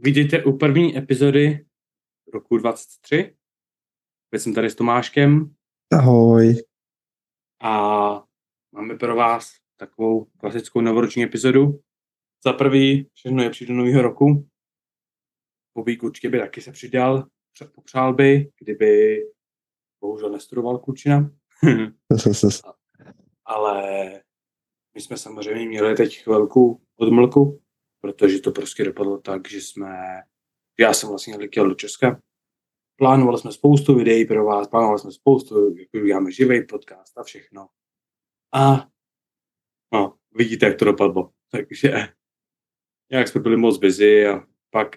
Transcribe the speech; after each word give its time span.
Vidíte 0.00 0.44
u 0.44 0.58
první 0.58 0.98
epizody 0.98 1.66
roku 2.34 2.56
23. 2.58 3.36
Teď 4.30 4.42
jsem 4.42 4.54
tady 4.54 4.70
s 4.70 4.74
Tomáškem 4.74 5.54
Ahoj. 5.92 6.62
a 7.62 8.24
máme 8.72 8.94
pro 8.94 9.16
vás 9.16 9.52
takovou 9.76 10.24
klasickou 10.24 10.80
novoroční 10.80 11.22
epizodu. 11.22 11.80
Za 12.44 12.52
prvý, 12.52 13.10
všechno 13.14 13.42
je 13.42 13.50
do 13.66 13.74
nového 13.74 14.02
roku. 14.02 14.48
Bobík 15.74 16.02
určitě 16.02 16.28
by 16.28 16.38
taky 16.38 16.60
se 16.60 16.72
přidal, 16.72 17.26
popřál 17.74 18.14
by, 18.14 18.50
kdyby 18.60 19.22
bohužel 20.00 20.30
nestudoval 20.30 20.78
Kučina. 20.78 21.30
Ale 23.44 24.10
my 24.94 25.00
jsme 25.00 25.16
samozřejmě 25.16 25.68
měli 25.68 25.96
teď 25.96 26.22
chvilku 26.22 26.82
odmlku, 26.96 27.62
protože 28.00 28.40
to 28.40 28.52
prostě 28.52 28.84
dopadlo 28.84 29.18
tak, 29.18 29.48
že 29.48 29.60
jsme, 29.60 30.22
já 30.78 30.94
jsem 30.94 31.08
vlastně 31.08 31.36
letěl 31.36 31.68
do 31.68 31.74
Česka, 31.74 32.20
plánovali 32.96 33.38
jsme 33.38 33.52
spoustu 33.52 33.94
videí 33.94 34.24
pro 34.24 34.44
vás, 34.44 34.68
plánovali 34.68 34.98
jsme 34.98 35.12
spoustu, 35.12 35.76
jak 35.76 35.88
uděláme 36.02 36.32
živý 36.32 36.66
podcast 36.66 37.18
a 37.18 37.22
všechno. 37.22 37.68
A 38.54 38.88
no, 39.92 40.18
vidíte, 40.30 40.66
jak 40.66 40.78
to 40.78 40.84
dopadlo. 40.84 41.32
Takže 41.50 41.92
jak 43.10 43.28
jsme 43.28 43.40
byli 43.40 43.56
moc 43.56 43.78
busy 43.78 44.26
a 44.26 44.46
pak 44.70 44.96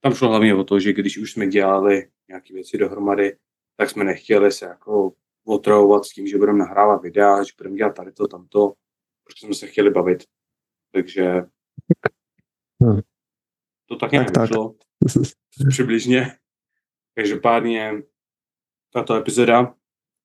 tam 0.00 0.14
šlo 0.14 0.28
hlavně 0.28 0.54
o 0.54 0.64
to, 0.64 0.80
že 0.80 0.92
když 0.92 1.18
už 1.18 1.32
jsme 1.32 1.46
dělali 1.46 2.10
nějaké 2.28 2.54
věci 2.54 2.78
dohromady, 2.78 3.38
tak 3.76 3.90
jsme 3.90 4.04
nechtěli 4.04 4.52
se 4.52 4.66
jako 4.66 5.12
otravovat 5.46 6.04
s 6.04 6.08
tím, 6.08 6.26
že 6.26 6.38
budeme 6.38 6.58
nahrávat 6.58 7.02
videa, 7.02 7.42
že 7.42 7.52
budeme 7.58 7.76
dělat 7.76 7.96
tady 7.96 8.12
to, 8.12 8.28
tamto, 8.28 8.72
protože 9.24 9.46
jsme 9.46 9.54
se 9.54 9.66
chtěli 9.66 9.90
bavit. 9.90 10.24
Takže 10.92 11.42
Hmm. 12.82 13.00
to 13.86 13.96
tak 13.96 14.12
nějak 14.12 14.26
Tak, 14.26 14.34
tak. 14.34 14.42
vyšlo, 14.42 14.74
přibližně. 15.68 16.38
Každopádně 17.14 17.92
tato 18.92 19.14
epizoda 19.14 19.74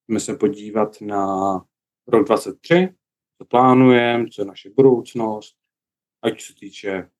jsme 0.06 0.20
se 0.20 0.36
podívat 0.36 1.02
na 1.02 1.54
rok 2.08 2.28
23, 2.28 2.96
co 3.38 3.46
plánujeme, 3.46 4.30
co 4.30 4.42
je 4.42 4.46
naše 4.46 4.70
budoucnost, 4.70 5.58
ať 6.22 6.42
se 6.42 6.56
týče 6.56 7.12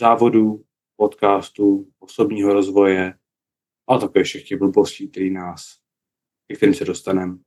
závodů, 0.00 0.64
podcastů, 0.96 1.92
osobního 1.98 2.52
rozvoje 2.52 3.18
a 3.88 3.98
také 3.98 4.22
všech 4.22 4.48
těch 4.48 4.58
blbostí, 4.58 5.10
který 5.10 5.30
nás, 5.30 5.80
ke 6.48 6.56
kterým 6.56 6.74
se 6.74 6.84
dostaneme. 6.84 7.38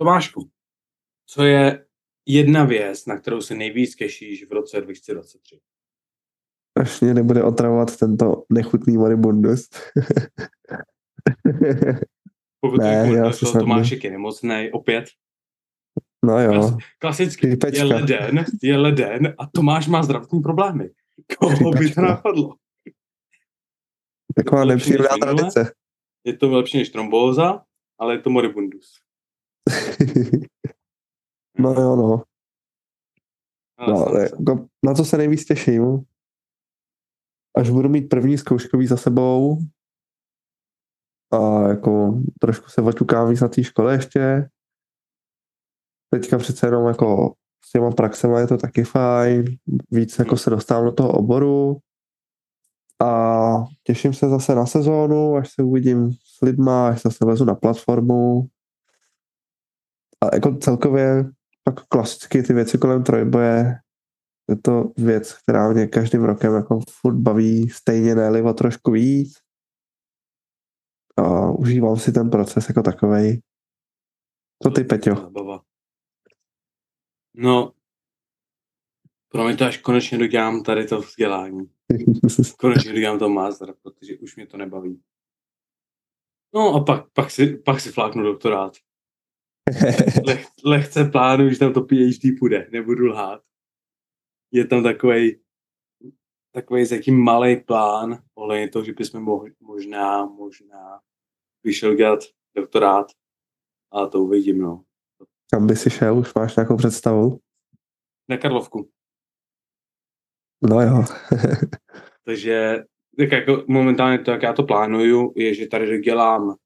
Tomášku, 0.00 0.50
co 1.26 1.42
je 1.42 1.86
jedna 2.32 2.64
věc, 2.64 3.06
na 3.06 3.18
kterou 3.18 3.40
se 3.40 3.54
nejvíc 3.54 3.96
těšíš 3.96 4.48
v 4.48 4.52
roce 4.52 4.80
2023? 4.80 5.60
Až 6.76 7.00
mě 7.00 7.14
nebude 7.14 7.42
otravovat 7.42 7.96
tento 7.96 8.44
nechutný 8.52 8.96
moribundus. 8.96 9.68
Pokud 12.60 12.78
Ne, 12.78 13.06
ne, 13.06 13.16
já 13.16 13.32
snad 13.32 13.60
Tomášek 13.60 14.04
je 14.04 14.10
nemocný, 14.10 14.70
opět. 14.72 15.04
no 16.24 16.40
jo, 16.40 16.52
Klas, 16.52 16.74
klasicky 16.98 17.58
je 17.72 17.84
leden, 17.84 18.44
je 18.62 18.76
leden 18.76 19.34
a 19.38 19.46
Tomáš 19.46 19.88
má 19.88 20.02
zdravotní 20.02 20.40
problémy. 20.40 20.90
Koho 21.38 21.70
by 21.70 21.90
to 21.90 22.00
napadlo? 22.00 22.54
taková 24.36 24.62
to 24.62 24.68
nepříjemná 24.68 25.08
tradice. 25.22 25.72
Je 26.24 26.36
to 26.36 26.50
lepší 26.50 26.78
než 26.78 26.88
trombóza, 26.88 27.62
ale 27.98 28.14
je 28.14 28.18
to 28.18 28.30
moribundus. 28.30 29.00
no 31.60 31.72
jo, 31.72 31.96
no. 31.96 32.22
No 33.88 33.96
stane 33.96 34.10
ale 34.10 34.28
se. 34.28 34.34
jako, 34.38 34.66
na 34.84 34.94
co 34.94 35.04
se 35.04 35.16
nejvíc 35.16 35.44
těším, 35.44 36.04
až 37.56 37.70
budu 37.70 37.88
mít 37.88 38.08
první 38.08 38.38
zkouškový 38.38 38.86
za 38.86 38.96
sebou 38.96 39.58
a 41.32 41.68
jako 41.68 42.20
trošku 42.40 42.68
se 42.68 42.82
oťukám 42.82 43.30
víc 43.30 43.40
na 43.40 43.48
té 43.48 43.64
škole 43.64 43.94
ještě. 43.94 44.48
Teďka 46.10 46.38
přece 46.38 46.66
jenom 46.66 46.86
jako 46.86 47.34
s 47.64 47.70
těma 47.70 47.90
praxema 47.90 48.40
je 48.40 48.46
to 48.46 48.56
taky 48.56 48.84
fajn, 48.84 49.44
víc 49.90 50.18
jako 50.18 50.36
se 50.36 50.50
dostávám 50.50 50.84
do 50.84 50.92
toho 50.92 51.12
oboru 51.12 51.76
a 53.02 53.64
těším 53.82 54.14
se 54.14 54.28
zase 54.28 54.54
na 54.54 54.66
sezónu, 54.66 55.36
až 55.36 55.54
se 55.54 55.62
uvidím 55.62 56.12
s 56.12 56.40
lidma, 56.42 56.88
až 56.88 57.02
zase 57.02 57.24
lezu 57.24 57.44
na 57.44 57.54
platformu 57.54 58.48
a 60.20 60.34
jako 60.34 60.56
celkově 60.56 61.24
pak 61.72 61.86
klasicky 61.86 62.42
ty 62.42 62.52
věci 62.52 62.78
kolem 62.78 63.04
trojboje 63.04 63.74
je 64.50 64.56
to 64.56 64.92
věc, 64.96 65.32
která 65.42 65.72
mě 65.72 65.86
každým 65.86 66.24
rokem 66.24 66.54
jako 66.54 66.80
furt 66.90 67.16
baví 67.16 67.68
stejně 67.68 68.14
ne 68.14 68.42
o 68.42 68.52
trošku 68.52 68.90
víc 68.90 69.38
a 71.16 71.50
užívám 71.50 71.96
si 71.96 72.12
ten 72.12 72.30
proces 72.30 72.68
jako 72.68 72.82
takovej. 72.82 73.42
Co 74.62 74.70
ty, 74.70 74.84
Peťo? 74.84 75.30
No, 77.34 77.72
pro 79.28 79.44
mě 79.44 79.56
to 79.56 79.64
až 79.64 79.78
konečně 79.78 80.18
dodělám 80.18 80.62
tady 80.62 80.86
to 80.86 81.00
vzdělání. 81.00 81.70
Konečně 82.58 82.92
dodělám 82.92 83.18
to 83.18 83.28
master, 83.28 83.74
protože 83.82 84.18
už 84.18 84.36
mě 84.36 84.46
to 84.46 84.56
nebaví. 84.56 85.02
No 86.54 86.74
a 86.74 86.84
pak, 86.84 87.10
pak, 87.12 87.30
si, 87.30 87.56
pak 87.56 87.80
si 87.80 87.92
fláknu 87.92 88.22
doktorát. 88.22 88.72
Leh, 90.26 90.46
lehce 90.64 91.04
plánuju, 91.04 91.50
že 91.50 91.58
tam 91.58 91.72
to 91.72 91.80
PhD 91.80 92.38
půjde, 92.38 92.68
nebudu 92.72 93.06
lhát. 93.06 93.42
Je 94.52 94.66
tam 94.66 94.82
takový 94.82 95.40
takový 96.52 96.84
zatím 96.84 97.24
malý 97.24 97.56
plán, 97.56 98.22
ohledně 98.34 98.68
toho, 98.68 98.84
že 98.84 98.92
bychom 98.92 99.22
mohli, 99.22 99.52
možná, 99.60 100.26
možná 100.26 101.00
vyšel 101.64 101.94
dělat 101.94 102.20
doktorát, 102.56 103.06
ale 103.90 104.10
to 104.10 104.20
uvidím, 104.20 104.58
no. 104.58 104.84
Kam 105.52 105.66
by 105.66 105.76
si 105.76 105.90
šel? 105.90 106.18
Už 106.18 106.34
máš 106.34 106.56
nějakou 106.56 106.76
představu? 106.76 107.40
Na 108.28 108.36
Karlovku. 108.36 108.90
No 110.70 110.80
jo. 110.80 111.04
Takže 112.24 112.84
tak 113.18 113.32
jako 113.32 113.64
momentálně 113.68 114.18
to, 114.18 114.30
jak 114.30 114.42
já 114.42 114.52
to 114.52 114.62
plánuju, 114.62 115.32
je, 115.36 115.54
že 115.54 115.66
tady 115.66 115.86
dodělám 115.86 116.56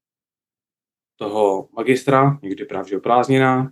toho 1.15 1.69
magistra, 1.71 2.39
někdy 2.43 2.65
právě 2.65 2.97
o 2.97 3.01
prázdninách, 3.01 3.71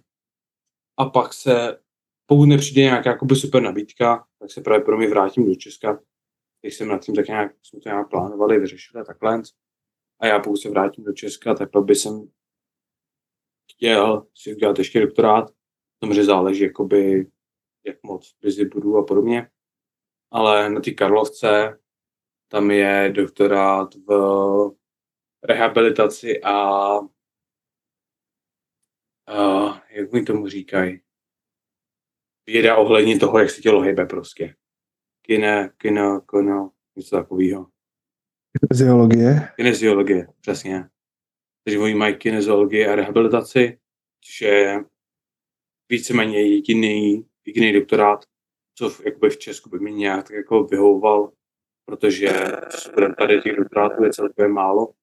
a 0.98 1.06
pak 1.06 1.34
se, 1.34 1.80
pokud 2.26 2.46
nepřijde 2.46 2.82
nějaká 2.82 3.10
jakoby 3.10 3.36
super 3.36 3.62
nabídka, 3.62 4.28
tak 4.40 4.52
se 4.52 4.62
právě 4.62 4.86
pro 4.86 4.98
mě 4.98 5.08
vrátím 5.08 5.46
do 5.46 5.56
Česka. 5.56 6.00
Teď 6.62 6.74
jsem 6.74 6.88
nad 6.88 7.02
tím 7.02 7.16
tak 7.16 7.28
nějak, 7.28 7.52
jsme 7.64 7.80
to 7.80 7.90
nějak 7.90 8.10
plánovali, 8.10 8.60
vyřešili 8.60 9.06
takhle. 9.06 9.42
A 10.20 10.28
já 10.28 10.40
pokud 10.40 10.58
se 10.58 10.70
vrátím 10.70 11.04
do 11.04 11.14
Česka, 11.14 11.54
tak 11.54 11.72
pak 11.72 11.84
by 11.84 11.96
jsem 11.96 12.32
chtěl 13.72 14.28
si 14.36 14.56
udělat 14.56 14.80
ještě 14.80 15.02
doktorát. 15.02 15.52
Samozřejmě 16.04 16.24
záleží, 16.24 16.64
jakoby, 16.64 17.28
jak 17.86 18.04
moc 18.04 18.36
busy 18.44 18.66
budu 18.66 18.98
a 18.98 19.06
podobně. 19.06 19.50
Ale 20.32 20.70
na 20.70 20.82
té 20.82 20.92
Karlovce 20.92 21.80
tam 22.48 22.72
je 22.72 23.14
doktorát 23.16 23.96
v 23.96 24.12
rehabilitaci 25.44 26.44
a 26.44 26.90
uh, 29.30 29.78
jak 29.90 30.12
mi 30.12 30.24
tomu 30.24 30.48
říkají, 30.48 31.02
věda 32.46 32.76
ohledně 32.76 33.20
toho, 33.20 33.40
jak 33.40 33.50
se 33.50 33.62
tělo 33.62 33.82
hýbe 33.82 34.06
prostě. 34.06 34.56
Kine, 35.22 35.70
kino, 35.78 36.22
kino, 36.22 36.72
něco 36.96 37.16
takového. 37.16 37.68
Fyziologie. 38.72 39.50
Kineziologie, 39.56 40.28
přesně. 40.42 40.90
Takže 41.64 41.80
oni 41.80 41.96
mají 41.96 42.16
kineziologii 42.16 42.88
a 42.88 42.96
rehabilitaci, 42.96 43.80
což 44.22 44.42
je 44.42 44.86
víceméně 45.90 46.42
jediný, 46.42 47.26
jediný 47.46 47.74
doktorát, 47.74 48.26
co 48.78 48.90
v, 48.90 49.06
jakoby 49.06 49.30
v 49.30 49.38
Česku 49.38 49.70
by 49.70 49.80
mi 49.80 49.92
nějak 49.92 50.28
tak 50.28 50.38
jako 50.38 50.64
vyhovoval, 50.64 51.32
protože 51.86 52.30
tady 53.18 53.42
těch 53.42 53.56
doktorátů 53.56 54.04
je 54.04 54.14
celkově 54.14 54.48
málo. 54.48 54.94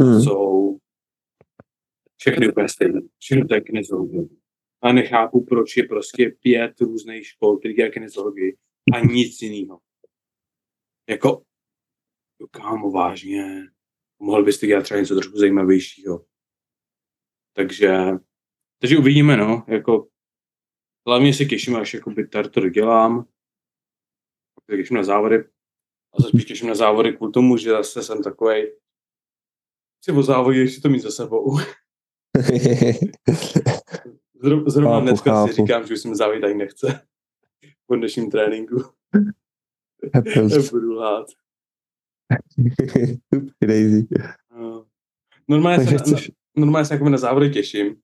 Hmm. 0.00 0.20
Jsou 0.20 0.78
všechny 2.22 2.48
úplně 2.48 2.68
stejné. 2.68 3.00
Všechno 3.18 3.48
to 3.48 3.54
je 3.54 3.60
kineziologie. 3.60 4.22
A 4.82 4.92
nechápu, 4.92 5.44
proč 5.44 5.76
je 5.76 5.84
prostě 5.88 6.36
pět 6.42 6.80
různých 6.80 7.26
škol, 7.26 7.58
které 7.58 7.74
dělají 7.74 7.92
kineziologii 7.92 8.56
a 8.94 9.00
nic 9.00 9.42
jiného. 9.42 9.80
Jako, 11.08 11.42
kámo, 12.50 12.90
vážně, 12.90 13.44
mohl 14.18 14.44
byste 14.44 14.66
dělat 14.66 14.82
třeba 14.82 15.00
něco 15.00 15.14
trošku 15.14 15.38
zajímavějšího. 15.38 16.24
Takže, 17.56 17.92
takže 18.80 18.98
uvidíme, 18.98 19.36
no, 19.36 19.64
jako, 19.68 20.08
hlavně 21.06 21.34
se 21.34 21.44
těším, 21.44 21.76
až 21.76 21.94
jakoby 21.94 22.28
tady 22.28 22.48
to 22.48 22.60
dodělám, 22.60 23.24
pak 24.54 24.64
se 24.70 24.76
těším 24.76 24.96
na 24.96 25.04
závody, 25.04 25.44
a 26.12 26.22
se 26.22 26.28
spíš 26.28 26.44
těším 26.44 26.68
na 26.68 26.74
závody 26.74 27.12
kvůli 27.12 27.32
tomu, 27.32 27.56
že 27.56 27.70
zase 27.70 28.02
jsem 28.02 28.22
takovej, 28.22 28.78
si 30.04 30.12
o 30.12 30.22
závodě 30.22 30.58
ještě 30.58 30.80
to 30.80 30.88
mít 30.88 31.00
za 31.00 31.10
sebou. 31.10 31.58
Zrovna, 34.42 34.70
zrovna 34.70 34.90
Chápu, 34.90 35.06
dneska 35.06 35.46
si 35.46 35.52
chápu. 35.52 35.66
říkám, 35.66 35.86
že 35.86 35.94
už 35.94 36.00
jsem 36.00 36.14
závět 36.14 36.44
ani 36.44 36.54
nechce. 36.54 37.06
po 37.86 37.96
dnešním 37.96 38.30
tréninku. 38.30 38.76
Budu 40.70 40.92
lhát. 40.92 41.26
Crazy. 43.64 44.06
No. 44.58 44.86
Normálně, 45.48 45.76
Takže 45.78 45.98
se, 45.98 46.10
na, 46.10 46.16
chceš, 46.16 46.30
normálně 46.56 46.86
se 46.86 46.94
jakoby 46.94 47.10
na 47.10 47.18
závody 47.18 47.50
těším. 47.50 47.96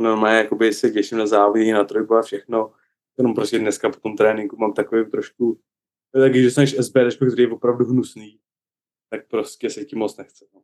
Normálně 0.00 0.38
jakoby 0.38 0.72
se 0.72 0.90
těším 0.90 1.18
na 1.18 1.26
závody, 1.26 1.72
na 1.72 1.84
trojku 1.84 2.14
a 2.14 2.22
všechno. 2.22 2.72
Jenom 3.18 3.34
prostě 3.34 3.58
dneska 3.58 3.90
po 3.90 4.00
tom 4.00 4.16
tréninku 4.16 4.56
mám 4.56 4.72
takový 4.72 5.10
trošku, 5.10 5.60
taky, 6.12 6.42
že 6.42 6.50
jsem 6.50 6.66
SBD, 6.66 7.16
který 7.16 7.42
je 7.42 7.50
opravdu 7.50 7.84
hnusný, 7.84 8.38
tak 9.10 9.28
prostě 9.28 9.70
se 9.70 9.84
tím 9.84 9.98
moc 9.98 10.16
nechce. 10.16 10.46
No. 10.54 10.60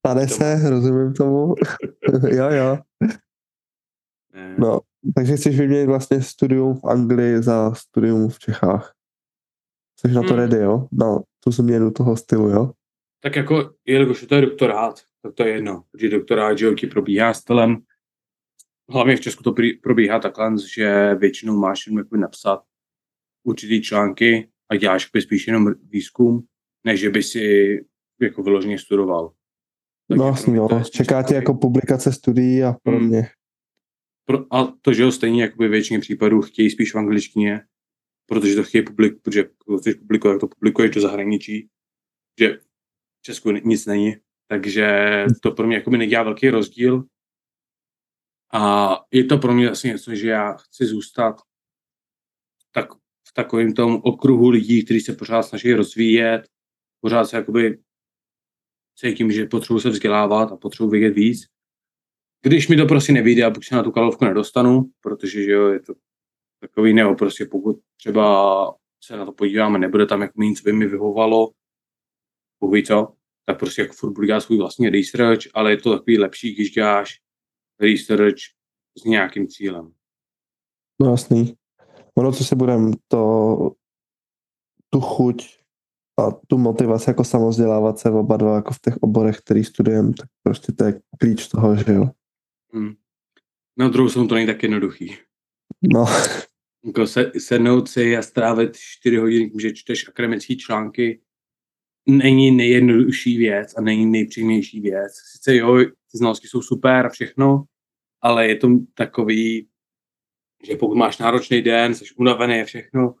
Stane 0.00 0.28
se, 0.28 0.70
rozumím 0.70 1.14
tomu. 1.14 1.54
jo, 2.30 2.50
jo. 2.50 2.78
No, 4.58 4.80
takže 5.16 5.36
chceš 5.36 5.58
vyměnit 5.58 5.86
vlastně 5.86 6.22
studium 6.22 6.74
v 6.74 6.84
Anglii 6.84 7.42
za 7.42 7.74
studium 7.74 8.28
v 8.28 8.38
Čechách. 8.38 8.94
Jsi 10.00 10.08
na 10.08 10.22
to 10.22 10.28
Hmm. 10.28 10.36
ready, 10.36 10.56
jo? 10.56 10.88
Na 10.92 11.18
tu 11.44 11.50
změnu 11.50 11.90
toho 11.90 12.16
stylu, 12.16 12.48
jo? 12.48 12.72
Tak 13.22 13.36
jako, 13.36 13.74
jelikož 13.86 14.26
to 14.26 14.34
je 14.34 14.40
doktorát, 14.40 15.00
tak 15.22 15.34
to 15.34 15.42
je 15.42 15.48
jedno, 15.54 15.84
protože 15.92 16.08
doktorát, 16.08 16.58
že 16.58 16.74
ti 16.74 16.86
probíhá 16.86 17.34
stylem, 17.34 17.78
hlavně 18.90 19.16
v 19.16 19.20
Česku 19.20 19.42
to 19.42 19.54
probíhá 19.82 20.18
takhle, 20.18 20.52
že 20.74 21.14
většinou 21.14 21.56
máš 21.56 21.86
jenom 21.86 21.98
jakoby 21.98 22.18
napsat 22.20 22.62
určitý 23.44 23.82
články 23.82 24.50
a 24.70 24.76
děláš 24.76 25.10
spíš 25.20 25.46
jenom 25.46 25.74
výzkum, 25.82 26.44
než 26.84 27.00
že 27.00 27.10
by 27.10 27.22
si 27.22 27.76
jako 28.20 28.42
vyloženě 28.42 28.78
studoval. 28.78 29.32
No 30.16 30.26
jako 30.26 30.84
spíš 30.84 30.90
Čeká 30.90 31.22
tě 31.22 31.34
jako 31.34 31.54
publikace 31.54 32.12
studií 32.12 32.62
a 32.62 32.76
podobně. 32.82 33.28
Pro, 34.24 34.54
a 34.54 34.74
to, 34.82 34.92
že 34.92 35.02
jo, 35.02 35.12
stejně 35.12 35.42
jakoby 35.42 35.68
většině 35.68 36.00
případů 36.00 36.42
chtějí 36.42 36.70
spíš 36.70 36.94
v 36.94 36.98
angličtině, 36.98 37.60
protože 38.26 38.54
to 38.54 38.62
chtějí 38.64 38.84
publik, 38.84 39.22
protože 39.22 39.44
chceš 39.78 39.94
publikovat, 39.94 40.32
jak 40.32 40.40
to 40.40 40.48
publikuješ 40.48 40.90
do 40.90 41.00
zahraničí, 41.00 41.68
že 42.38 42.58
v 43.18 43.22
Česku 43.22 43.50
ni- 43.50 43.62
nic 43.64 43.86
není, 43.86 44.16
takže 44.46 45.24
to 45.42 45.50
pro 45.50 45.66
mě 45.66 45.76
jakoby 45.76 45.98
nedělá 45.98 46.22
velký 46.22 46.50
rozdíl. 46.50 47.04
A 48.52 48.90
je 49.10 49.24
to 49.24 49.38
pro 49.38 49.54
mě 49.54 49.70
asi 49.70 49.88
něco, 49.88 50.14
že 50.14 50.28
já 50.28 50.52
chci 50.52 50.86
zůstat 50.86 51.40
tak, 52.72 52.94
v 53.28 53.32
takovém 53.34 53.72
tom 53.72 54.00
okruhu 54.04 54.48
lidí, 54.48 54.84
kteří 54.84 55.00
se 55.00 55.12
pořád 55.12 55.42
snaží 55.42 55.72
rozvíjet, 55.72 56.42
pořád 57.00 57.24
se 57.24 57.36
jakoby 57.36 57.78
cítím, 59.00 59.32
že 59.32 59.46
potřebuji 59.46 59.80
se 59.80 59.90
vzdělávat 59.90 60.52
a 60.52 60.56
potřebuji 60.56 60.90
vědět 60.90 61.10
víc. 61.10 61.46
Když 62.42 62.68
mi 62.68 62.76
to 62.76 62.86
prostě 62.86 63.12
nevyjde 63.12 63.44
a 63.44 63.50
buď 63.50 63.66
se 63.66 63.74
na 63.74 63.82
tu 63.82 63.90
kalovku 63.90 64.24
nedostanu, 64.24 64.90
protože 65.00 65.42
že 65.42 65.50
jo, 65.52 65.68
je 65.68 65.80
to 65.80 65.94
takový 66.60 66.92
nebo 66.92 67.14
prostě 67.14 67.46
pokud 67.46 67.80
třeba 67.96 68.74
se 69.04 69.16
na 69.16 69.26
to 69.26 69.32
podíváme, 69.32 69.78
nebude 69.78 70.06
tam 70.06 70.22
jako 70.22 70.42
nic, 70.42 70.62
by 70.62 70.72
mi 70.72 70.86
vyhovalo, 70.86 71.50
Bůh 72.60 72.74
ví 72.74 72.84
co, 72.84 73.12
tak 73.46 73.58
prostě 73.58 73.82
jako 73.82 73.94
furt 73.94 74.12
budu 74.12 74.26
dělat 74.26 74.40
svůj 74.40 74.58
vlastní 74.58 74.88
research, 74.88 75.40
ale 75.54 75.70
je 75.70 75.76
to 75.76 75.98
takový 75.98 76.18
lepší, 76.18 76.54
když 76.54 76.70
děláš 76.70 77.20
research 77.80 78.38
s 78.98 79.04
nějakým 79.04 79.48
cílem. 79.48 79.92
No 81.00 81.10
jasný. 81.10 81.54
Ono, 82.14 82.32
co 82.32 82.44
se 82.44 82.56
budem, 82.56 82.92
to 83.08 83.70
tu 84.90 85.00
chuť 85.00 85.59
a 86.20 86.40
tu 86.46 86.58
motivaci 86.58 87.10
jako 87.10 87.24
samozdělávat 87.24 87.98
se 87.98 88.10
oba 88.10 88.36
dva 88.36 88.54
jako 88.54 88.72
v 88.72 88.80
těch 88.80 88.96
oborech, 88.96 89.38
který 89.38 89.64
studujeme, 89.64 90.12
tak 90.18 90.28
prostě 90.42 90.72
to 90.72 90.84
je 90.84 91.00
klíč 91.18 91.48
toho, 91.48 91.76
že 91.76 91.92
jo. 91.92 92.10
Hmm. 92.72 92.92
Na 93.78 93.88
druhou 93.88 94.08
stranu 94.08 94.28
to 94.28 94.34
není 94.34 94.46
tak 94.46 94.62
jednoduchý. 94.62 95.16
No, 95.82 96.04
Jako 96.84 97.06
se, 97.06 97.32
sednout 97.38 97.88
si 97.88 98.16
a 98.16 98.22
strávit 98.22 98.76
4 98.76 99.16
hodiny, 99.16 99.50
že 99.60 99.72
čteš 99.72 100.08
akademické 100.08 100.56
články, 100.56 101.20
není 102.08 102.50
nejjednodušší 102.50 103.38
věc 103.38 103.74
a 103.76 103.80
není 103.80 104.06
nejpříjemnější 104.06 104.80
věc. 104.80 105.12
Sice 105.32 105.56
jo, 105.56 105.78
ty 105.84 106.18
znalosti 106.18 106.48
jsou 106.48 106.62
super 106.62 107.06
a 107.06 107.08
všechno, 107.08 107.64
ale 108.20 108.48
je 108.48 108.56
to 108.56 108.68
takový, 108.94 109.68
že 110.66 110.76
pokud 110.76 110.94
máš 110.94 111.18
náročný 111.18 111.62
den, 111.62 111.94
jsi 111.94 112.04
unavený 112.16 112.60
a 112.60 112.64
všechno, 112.64 113.14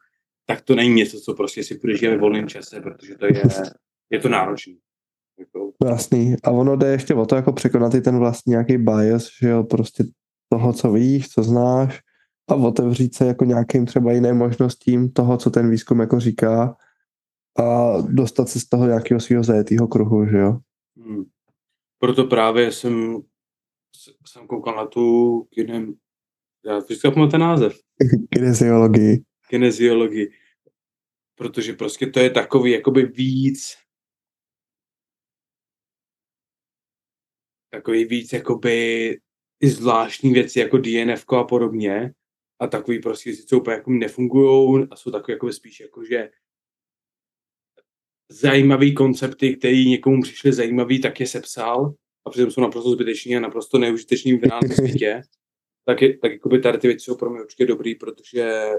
tak 0.50 0.60
to 0.60 0.74
není 0.74 0.94
něco, 0.94 1.20
co 1.20 1.34
prostě 1.34 1.64
si 1.64 1.80
dělat 2.00 2.14
ve 2.14 2.18
volném 2.20 2.48
čase, 2.48 2.80
protože 2.80 3.14
to 3.14 3.26
je, 3.26 3.42
je 4.10 4.18
to 4.18 4.28
náročný. 4.28 4.78
Jako, 5.38 5.72
jasný. 5.84 6.36
A 6.44 6.50
ono 6.50 6.76
jde 6.76 6.86
ještě 6.86 7.14
o 7.14 7.26
to, 7.26 7.36
jako 7.36 7.52
překonat 7.52 7.94
i 7.94 8.00
ten 8.00 8.18
vlastní 8.18 8.50
nějaký 8.50 8.78
bias, 8.78 9.28
že 9.42 9.48
jo, 9.48 9.64
prostě 9.64 10.04
toho, 10.48 10.72
co 10.72 10.92
víš, 10.92 11.28
co 11.28 11.42
znáš 11.42 12.00
a 12.48 12.54
otevřít 12.54 13.14
se 13.14 13.26
jako 13.26 13.44
nějakým 13.44 13.86
třeba 13.86 14.12
jiným 14.12 14.34
možnostím 14.34 15.12
toho, 15.12 15.36
co 15.36 15.50
ten 15.50 15.70
výzkum 15.70 16.00
jako 16.00 16.20
říká 16.20 16.76
a 17.58 17.96
dostat 18.00 18.48
se 18.48 18.60
z 18.60 18.68
toho 18.68 18.86
nějakého 18.86 19.20
svého 19.20 19.42
zajetého 19.42 19.88
kruhu, 19.88 20.26
že 20.26 20.38
jo. 20.38 20.58
Hmm. 20.96 21.24
Proto 21.98 22.24
právě 22.24 22.72
jsem, 22.72 23.16
jsem 24.26 24.46
koukal 24.46 24.76
na 24.76 24.86
tu 24.86 25.36
kinem, 25.54 25.94
já 26.66 26.80
zapomněl 27.02 27.30
ten 27.30 27.40
název, 27.40 27.72
Kineziologii. 28.30 29.22
kineziologii, 29.48 30.30
protože 31.40 31.72
prostě 31.72 32.06
to 32.06 32.20
je 32.20 32.30
takový 32.30 32.70
jakoby 32.70 33.06
víc. 33.06 33.76
Takový 37.70 38.04
víc 38.04 38.32
jakoby 38.32 39.18
i 39.60 39.68
zvláštní 39.68 40.32
věci 40.32 40.58
jako 40.58 40.78
DNF 40.78 41.32
a 41.32 41.44
podobně. 41.44 42.14
A 42.58 42.66
takový 42.66 43.00
prostě 43.00 43.36
co 43.36 43.58
úplně 43.58 43.76
jako 43.76 43.90
nefungují 43.90 44.86
a 44.90 44.96
jsou 44.96 45.10
takové 45.10 45.32
jako 45.32 45.52
spíš 45.52 45.80
jako, 45.80 46.04
že 46.04 46.30
zajímavý 48.28 48.94
koncepty, 48.94 49.56
které 49.56 49.84
někomu 49.84 50.22
přišly 50.22 50.52
zajímavý, 50.52 51.00
tak 51.00 51.20
je 51.20 51.26
sepsal. 51.26 51.94
A 52.26 52.30
přitom 52.30 52.50
jsou 52.50 52.60
naprosto 52.60 52.90
zbytečný 52.90 53.36
a 53.36 53.40
naprosto 53.40 53.78
neužitečný 53.78 54.32
v 54.32 54.42
reálném 54.42 54.70
světě, 54.76 55.22
tak, 55.84 56.02
je, 56.02 56.18
tak 56.18 56.32
jakoby 56.32 56.60
tady 56.60 56.78
ty 56.78 56.86
věci 56.86 57.04
jsou 57.04 57.16
pro 57.16 57.30
mě 57.30 57.40
určitě 57.40 57.66
dobrý, 57.66 57.94
protože 57.94 58.70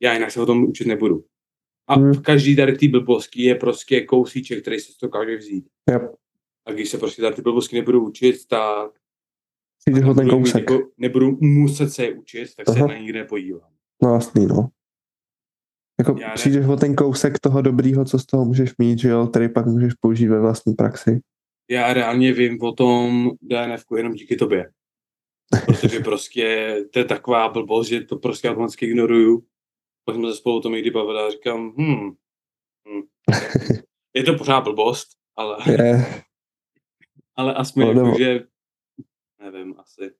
já 0.00 0.12
jinak 0.12 0.30
se 0.30 0.40
o 0.40 0.46
tom 0.46 0.64
učit 0.64 0.86
nebudu. 0.86 1.31
A 1.88 1.94
Hmm. 1.94 2.14
každý 2.22 2.56
tady 2.56 2.72
té 2.78 2.88
blbosti 2.88 3.42
je 3.42 3.54
prostě 3.54 4.00
kousíček, 4.00 4.62
který 4.62 4.80
si 4.80 4.92
to 5.00 5.06
dokáže 5.06 5.36
vzít. 5.36 5.66
Yep. 5.90 6.02
A 6.66 6.72
když 6.72 6.88
se 6.88 6.98
prostě 6.98 7.22
tady 7.22 7.34
ty 7.36 7.42
blbosti 7.42 7.76
nebudu 7.76 8.06
učit, 8.06 8.46
tak 8.48 8.90
Přijdeš 9.84 10.04
o 10.10 10.14
ten 10.14 10.28
kousek. 10.30 10.70
jako, 10.70 10.88
nebudu 10.98 11.38
muset 11.40 11.90
se 11.90 12.04
je 12.04 12.12
učit, 12.12 12.48
tak 12.56 12.66
se 12.68 12.78
Aha. 12.78 12.86
na 12.86 12.98
nikde 12.98 13.18
nepodívám. 13.18 13.70
No 14.02 14.14
jasný, 14.14 14.46
no. 14.46 14.68
Jako 16.00 16.16
Já 16.20 16.28
ne. 16.28 16.34
přijdeš 16.34 16.66
o 16.66 16.76
ten 16.76 16.94
kousek 16.94 17.38
toho 17.38 17.62
dobrýho, 17.62 18.04
co 18.04 18.18
z 18.18 18.26
toho 18.26 18.44
můžeš 18.44 18.76
mít, 18.78 18.98
že 18.98 19.08
jo, 19.08 19.26
který 19.26 19.48
pak 19.48 19.66
můžeš 19.66 19.94
použít 19.94 20.28
ve 20.28 20.40
vlastní 20.40 20.74
praxi. 20.74 21.20
Já 21.70 21.92
reálně 21.92 22.32
vím 22.32 22.62
o 22.62 22.72
tom 22.72 23.30
DNF 23.42 23.84
jenom 23.96 24.12
díky 24.12 24.36
tobě. 24.36 24.70
Protože 25.66 26.00
prostě 26.00 26.76
to 26.92 26.98
je 26.98 27.04
taková 27.04 27.48
blbost, 27.48 27.88
že 27.88 28.00
to 28.00 28.16
prostě 28.18 28.50
automaticky 28.50 28.86
ignoruju. 28.86 29.44
Pak 30.04 30.16
jsme 30.16 30.28
se 30.30 30.36
spolu 30.36 30.56
o 30.56 30.60
tom 30.60 30.72
někdy 30.72 30.90
bavili 30.90 31.18
a 31.20 31.30
říkám, 31.30 31.72
hm, 31.78 32.10
hm. 32.88 33.02
je 34.16 34.22
to 34.22 34.34
pořád 34.38 34.60
blbost, 34.60 35.08
ale, 35.36 35.56
Je, 35.72 36.04
ale 37.36 37.54
aspoň 37.54 37.82
No, 37.82 37.88
jako, 37.88 38.02
nebo- 38.04 38.18
že 38.18 38.40
nevím, 39.38 39.74
asi. 39.78 40.10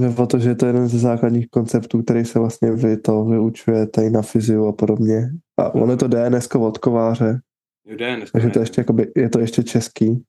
jde 0.00 0.22
o 0.22 0.26
to, 0.26 0.38
že 0.38 0.54
to 0.54 0.66
je 0.66 0.68
jeden 0.68 0.88
ze 0.88 0.98
základních 0.98 1.48
konceptů, 1.50 2.02
který 2.02 2.24
se 2.24 2.38
vlastně 2.38 2.72
vy 2.72 2.96
to 2.96 3.24
vyučuje 3.24 3.86
tady 3.86 4.10
na 4.10 4.22
fyziu 4.22 4.66
a 4.66 4.72
podobně. 4.72 5.30
A 5.56 5.74
on 5.74 5.90
je 5.90 5.96
to 5.96 6.08
DNS 6.08 6.48
od 6.54 6.78
kováře, 6.78 7.40
Jo, 7.86 7.96
DNF, 7.96 8.32
takže 8.32 8.48
to 8.50 8.58
ještě, 8.58 8.80
jakoby, 8.80 9.12
je 9.16 9.30
to 9.30 9.40
ještě 9.40 9.62
český. 9.62 10.24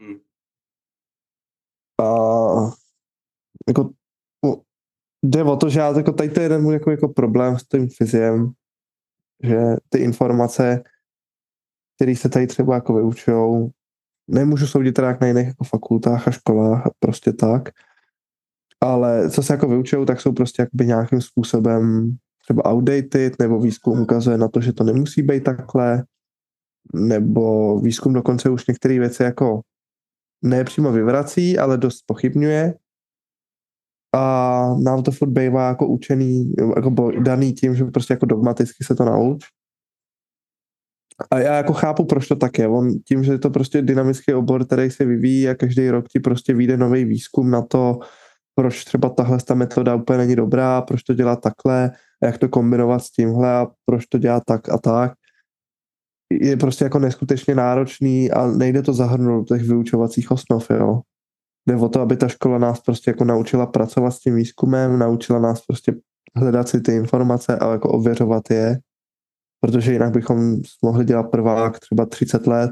Hm. 0.00 0.18
A 2.02 2.04
jako, 3.68 3.90
jde 5.22 5.44
o 5.44 5.56
to, 5.56 5.68
že 5.68 5.80
já, 5.80 5.96
jako, 5.96 6.12
tady 6.12 6.28
to 6.28 6.40
je 6.40 6.44
jeden 6.44 6.62
můj 6.62 6.74
jako, 6.74 6.90
jako 6.90 7.08
problém 7.08 7.58
s 7.58 7.64
tím 7.64 7.88
fyziem, 7.88 8.50
že 9.42 9.60
ty 9.88 9.98
informace, 9.98 10.82
které 11.96 12.16
se 12.16 12.28
tady 12.28 12.46
třeba 12.46 12.74
jako 12.74 12.94
vyučujou, 12.94 13.70
nemůžu 14.28 14.66
soudit 14.66 14.92
teda 14.92 15.18
na 15.20 15.26
jiných 15.26 15.46
jako 15.46 15.64
fakultách 15.64 16.28
a 16.28 16.30
školách 16.30 16.86
a 16.86 16.90
prostě 16.98 17.32
tak, 17.32 17.68
ale 18.80 19.30
co 19.30 19.42
se 19.42 19.52
jako 19.52 19.68
vyučují, 19.68 20.06
tak 20.06 20.20
jsou 20.20 20.32
prostě 20.32 20.62
jakoby 20.62 20.86
nějakým 20.86 21.20
způsobem 21.20 22.16
třeba 22.42 22.72
outdated, 22.72 23.38
nebo 23.38 23.60
výzkum 23.60 24.00
ukazuje 24.00 24.38
na 24.38 24.48
to, 24.48 24.60
že 24.60 24.72
to 24.72 24.84
nemusí 24.84 25.22
být 25.22 25.44
takhle, 25.44 26.04
nebo 26.94 27.80
výzkum 27.80 28.12
dokonce 28.12 28.50
už 28.50 28.66
některé 28.66 28.98
věci 28.98 29.22
jako 29.22 29.60
ne 30.42 30.64
přímo 30.64 30.92
vyvrací, 30.92 31.58
ale 31.58 31.78
dost 31.78 32.02
pochybňuje 32.06 32.74
a 34.14 34.74
nám 34.82 35.02
to 35.02 35.10
furt 35.10 35.28
bývá 35.28 35.68
jako 35.68 35.86
učený, 35.86 36.52
jako 36.76 37.10
daný 37.20 37.52
tím, 37.52 37.74
že 37.74 37.84
prostě 37.84 38.12
jako 38.12 38.26
dogmaticky 38.26 38.84
se 38.84 38.94
to 38.94 39.04
nauč. 39.04 39.44
A 41.30 41.38
já 41.38 41.56
jako 41.56 41.72
chápu, 41.72 42.04
proč 42.04 42.28
to 42.28 42.36
tak 42.36 42.58
je. 42.58 42.68
On 42.68 42.90
tím, 43.08 43.24
že 43.24 43.32
je 43.32 43.38
to 43.38 43.50
prostě 43.50 43.82
dynamický 43.82 44.34
obor, 44.34 44.66
který 44.66 44.90
se 44.90 45.04
vyvíjí 45.04 45.48
a 45.48 45.54
každý 45.54 45.90
rok 45.90 46.08
ti 46.08 46.20
prostě 46.20 46.54
vyjde 46.54 46.76
nový 46.76 47.04
výzkum 47.04 47.50
na 47.50 47.62
to, 47.62 47.98
proč 48.54 48.84
třeba 48.84 49.08
tahle 49.08 49.38
ta 49.38 49.54
metoda 49.54 49.94
úplně 49.94 50.18
není 50.18 50.36
dobrá, 50.36 50.82
proč 50.82 51.02
to 51.02 51.14
dělat 51.14 51.40
takhle, 51.40 51.90
a 52.22 52.26
jak 52.26 52.38
to 52.38 52.48
kombinovat 52.48 53.02
s 53.02 53.10
tímhle 53.10 53.52
a 53.52 53.66
proč 53.84 54.06
to 54.06 54.18
dělat 54.18 54.42
tak 54.46 54.68
a 54.68 54.78
tak. 54.78 55.12
Je 56.32 56.56
prostě 56.56 56.84
jako 56.84 56.98
neskutečně 56.98 57.54
náročný 57.54 58.30
a 58.30 58.46
nejde 58.46 58.82
to 58.82 58.92
zahrnout 58.92 59.48
do 59.48 59.56
těch 59.56 59.66
vyučovacích 59.66 60.30
osnov, 60.30 60.70
jo. 60.70 61.00
Jde 61.66 61.76
o 61.76 61.88
to, 61.88 62.00
aby 62.00 62.16
ta 62.16 62.28
škola 62.28 62.58
nás 62.58 62.80
prostě 62.80 63.10
jako 63.10 63.24
naučila 63.24 63.66
pracovat 63.66 64.10
s 64.10 64.20
tím 64.20 64.34
výzkumem, 64.34 64.98
naučila 64.98 65.38
nás 65.38 65.66
prostě 65.66 65.94
hledat 66.36 66.68
si 66.68 66.80
ty 66.80 66.92
informace 66.92 67.58
a 67.58 67.72
jako 67.72 67.92
ověřovat 67.92 68.50
je, 68.50 68.78
protože 69.60 69.92
jinak 69.92 70.12
bychom 70.12 70.56
mohli 70.82 71.04
dělat 71.04 71.22
prvák 71.22 71.78
třeba 71.78 72.06
30 72.06 72.46
let, 72.46 72.70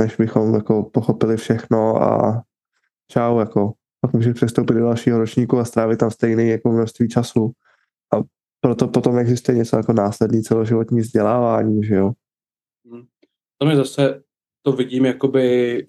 než 0.00 0.16
bychom 0.16 0.54
jako 0.54 0.90
pochopili 0.92 1.36
všechno 1.36 2.02
a 2.02 2.42
čau, 3.12 3.38
jako 3.38 3.72
pak 4.00 4.12
můžeš 4.12 4.34
přestoupit 4.34 4.74
do 4.74 4.80
dalšího 4.80 5.18
ročníku 5.18 5.58
a 5.58 5.64
strávit 5.64 5.98
tam 5.98 6.10
stejný 6.10 6.48
jako 6.48 6.72
množství 6.72 7.08
času. 7.08 7.52
A 8.14 8.16
proto 8.60 8.88
potom 8.88 9.18
existuje 9.18 9.58
něco 9.58 9.76
jako 9.76 9.92
následný 9.92 10.42
celoživotní 10.42 11.00
vzdělávání, 11.00 11.84
že 11.84 11.94
jo. 11.94 12.12
Hmm. 12.90 13.06
To 13.58 13.66
mi 13.66 13.76
zase 13.76 14.22
to 14.62 14.72
vidím 14.72 15.04
jakoby 15.04 15.86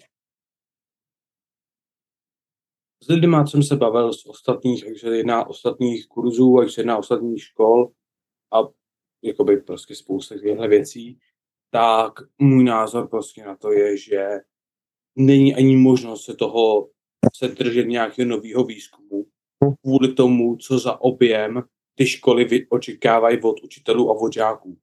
s 3.02 3.08
lidmi, 3.08 3.36
co 3.44 3.50
jsem 3.50 3.62
se 3.62 3.76
bavil 3.76 4.12
z 4.12 4.26
ostatních, 4.26 4.84
takže 4.84 5.08
jedná 5.08 5.46
ostatních 5.46 6.06
kurzů, 6.08 6.58
ať 6.58 6.78
jedná 6.78 6.98
ostatních 6.98 7.42
škol 7.42 7.90
a 8.52 8.58
jakoby 9.22 9.56
prostě 9.56 9.94
spousta 9.94 10.38
těchto 10.38 10.68
věcí, 10.68 11.18
tak 11.70 12.12
můj 12.38 12.64
názor 12.64 13.08
prostě 13.08 13.44
na 13.44 13.56
to 13.56 13.72
je, 13.72 13.96
že 13.96 14.28
není 15.16 15.54
ani 15.54 15.76
možnost 15.76 16.24
se 16.24 16.34
toho 16.34 16.90
se 17.36 17.48
držet 17.48 17.88
nějakého 17.88 18.28
nového 18.28 18.64
výzkumu 18.64 19.26
kvůli 19.82 20.14
tomu, 20.14 20.56
co 20.56 20.78
za 20.78 21.00
objem 21.00 21.62
ty 21.94 22.06
školy 22.06 22.66
očekávají 22.68 23.42
od 23.42 23.62
učitelů 23.62 24.10
a 24.10 24.20
od 24.20 24.32
žáků. 24.32 24.78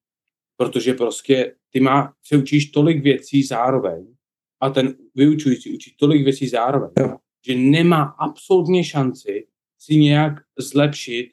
Protože 0.58 0.94
prostě 0.94 1.56
ty 1.70 1.80
má, 1.80 2.14
se 2.24 2.38
učíš 2.38 2.72
tolik 2.72 3.04
věcí 3.04 3.44
zároveň 3.44 4.16
a 4.62 4.70
ten 4.70 4.96
vyučující 5.16 5.76
učí 5.76 5.96
tolik 6.00 6.24
věcí 6.24 6.48
zároveň, 6.48 6.92
jo. 7.00 7.18
Že 7.46 7.56
nemá 7.56 8.04
absolutně 8.04 8.84
šanci 8.84 9.48
si 9.80 9.96
nějak 9.96 10.34
zlepšit 10.60 11.32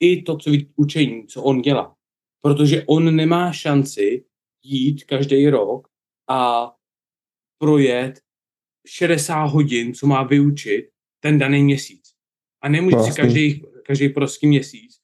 i 0.00 0.22
to, 0.22 0.36
co 0.36 0.50
učení, 0.76 1.26
co 1.26 1.42
on 1.42 1.62
dělá. 1.62 1.96
Protože 2.42 2.84
on 2.86 3.16
nemá 3.16 3.52
šanci 3.52 4.24
jít 4.62 5.04
každý 5.04 5.48
rok 5.48 5.88
a 6.28 6.70
projet 7.58 8.20
60 8.86 9.44
hodin, 9.44 9.94
co 9.94 10.06
má 10.06 10.22
vyučit 10.22 10.88
ten 11.20 11.38
daný 11.38 11.62
měsíc. 11.62 12.14
A 12.62 12.68
nemůže 12.68 12.96
vlastně. 12.96 13.12
si 13.12 13.20
každý, 13.20 13.62
každý 13.84 14.08
prostý 14.08 14.46
měsíc 14.46 15.00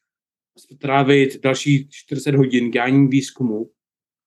strávit 0.58 1.40
další 1.40 1.88
40 1.90 2.34
hodin 2.34 2.70
děláním 2.70 3.08
výzkumu 3.08 3.70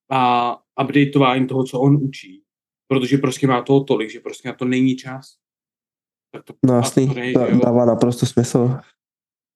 a 0.10 0.56
updateováním 0.84 1.48
toho, 1.48 1.64
co 1.64 1.80
on 1.80 2.04
učí. 2.04 2.44
Protože 2.88 3.18
prostě 3.18 3.48
má 3.48 3.62
toho 3.62 3.84
tolik, 3.84 4.10
že 4.10 4.20
prostě 4.20 4.48
na 4.48 4.56
to 4.56 4.66
není 4.66 4.96
čas. 4.96 5.39
Tak 6.32 6.44
to, 6.44 6.54
no 6.66 6.76
jasný, 6.76 7.34
dává 7.64 7.86
naprosto 7.86 8.26
smysl. 8.26 8.78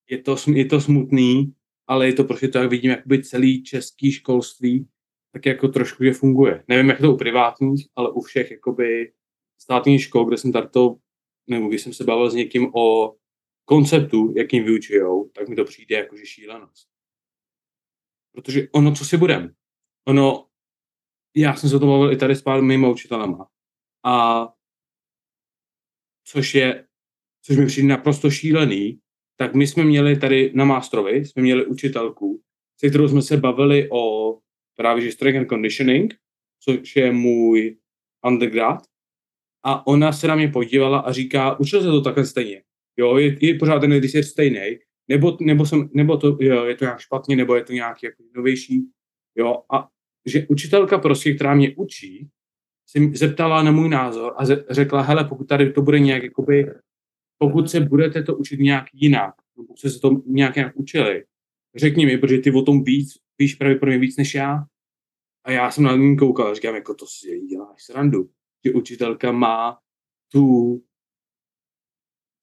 Je 0.09 0.17
to, 0.17 0.35
je 0.53 0.65
to 0.65 0.81
smutný, 0.81 1.53
ale 1.87 2.07
je 2.07 2.13
to 2.13 2.23
prostě 2.23 2.47
to, 2.47 2.57
jak 2.57 2.69
vidím, 2.69 2.91
jakoby 2.91 3.23
celý 3.23 3.63
český 3.63 4.11
školství, 4.11 4.87
tak 5.33 5.45
jako 5.45 5.67
trošku, 5.67 6.03
že 6.03 6.13
funguje. 6.13 6.63
Nevím, 6.67 6.89
jak 6.89 7.01
to 7.01 7.13
u 7.13 7.17
privátních, 7.17 7.87
ale 7.95 8.11
u 8.11 8.21
všech 8.21 8.51
jakoby 8.51 9.13
státních 9.61 10.03
škol, 10.03 10.25
kde 10.25 10.37
jsem 10.37 10.51
tady 10.51 10.69
to, 10.69 10.95
nebo 11.49 11.67
když 11.67 11.81
jsem 11.81 11.93
se 11.93 12.03
bavil 12.03 12.29
s 12.29 12.33
někým 12.33 12.75
o 12.75 13.15
konceptu, 13.65 14.33
jakým 14.37 14.63
vyučujou, 14.63 15.29
tak 15.29 15.49
mi 15.49 15.55
to 15.55 15.65
přijde 15.65 15.95
jako, 15.95 16.17
že 16.17 16.25
šílenost. 16.25 16.87
Protože 18.35 18.67
ono, 18.71 18.95
co 18.95 19.05
si 19.05 19.17
budem, 19.17 19.53
ono, 20.07 20.47
já 21.35 21.55
jsem 21.55 21.69
se 21.69 21.75
o 21.75 21.79
tom 21.79 21.89
bavil 21.89 22.11
i 22.11 22.17
tady 22.17 22.35
s 22.35 22.41
pár 22.41 22.61
mýma 22.61 22.89
učitelama, 22.89 23.47
a 24.05 24.47
což 26.23 26.55
je, 26.55 26.85
což 27.41 27.57
mi 27.57 27.65
přijde 27.65 27.87
naprosto 27.87 28.31
šílený, 28.31 28.99
tak 29.37 29.55
my 29.55 29.67
jsme 29.67 29.83
měli 29.83 30.17
tady 30.17 30.51
na 30.55 30.65
Mástrovi, 30.65 31.25
jsme 31.25 31.41
měli 31.41 31.65
učitelku, 31.65 32.41
se 32.79 32.89
kterou 32.89 33.07
jsme 33.07 33.21
se 33.21 33.37
bavili 33.37 33.89
o 33.91 34.33
právě 34.77 35.03
že 35.03 35.11
strength 35.11 35.39
and 35.39 35.49
conditioning, 35.49 36.15
což 36.59 36.95
je 36.95 37.11
můj 37.11 37.77
undergrad, 38.25 38.83
a 39.65 39.87
ona 39.87 40.11
se 40.11 40.27
na 40.27 40.35
mě 40.35 40.47
podívala 40.47 40.99
a 40.99 41.11
říká, 41.11 41.59
učil 41.59 41.81
se 41.81 41.87
to 41.87 42.01
takhle 42.01 42.25
stejně. 42.25 42.63
Jo, 42.97 43.17
je, 43.17 43.37
je 43.41 43.57
pořád 43.59 43.79
ten 43.79 43.93
je 43.93 44.23
stejný, 44.23 44.77
nebo, 45.07 45.37
nebo, 45.41 45.65
jsem, 45.65 45.89
nebo 45.93 46.17
to, 46.17 46.37
jo, 46.39 46.65
je 46.65 46.75
to 46.75 46.85
nějak 46.85 46.99
špatně, 46.99 47.35
nebo 47.35 47.55
je 47.55 47.63
to 47.63 47.73
nějaký 47.73 48.05
jako 48.05 48.23
novější. 48.35 48.89
Jo, 49.35 49.63
a 49.73 49.87
že 50.25 50.45
učitelka 50.49 50.97
prostě, 50.97 51.33
která 51.33 51.55
mě 51.55 51.73
učí, 51.75 52.29
se 52.85 52.99
zeptala 53.13 53.63
na 53.63 53.71
můj 53.71 53.89
názor 53.89 54.33
a 54.37 54.45
řekla, 54.69 55.01
hele, 55.01 55.25
pokud 55.25 55.47
tady 55.47 55.73
to 55.73 55.81
bude 55.81 55.99
nějak, 55.99 56.23
jakoby, 56.23 56.65
pokud 57.37 57.69
se 57.69 57.79
budete 57.79 58.23
to 58.23 58.35
učit 58.35 58.59
nějak 58.59 58.85
jinak, 58.93 59.35
pokud 59.55 59.79
se 59.79 59.99
to 59.99 60.21
nějak, 60.25 60.55
nějak 60.55 60.75
učili, 60.75 61.25
řekni 61.75 62.05
mi, 62.05 62.17
protože 62.17 62.37
ty 62.37 62.51
o 62.51 62.61
tom 62.61 62.83
víc, 62.83 63.13
víš 63.39 63.55
pravděpodobně 63.55 63.99
víc 63.99 64.17
než 64.17 64.35
já. 64.35 64.65
A 65.45 65.51
já 65.51 65.71
jsem 65.71 65.83
na 65.83 65.95
ní 65.95 66.17
koukal 66.17 66.47
a 66.47 66.53
říkám, 66.53 66.75
jako 66.75 66.93
to 66.93 67.05
si 67.07 67.41
děláš 67.41 67.83
srandu. 67.83 68.29
Že 68.65 68.73
učitelka 68.73 69.31
má 69.31 69.77
tu 70.31 70.83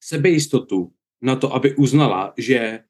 sebejistotu 0.03 0.93
na 1.23 1.37
to, 1.37 1.55
aby 1.55 1.77
uznala, 1.77 2.35
že 2.39 2.85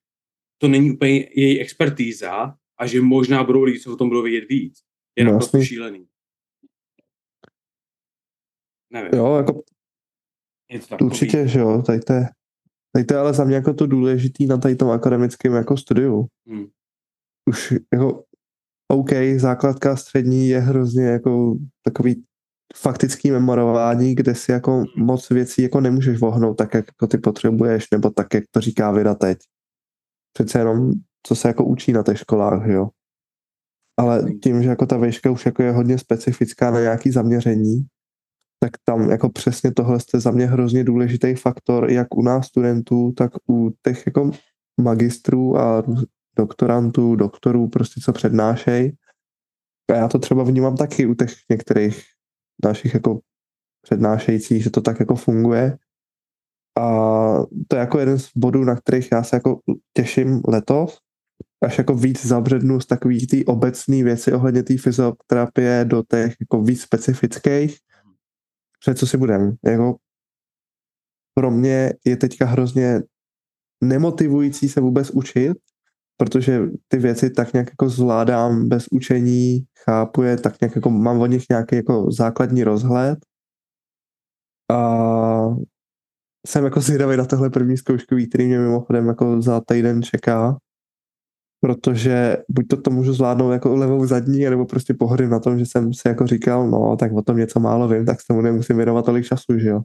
to 0.59 0.69
není 0.69 0.91
úplně 0.91 1.29
její 1.35 1.61
expertíza 1.61 2.57
a 2.79 2.87
že 2.87 3.01
možná 3.01 3.45
budou 3.45 3.63
lidi, 3.63 3.81
co 3.81 3.93
o 3.93 3.97
tom 3.97 4.09
budou 4.09 4.23
vědět 4.23 4.49
víc. 4.49 4.83
Je 5.17 5.25
no, 5.25 5.33
naprosto 5.33 5.63
šílený. 5.63 6.07
Nevím. 8.93 9.11
Jo, 9.15 9.37
jako 9.37 9.63
je 10.71 10.81
to 10.81 11.05
určitě, 11.05 11.49
že 11.49 11.59
jo, 11.59 11.83
tady 11.83 12.01
to, 12.01 12.13
je, 12.13 12.29
tady 12.93 13.05
to 13.05 13.15
je 13.15 13.21
ale 13.21 13.35
za 13.35 13.45
mě 13.45 13.55
jako 13.55 13.75
to 13.75 13.87
důležitý 13.87 14.47
na 14.47 14.57
tady 14.57 14.77
tom 14.77 14.91
akademickém 14.91 15.55
jako 15.55 15.77
studiu. 15.77 16.27
Hmm. 16.49 16.67
Už 17.49 17.75
jako 17.93 18.25
OK, 18.89 19.11
základka 19.37 19.97
střední 19.97 20.49
je 20.49 20.61
hrozně 20.61 21.05
jako 21.05 21.57
takový 21.85 22.25
faktický 22.77 23.31
memorování, 23.31 24.15
kde 24.15 24.35
si 24.35 24.53
jako 24.53 24.73
hmm. 24.73 24.87
moc 24.97 25.31
věcí 25.31 25.63
jako 25.63 25.81
nemůžeš 25.81 26.21
vohnout 26.21 26.55
tak, 26.55 26.75
jak 26.75 26.87
jako 26.87 27.07
ty 27.07 27.19
potřebuješ, 27.19 27.85
nebo 27.93 28.11
tak, 28.11 28.35
jak 28.35 28.45
to 28.51 28.61
říká 28.61 28.93
Vida 28.93 29.15
teď. 29.15 29.39
Přece 30.33 30.59
jenom, 30.59 30.93
co 31.27 31.35
se 31.35 31.49
jako 31.49 31.65
učí 31.65 31.93
na 31.93 32.03
těch 32.03 32.19
školách, 32.19 32.67
jo. 32.67 32.89
Ale 33.99 34.19
hmm. 34.19 34.41
tím, 34.41 34.63
že 34.63 34.69
jako 34.69 34.87
ta 34.87 34.97
výška 34.97 35.31
už 35.31 35.47
jako 35.47 35.63
je 35.63 35.73
hodně 35.73 35.99
specifická 35.99 36.71
na 36.71 36.81
nějaký 36.81 37.11
zaměření, 37.11 37.87
tak 38.63 38.73
tam 38.85 39.11
jako 39.11 39.29
přesně 39.29 39.73
tohle 39.73 39.99
je 40.15 40.21
za 40.21 40.31
mě 40.31 40.47
hrozně 40.47 40.85
důležitý 40.85 41.35
faktor, 41.35 41.91
jak 41.91 42.15
u 42.15 42.23
nás 42.23 42.47
studentů, 42.47 43.13
tak 43.17 43.33
u 43.51 43.71
těch 43.83 44.07
jako 44.07 44.31
magistrů 44.81 45.59
a 45.59 45.83
doktorantů, 46.37 47.17
doktorů, 47.17 47.69
prostě 47.69 48.01
co 48.05 48.13
přednášejí. 48.13 48.93
A 49.93 49.95
já 49.95 50.09
to 50.09 50.19
třeba 50.19 50.45
vnímám 50.45 50.77
taky 50.77 51.07
u 51.07 51.15
těch 51.15 51.33
některých 51.51 52.03
našich 52.65 52.95
jako 52.95 53.21
přednášejících, 53.83 54.63
že 54.63 54.71
to 54.71 54.81
tak 54.81 55.01
jako 55.01 55.15
funguje. 55.15 55.79
A 56.79 56.83
to 57.69 57.77
je 57.77 57.81
jako 57.81 57.99
jeden 57.99 58.19
z 58.19 58.31
bodů, 58.37 58.65
na 58.65 58.77
kterých 58.77 59.13
já 59.13 59.23
se 59.23 59.37
jako 59.37 59.61
těším 59.97 60.41
letos, 60.49 60.99
až 61.63 61.79
jako 61.79 61.95
víc 61.95 62.27
zabřednu 62.27 62.81
z 62.81 62.87
takových 62.87 63.27
tý 63.27 63.45
obecný 63.45 64.03
věci 64.03 64.33
ohledně 64.33 64.63
té 64.63 64.79
fyzioterapie 64.79 65.85
do 65.85 66.03
těch 66.11 66.35
jako 66.41 66.63
víc 66.63 66.83
specifických. 66.83 67.79
Před 68.81 68.99
co 68.99 69.07
si 69.07 69.17
budem. 69.17 69.57
Jako 69.65 69.97
pro 71.35 71.51
mě 71.51 71.93
je 72.05 72.17
teďka 72.17 72.47
hrozně 72.47 73.01
nemotivující 73.85 74.69
se 74.69 74.81
vůbec 74.81 75.11
učit, 75.11 75.57
protože 76.17 76.61
ty 76.89 76.97
věci 76.97 77.31
tak 77.31 77.53
nějak 77.53 77.69
jako 77.71 77.89
zvládám 77.89 78.69
bez 78.69 78.87
učení, 78.93 79.65
chápu 79.85 80.23
je, 80.23 80.37
tak 80.37 80.61
nějak 80.61 80.77
jako 80.77 80.91
mám 80.91 81.21
od 81.21 81.27
nich 81.27 81.45
nějaký 81.51 81.77
jako 81.77 82.11
základní 82.11 82.65
rozhled 82.65 83.19
a 84.71 84.81
jsem 86.47 86.65
jako 86.65 86.81
zvědavý 86.81 87.17
na 87.17 87.25
tohle 87.25 87.51
první 87.51 87.77
zkouškový, 87.77 88.29
který 88.29 88.47
mě 88.47 88.59
mimochodem 88.59 89.09
jako 89.09 89.43
za 89.43 89.61
týden 89.67 90.03
čeká, 90.03 90.59
protože 91.61 92.37
buď 92.49 92.69
to 92.69 92.77
to 92.77 92.91
můžu 92.91 93.13
zvládnout 93.13 93.53
jako 93.53 93.77
levou 93.77 94.07
zadní, 94.07 94.45
nebo 94.45 94.67
prostě 94.67 94.95
pohodím 94.95 95.31
na 95.31 95.41
tom, 95.41 95.59
že 95.59 95.67
jsem 95.67 95.95
si 95.95 96.09
jako 96.09 96.27
říkal, 96.27 96.71
no 96.71 96.97
tak 96.97 97.13
o 97.13 97.23
tom 97.23 97.37
něco 97.37 97.61
málo 97.61 97.89
vím, 97.89 98.07
tak 98.07 98.21
se 98.21 98.27
tomu 98.27 98.41
nemusím 98.41 98.77
věnovat 98.77 99.05
tolik 99.05 99.27
času, 99.27 99.59
že 99.59 99.69
jo. 99.69 99.81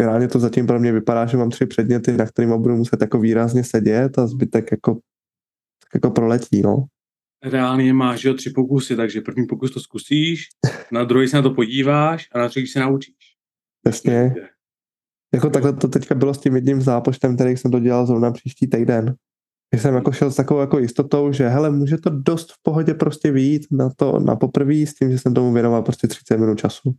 Reálně 0.00 0.28
to 0.28 0.38
zatím 0.38 0.66
pro 0.66 0.80
mě 0.80 0.92
vypadá, 0.92 1.26
že 1.26 1.36
mám 1.36 1.50
tři 1.50 1.66
předměty, 1.66 2.12
na 2.12 2.26
kterými 2.26 2.58
budu 2.58 2.76
muset 2.76 3.00
jako 3.00 3.18
výrazně 3.18 3.64
sedět 3.64 4.18
a 4.18 4.26
zbytek 4.26 4.70
jako 4.70 4.98
jako 5.94 6.10
proletí, 6.10 6.62
no. 6.62 6.84
Reálně 7.44 7.92
máš 7.92 8.24
jo, 8.24 8.34
tři 8.34 8.50
pokusy, 8.50 8.96
takže 8.96 9.20
první 9.20 9.46
pokus 9.46 9.70
to 9.70 9.80
zkusíš, 9.80 10.48
na 10.92 11.04
druhý 11.04 11.28
se 11.28 11.36
na 11.36 11.42
to 11.42 11.50
podíváš 11.50 12.28
a 12.32 12.38
na 12.38 12.48
třetí 12.48 12.66
se 12.66 12.80
naučíš. 12.80 13.14
Přesně. 13.82 14.34
Jako 15.34 15.50
takhle 15.50 15.72
to 15.72 15.88
teďka 15.88 16.14
bylo 16.14 16.34
s 16.34 16.38
tím 16.38 16.54
jedním 16.54 16.80
zápočtem, 16.80 17.34
který 17.34 17.56
jsem 17.56 17.70
to 17.70 17.80
dělal 17.80 18.06
zrovna 18.06 18.30
příští 18.30 18.66
týden. 18.66 19.14
Já 19.74 19.78
jsem 19.80 19.94
jako 19.94 20.12
šel 20.12 20.30
s 20.30 20.36
takovou 20.36 20.60
jako 20.60 20.78
jistotou, 20.78 21.32
že 21.32 21.48
hele, 21.48 21.70
může 21.70 21.98
to 21.98 22.10
dost 22.10 22.52
v 22.52 22.62
pohodě 22.62 22.94
prostě 22.94 23.30
vyjít 23.30 23.66
na 23.70 23.90
to 23.96 24.18
na 24.18 24.36
poprvé 24.36 24.74
s 24.74 24.94
tím, 24.94 25.10
že 25.10 25.18
jsem 25.18 25.34
tomu 25.34 25.52
věnoval 25.52 25.82
prostě 25.82 26.08
30 26.08 26.36
minut 26.36 26.58
času. 26.58 26.94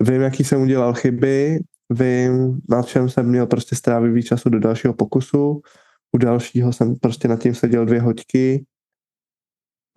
Vím, 0.00 0.20
jaký 0.20 0.44
jsem 0.44 0.62
udělal 0.62 0.94
chyby, 0.94 1.58
vím, 1.90 2.60
na 2.68 2.82
čem 2.82 3.08
jsem 3.08 3.28
měl 3.28 3.46
prostě 3.46 3.76
strávit 3.76 4.12
víc 4.12 4.26
času 4.26 4.48
do 4.48 4.58
dalšího 4.58 4.94
pokusu, 4.94 5.60
u 6.12 6.18
dalšího 6.18 6.72
jsem 6.72 6.96
prostě 6.96 7.28
nad 7.28 7.42
tím 7.42 7.54
seděl 7.54 7.86
dvě 7.86 8.00
hoďky 8.00 8.66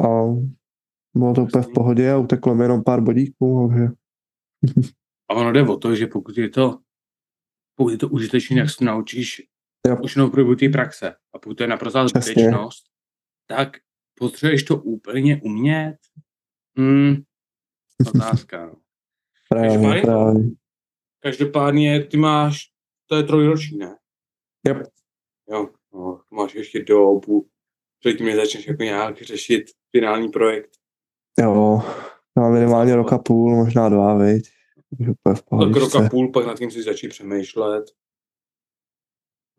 a 0.03 0.07
bylo 1.15 1.33
to 1.33 1.43
úplně 1.43 1.61
v 1.61 1.73
pohodě 1.73 2.11
a 2.11 2.17
uteklo 2.17 2.55
mi 2.55 2.63
jenom 2.63 2.83
pár 2.83 3.01
bodíků, 3.01 3.69
takže... 3.69 3.87
A 5.29 5.33
ono 5.33 5.51
jde 5.51 5.63
o 5.63 5.77
to, 5.77 5.95
že 5.95 6.07
pokud 6.07 6.37
je 6.37 6.49
to, 6.49 6.79
pokud 7.75 7.89
je 7.89 7.97
to 7.97 8.09
užitečné, 8.09 8.59
jak 8.59 8.69
se 8.69 8.85
naučíš 8.85 9.41
Jo. 9.87 9.97
už 10.03 10.15
jenom 10.15 10.31
průběhu 10.31 10.55
té 10.55 10.69
praxe 10.69 11.15
a 11.33 11.39
pokud 11.39 11.53
to 11.57 11.63
je 11.63 11.67
naprostá 11.67 12.05
Přesně. 12.05 12.33
zbytečnost, 12.33 12.83
tak 13.47 13.77
potřebuješ 14.19 14.63
to 14.63 14.77
úplně 14.77 15.41
umět? 15.43 15.97
Hmm, 16.77 17.15
otázka. 18.15 18.65
no. 18.65 18.73
Právě, 19.49 19.69
Každopádně- 19.69 20.01
právě. 20.01 20.43
Každopádně 21.23 22.03
ty 22.03 22.17
máš, 22.17 22.59
to 23.09 23.15
je 23.15 23.23
trojroční, 23.23 23.77
ne? 23.77 23.95
Yep. 24.67 24.77
Jo, 25.49 25.69
no, 25.93 26.21
máš 26.31 26.55
ještě 26.55 26.83
dobu, 26.83 27.47
předtím, 27.99 28.25
než 28.25 28.35
začneš 28.35 28.67
jako 28.67 28.83
nějak 28.83 29.21
řešit 29.21 29.63
finální 29.91 30.29
projekt. 30.29 30.69
Jo, 31.39 31.81
já 32.37 32.43
mám 32.43 32.53
minimálně 32.53 32.95
rok 32.95 33.13
a 33.13 33.17
půl, 33.17 33.55
možná 33.55 33.89
dva, 33.89 34.17
viď. 34.17 34.49
V 34.99 35.13
Tak 35.23 35.43
pohodičce. 35.45 35.79
rok 35.79 35.95
a 35.95 36.09
půl, 36.09 36.31
pak 36.31 36.45
nad 36.45 36.57
tím 36.57 36.71
si 36.71 36.83
začít 36.83 37.07
přemýšlet. 37.09 37.83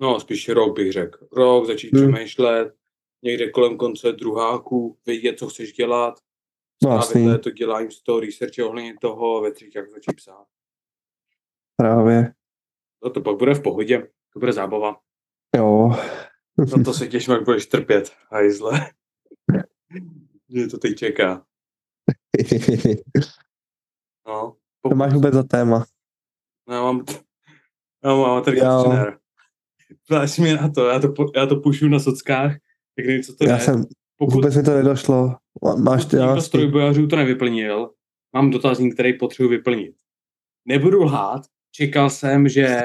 No, 0.00 0.20
spíš 0.20 0.48
rok 0.48 0.76
bych 0.76 0.92
řekl. 0.92 1.28
Rok, 1.32 1.66
začít 1.66 1.94
Hmm. 1.96 2.12
přemýšlet, 2.12 2.74
někde 3.22 3.50
kolem 3.50 3.76
konce 3.76 4.12
druháku, 4.12 4.98
vědět, 5.06 5.38
co 5.38 5.48
chceš 5.48 5.72
dělat. 5.72 6.20
No, 6.82 6.90
jasný. 6.90 7.38
To 7.42 7.50
dělání 7.50 7.90
z 7.90 8.02
toho 8.02 8.20
researche 8.20 8.64
ohledně 8.64 8.94
toho, 9.00 9.40
ve 9.40 9.52
třetí, 9.52 9.72
jak 9.74 9.90
začít 9.90 10.16
psát. 10.16 10.46
Právě, 11.76 12.34
No 13.04 13.10
to 13.10 13.20
pak 13.20 13.36
bude 13.36 13.54
v 13.54 13.62
pohodě, 13.62 14.08
to 14.32 14.38
bude 14.38 14.52
zábava. 14.52 15.00
jo. 15.56 15.90
Na 16.76 16.84
to 16.84 16.92
se 16.94 17.06
těším, 17.08 17.34
jak 17.34 17.44
budeš 17.44 17.66
trpět, 17.66 18.12
hajzle. 18.30 18.90
Mě 20.48 20.68
to 20.68 20.78
teď 20.78 20.96
čeká. 20.98 21.46
No, 24.26 24.56
to 24.88 24.94
máš 24.94 25.12
vůbec 25.14 25.34
za 25.34 25.42
téma. 25.42 25.86
No, 26.68 26.74
já 26.74 26.82
mám, 26.82 27.04
já 28.04 28.10
mám 28.14 28.24
amatér 28.30 28.54
Jo. 28.54 28.82
trenér. 28.86 29.17
Ptáš 30.07 30.38
mě 30.38 30.54
na 30.54 30.68
to, 30.68 30.87
já 30.87 30.99
to, 30.99 31.14
já 31.37 31.47
to 31.47 31.61
pušu 31.61 31.88
na 31.88 31.99
sockách, 31.99 32.52
tak 32.97 33.07
nevím, 33.07 33.23
co 33.23 33.37
to 33.37 33.45
Já 33.45 33.54
je. 33.54 33.61
jsem, 33.61 33.85
Pokud, 34.16 34.35
vůbec 34.35 34.57
mi 34.57 34.62
to 34.62 34.75
nedošlo. 34.75 35.37
Máš 35.83 36.04
ty 36.04 36.16
z 36.16 36.18
nás, 36.18 36.49
trojbojařů 36.49 37.07
to 37.07 37.16
nevyplnil, 37.16 37.90
mám 38.33 38.50
dotazník, 38.50 38.95
který 38.95 39.18
potřebuji 39.18 39.49
vyplnit. 39.49 39.95
Nebudu 40.64 41.02
lhát, 41.02 41.42
čekal 41.73 42.11
jsem, 42.11 42.49
že 42.49 42.83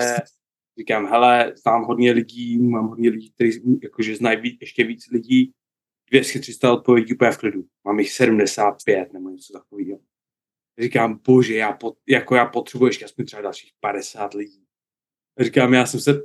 říkám, 0.77 1.05
hele, 1.05 1.53
znám 1.63 1.83
hodně 1.83 2.11
lidí, 2.11 2.59
mám 2.59 2.87
hodně 2.87 3.09
lidí, 3.09 3.31
kteří 3.31 3.79
jakože 3.83 4.15
znají 4.15 4.41
víc, 4.41 4.57
ještě 4.61 4.83
víc 4.83 5.11
lidí, 5.11 5.51
200-300 6.13 6.73
odpovědí 6.73 7.13
úplně 7.13 7.31
v 7.31 7.37
klidu. 7.37 7.65
Mám 7.85 7.99
jich 7.99 8.11
75 8.11 9.13
nebo 9.13 9.29
něco 9.29 9.53
takového. 9.53 9.99
Říkám, 10.79 11.19
bože, 11.27 11.55
já, 11.55 11.71
pot, 11.71 11.97
jako 12.09 12.35
já 12.35 12.45
potřebuji 12.45 12.85
ještě 12.85 13.05
aspoň 13.05 13.25
třeba 13.25 13.41
dalších 13.41 13.71
50 13.79 14.33
lidí. 14.33 14.63
Říkám, 15.39 15.73
já 15.73 15.85
jsem 15.85 15.99
se, 15.99 16.21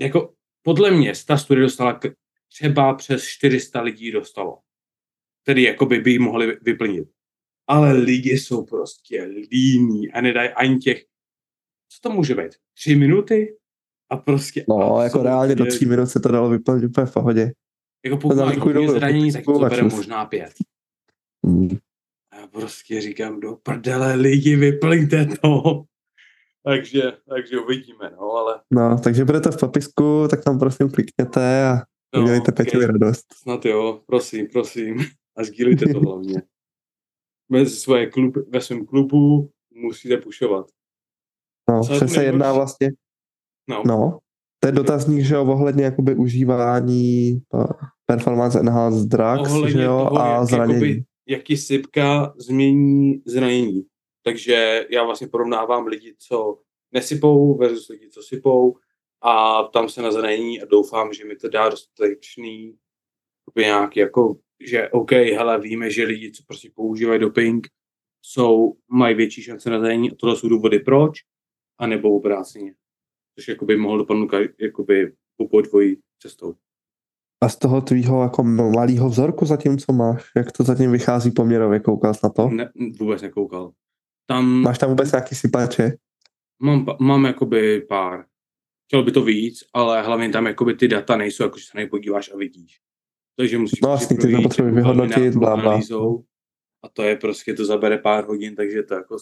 jako 0.00 0.34
podle 0.62 0.90
mě 0.90 1.12
ta 1.26 1.36
studie 1.36 1.62
dostala 1.62 2.00
třeba 2.48 2.94
přes 2.94 3.24
400 3.24 3.82
lidí 3.82 4.12
dostalo, 4.12 4.58
který 5.42 5.62
jakoby 5.62 5.98
by 5.98 6.10
ji 6.10 6.18
mohli 6.18 6.46
vy- 6.46 6.58
vyplnit. 6.62 7.08
Ale 7.66 7.92
lidi 7.92 8.38
jsou 8.38 8.64
prostě 8.64 9.22
líní 9.24 10.12
a 10.12 10.20
nedají 10.20 10.48
ani 10.48 10.78
těch, 10.78 11.04
co 11.88 11.98
to 12.02 12.10
může 12.10 12.34
být, 12.34 12.52
tři 12.74 12.96
minuty? 12.96 13.56
A 14.10 14.16
prostě... 14.16 14.64
no, 14.68 14.76
jako 14.76 15.00
absolutně- 15.00 15.24
reálně 15.24 15.54
do 15.54 15.66
tří 15.66 15.86
minut 15.86 16.06
se 16.06 16.20
to 16.20 16.28
dalo 16.28 16.48
vyplnit 16.50 16.84
úplně 16.84 17.06
v 17.06 17.12
pohodě. 17.12 17.52
Jako 18.04 18.16
pokud 18.16 18.36
máš 18.36 18.56
zranění, 18.88 19.32
tak 19.32 19.44
to 19.44 19.58
bere 19.58 19.82
možná 19.82 20.26
pět. 20.26 20.52
Hmm. 21.46 21.78
A 22.30 22.36
já 22.36 22.46
prostě 22.46 23.00
říkám, 23.00 23.40
do 23.40 23.56
prdele 23.56 24.14
lidi, 24.14 24.56
vyplňte 24.56 25.26
to. 25.26 25.84
Takže, 26.64 27.02
takže 27.28 27.58
uvidíme, 27.60 28.10
no, 28.10 28.32
ale 28.32 28.60
No, 28.70 28.98
takže 29.04 29.24
budete 29.24 29.50
v 29.50 29.56
popisku, 29.60 30.26
tak 30.30 30.44
tam 30.44 30.58
prosím 30.58 30.90
klikněte 30.90 31.64
a 31.68 31.74
no, 32.14 32.22
udělejte 32.22 32.52
okay. 32.52 32.64
Peťovi 32.64 32.86
radost. 32.86 33.26
Snad 33.42 33.64
jo, 33.64 34.00
prosím, 34.06 34.46
prosím. 34.52 34.96
A 35.36 35.44
sdílejte 35.44 35.92
to 35.92 36.00
hlavně. 36.06 36.42
Mezi 37.48 37.76
svoje 37.76 38.06
klub, 38.10 38.34
ve 38.48 38.60
svém 38.60 38.86
klubu 38.86 39.50
musíte 39.74 40.16
pušovat. 40.16 40.66
No, 41.70 41.84
Co 41.84 41.98
to 42.00 42.08
se 42.08 42.24
jedná 42.24 42.52
vlastně, 42.52 42.90
No, 43.68 43.82
no, 43.86 44.18
to 44.60 44.68
je 44.68 44.72
dotazník, 44.72 45.24
že 45.24 45.34
jo, 45.34 45.44
ohledně 45.44 45.84
jakoby 45.84 46.14
užívání 46.14 47.42
eh, 47.54 47.64
performance 48.06 48.60
enhanced 48.60 49.08
drugs, 49.08 49.50
Ohledně 49.50 49.70
že 49.70 49.82
jo, 49.82 50.06
toho, 50.08 50.20
a 50.22 50.34
jak 50.34 50.44
zranění. 50.44 50.74
jakoby- 50.88 51.04
jaký 51.28 51.56
sypka 51.56 52.34
změní 52.38 53.22
zranění. 53.26 53.82
Takže 54.22 54.86
já 54.90 55.04
vlastně 55.04 55.28
porovnávám 55.28 55.86
lidi, 55.86 56.14
co 56.18 56.58
nesypou 56.92 57.56
versus 57.56 57.88
lidi, 57.88 58.10
co 58.10 58.22
sypou 58.22 58.76
a 59.22 59.62
tam 59.62 59.88
se 59.88 60.02
na 60.02 60.12
zranění 60.12 60.62
a 60.62 60.64
doufám, 60.64 61.12
že 61.12 61.24
mi 61.24 61.36
to 61.36 61.48
dá 61.48 61.68
dostatečný 61.68 62.76
nějaký 63.56 64.00
jako, 64.00 64.36
že 64.60 64.88
OK, 64.88 65.12
hele, 65.12 65.60
víme, 65.60 65.90
že 65.90 66.04
lidi, 66.04 66.32
co 66.32 66.42
prostě 66.46 66.70
používají 66.74 67.20
doping, 67.20 67.66
jsou, 68.22 68.76
mají 68.88 69.14
větší 69.14 69.42
šance 69.42 69.70
na 69.70 69.80
zranění 69.80 70.10
a 70.10 70.14
tohle 70.14 70.36
jsou 70.36 70.48
důvody 70.48 70.78
proč, 70.78 71.18
anebo 71.78 72.16
obráceně. 72.16 72.74
Což 73.38 73.48
jakoby 73.48 73.76
mohl 73.76 73.98
dopadnout 73.98 74.30
jakoby 74.60 75.12
po 75.50 75.60
dvojí 75.60 75.96
cestou. 76.18 76.54
A 77.42 77.48
z 77.48 77.56
toho 77.56 77.80
tvýho 77.80 78.22
jako 78.22 78.44
malého 78.44 79.08
vzorku 79.08 79.46
zatím, 79.46 79.78
co 79.78 79.92
máš, 79.92 80.30
jak 80.36 80.52
to 80.52 80.64
zatím 80.64 80.92
vychází 80.92 81.30
poměrově, 81.30 81.80
koukal 81.80 82.14
jsi 82.14 82.20
na 82.22 82.30
to? 82.30 82.48
Ne, 82.48 82.72
vůbec 82.98 83.22
nekoukal. 83.22 83.72
Tam 84.30 84.46
Máš 84.62 84.78
tam 84.78 84.88
vůbec 84.90 85.12
nějaký 85.12 85.34
sypače? 85.34 85.92
mám, 86.62 86.86
mám 87.00 87.24
jakoby 87.24 87.80
pár. 87.80 88.24
Chtěl 88.86 89.02
by 89.02 89.12
to 89.12 89.22
víc, 89.22 89.64
ale 89.74 90.02
hlavně 90.02 90.28
tam 90.28 90.46
jakoby 90.46 90.74
ty 90.74 90.88
data 90.88 91.16
nejsou, 91.16 91.42
jako 91.42 91.58
že 91.58 91.64
se 91.64 91.70
na 91.74 91.80
ně 91.82 91.88
podíváš 91.88 92.30
a 92.34 92.36
vidíš. 92.36 92.80
Takže 93.36 93.58
musíš 93.58 93.80
No 93.80 93.90
jasný, 93.90 94.16
ty 94.16 94.32
to 94.32 94.42
potřebuješ 94.42 94.74
vyhodnotit, 94.74 95.34
blá, 95.36 95.56
blá. 95.56 95.70
analýzou. 95.70 96.24
A 96.84 96.88
to 96.88 97.02
je 97.02 97.16
prostě, 97.16 97.54
to 97.54 97.64
zabere 97.64 97.98
pár 97.98 98.24
hodin, 98.24 98.56
takže 98.56 98.82
to 98.82 98.94
jako, 98.94 99.16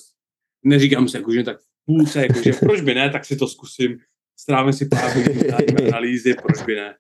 neříkám 0.65 1.09
si 1.09 1.17
jako, 1.17 1.33
že 1.33 1.43
tak 1.43 1.59
v 1.61 1.67
půlce, 1.87 2.23
jako, 2.23 2.43
že 2.43 2.53
proč 2.61 2.81
by 2.81 2.95
ne, 2.95 3.11
tak 3.11 3.25
si 3.25 3.37
to 3.37 3.49
zkusím. 3.49 3.99
Strávím 4.39 4.73
si 4.73 4.87
pár 4.89 5.17
hodin 5.17 5.55
analýzy, 5.89 6.35
proč 6.43 6.63
by 6.67 6.75
ne. 6.75 6.97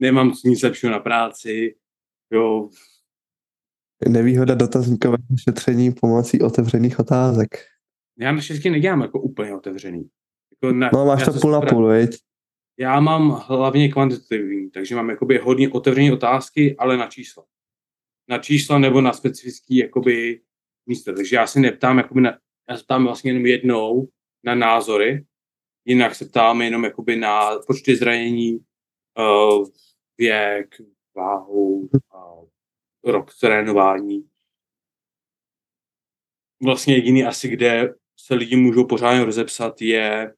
Nemám 0.00 0.32
nic 0.44 0.62
lepšího 0.62 0.92
na 0.92 0.98
práci, 0.98 1.74
jo, 2.32 2.68
Nevýhoda 4.08 4.54
dotazníkového 4.54 5.24
šetření 5.44 5.92
pomocí 5.92 6.42
otevřených 6.42 6.98
otázek. 6.98 7.48
já 8.18 8.32
naštěstí 8.32 8.70
nedělám 8.70 9.00
jako 9.00 9.20
úplně 9.20 9.54
otevřený. 9.54 10.08
Jako 10.52 10.74
na, 10.74 10.90
No 10.92 11.06
máš 11.06 11.24
to 11.24 11.32
půl 11.32 11.50
na 11.50 11.60
půl, 11.60 11.88
viď? 11.88 12.16
Já 12.78 13.00
mám 13.00 13.30
hlavně 13.30 13.88
kvantitativní, 13.92 14.70
takže 14.70 14.94
mám 14.94 15.10
jakoby 15.10 15.38
hodně 15.38 15.68
otevřené 15.68 16.12
otázky, 16.12 16.76
ale 16.78 16.96
na 16.96 17.06
čísla. 17.06 17.44
Na 18.28 18.38
čísla 18.38 18.78
nebo 18.78 19.00
na 19.00 19.12
specifický 19.12 19.76
jakoby 19.76 20.40
místo. 20.86 21.12
Takže 21.12 21.36
já 21.36 21.46
se 21.46 21.60
neptám, 21.60 21.98
jakoby 21.98 22.20
na, 22.20 22.38
já 22.70 22.76
se 22.76 22.84
ptám 22.84 23.04
vlastně 23.04 23.30
jenom 23.30 23.46
jednou 23.46 24.08
na 24.44 24.54
názory, 24.54 25.24
jinak 25.84 26.14
se 26.14 26.24
ptám 26.24 26.62
jenom 26.62 26.84
jakoby 26.84 27.16
na 27.16 27.50
počty 27.66 27.96
zranění, 27.96 28.58
uh, 29.18 29.68
věk, 30.18 30.74
váhu, 31.16 31.88
uh, 32.14 32.48
rok 33.06 33.34
trénování. 33.40 34.28
Vlastně 36.62 36.94
jediný 36.94 37.24
asi, 37.24 37.48
kde 37.48 37.94
se 38.20 38.34
lidi 38.34 38.56
můžou 38.56 38.86
pořádně 38.86 39.24
rozepsat, 39.24 39.82
je 39.82 40.34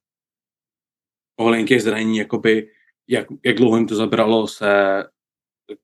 ohledně 1.37 1.67
těch 1.67 1.83
zranění, 1.83 2.19
jakoby, 2.19 2.71
jak, 3.09 3.27
jak 3.45 3.57
dlouho 3.57 3.77
jim 3.77 3.87
to 3.87 3.95
zabralo 3.95 4.49
se 4.49 5.05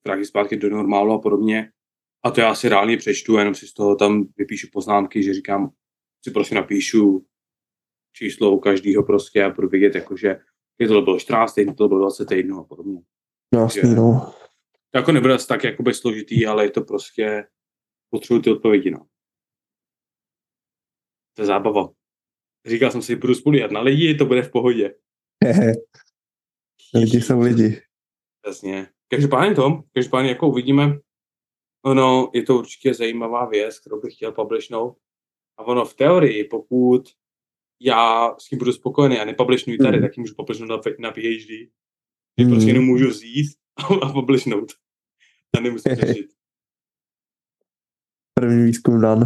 vrátit 0.05 0.25
zpátky 0.25 0.57
do 0.57 0.71
normálu 0.71 1.13
a 1.13 1.19
podobně. 1.19 1.71
A 2.23 2.31
to 2.31 2.41
já 2.41 2.55
si 2.55 2.69
reálně 2.69 2.97
přečtu, 2.97 3.37
jenom 3.37 3.55
si 3.55 3.67
z 3.67 3.75
toho 3.75 3.97
tam 3.97 4.25
vypíšu 4.37 4.69
poznámky, 4.73 5.23
že 5.23 5.35
říkám, 5.35 5.71
si 6.25 6.31
prostě 6.31 6.55
napíšu 6.55 7.27
číslo 8.13 8.51
u 8.51 8.59
každého 8.59 9.03
prostě 9.03 9.45
a 9.45 9.51
budu 9.51 9.69
vědět, 9.69 9.95
jakože 9.95 10.41
je 10.79 10.89
to 10.89 11.03
bylo 11.03 11.19
14 11.19 11.55
týdnů, 11.55 11.75
to 11.75 11.89
bylo 11.89 12.01
20 12.01 12.25
týdnů 12.25 12.61
a 12.61 12.65
podobně. 12.65 13.01
No, 13.55 13.61
jasný, 13.61 13.95
no. 13.95 14.35
To 14.95 14.99
jako 14.99 15.13
nebude 15.13 15.35
asi 15.35 15.47
tak 15.47 15.65
jakoby 15.65 15.95
složitý, 15.95 16.47
ale 16.47 16.65
je 16.65 16.71
to 16.71 16.81
prostě, 16.81 17.47
potřebuji 18.11 18.41
ty 18.41 18.51
odpovědi, 18.51 18.91
no. 18.91 19.07
To 21.37 21.43
je 21.43 21.47
zábava. 21.47 21.89
Říkal 22.67 22.91
jsem 22.91 23.03
si, 23.03 23.17
budu 23.17 23.35
spolu 23.35 23.59
na 23.71 23.81
lidi, 23.81 24.15
to 24.15 24.27
bude 24.27 24.43
v 24.43 24.51
pohodě. 24.51 24.95
lidi 26.95 27.21
jsou 27.21 27.41
lidi. 27.41 27.83
Jasně. 28.47 28.89
Každopádně 29.09 29.55
to, 29.55 29.83
každopádně 29.93 30.31
jako 30.31 30.49
uvidíme, 30.49 30.99
ono, 31.85 32.31
je 32.35 32.43
to 32.43 32.59
určitě 32.59 32.95
zajímavá 32.95 33.49
věc, 33.49 33.79
kterou 33.81 34.01
bych 34.01 34.15
chtěl 34.15 34.33
publishnout. 34.33 34.99
A 35.59 35.63
ono 35.63 35.85
v 35.85 35.95
teorii, 35.95 36.45
pokud 36.45 37.03
já 37.81 38.35
s 38.39 38.49
tím 38.49 38.59
budu 38.59 38.73
spokojený 38.73 39.19
a 39.19 39.25
nepublishnuji 39.25 39.79
tady, 39.79 39.97
mm. 39.97 40.03
tak 40.03 40.17
ji 40.17 40.21
můžu 40.21 40.35
publishnout 40.35 40.69
na, 40.69 40.77
na 40.99 41.11
PhD. 41.11 41.71
Mm. 42.41 42.51
prostě 42.51 42.71
jenom 42.71 42.85
můžu 42.85 43.09
vzít 43.09 43.57
a, 43.77 44.07
a 44.07 44.13
publishnout. 44.13 44.84
Nemusím 45.61 45.95
řešit. 45.95 46.31
První 48.41 48.65
výzkum 48.65 49.01
dan. 49.01 49.25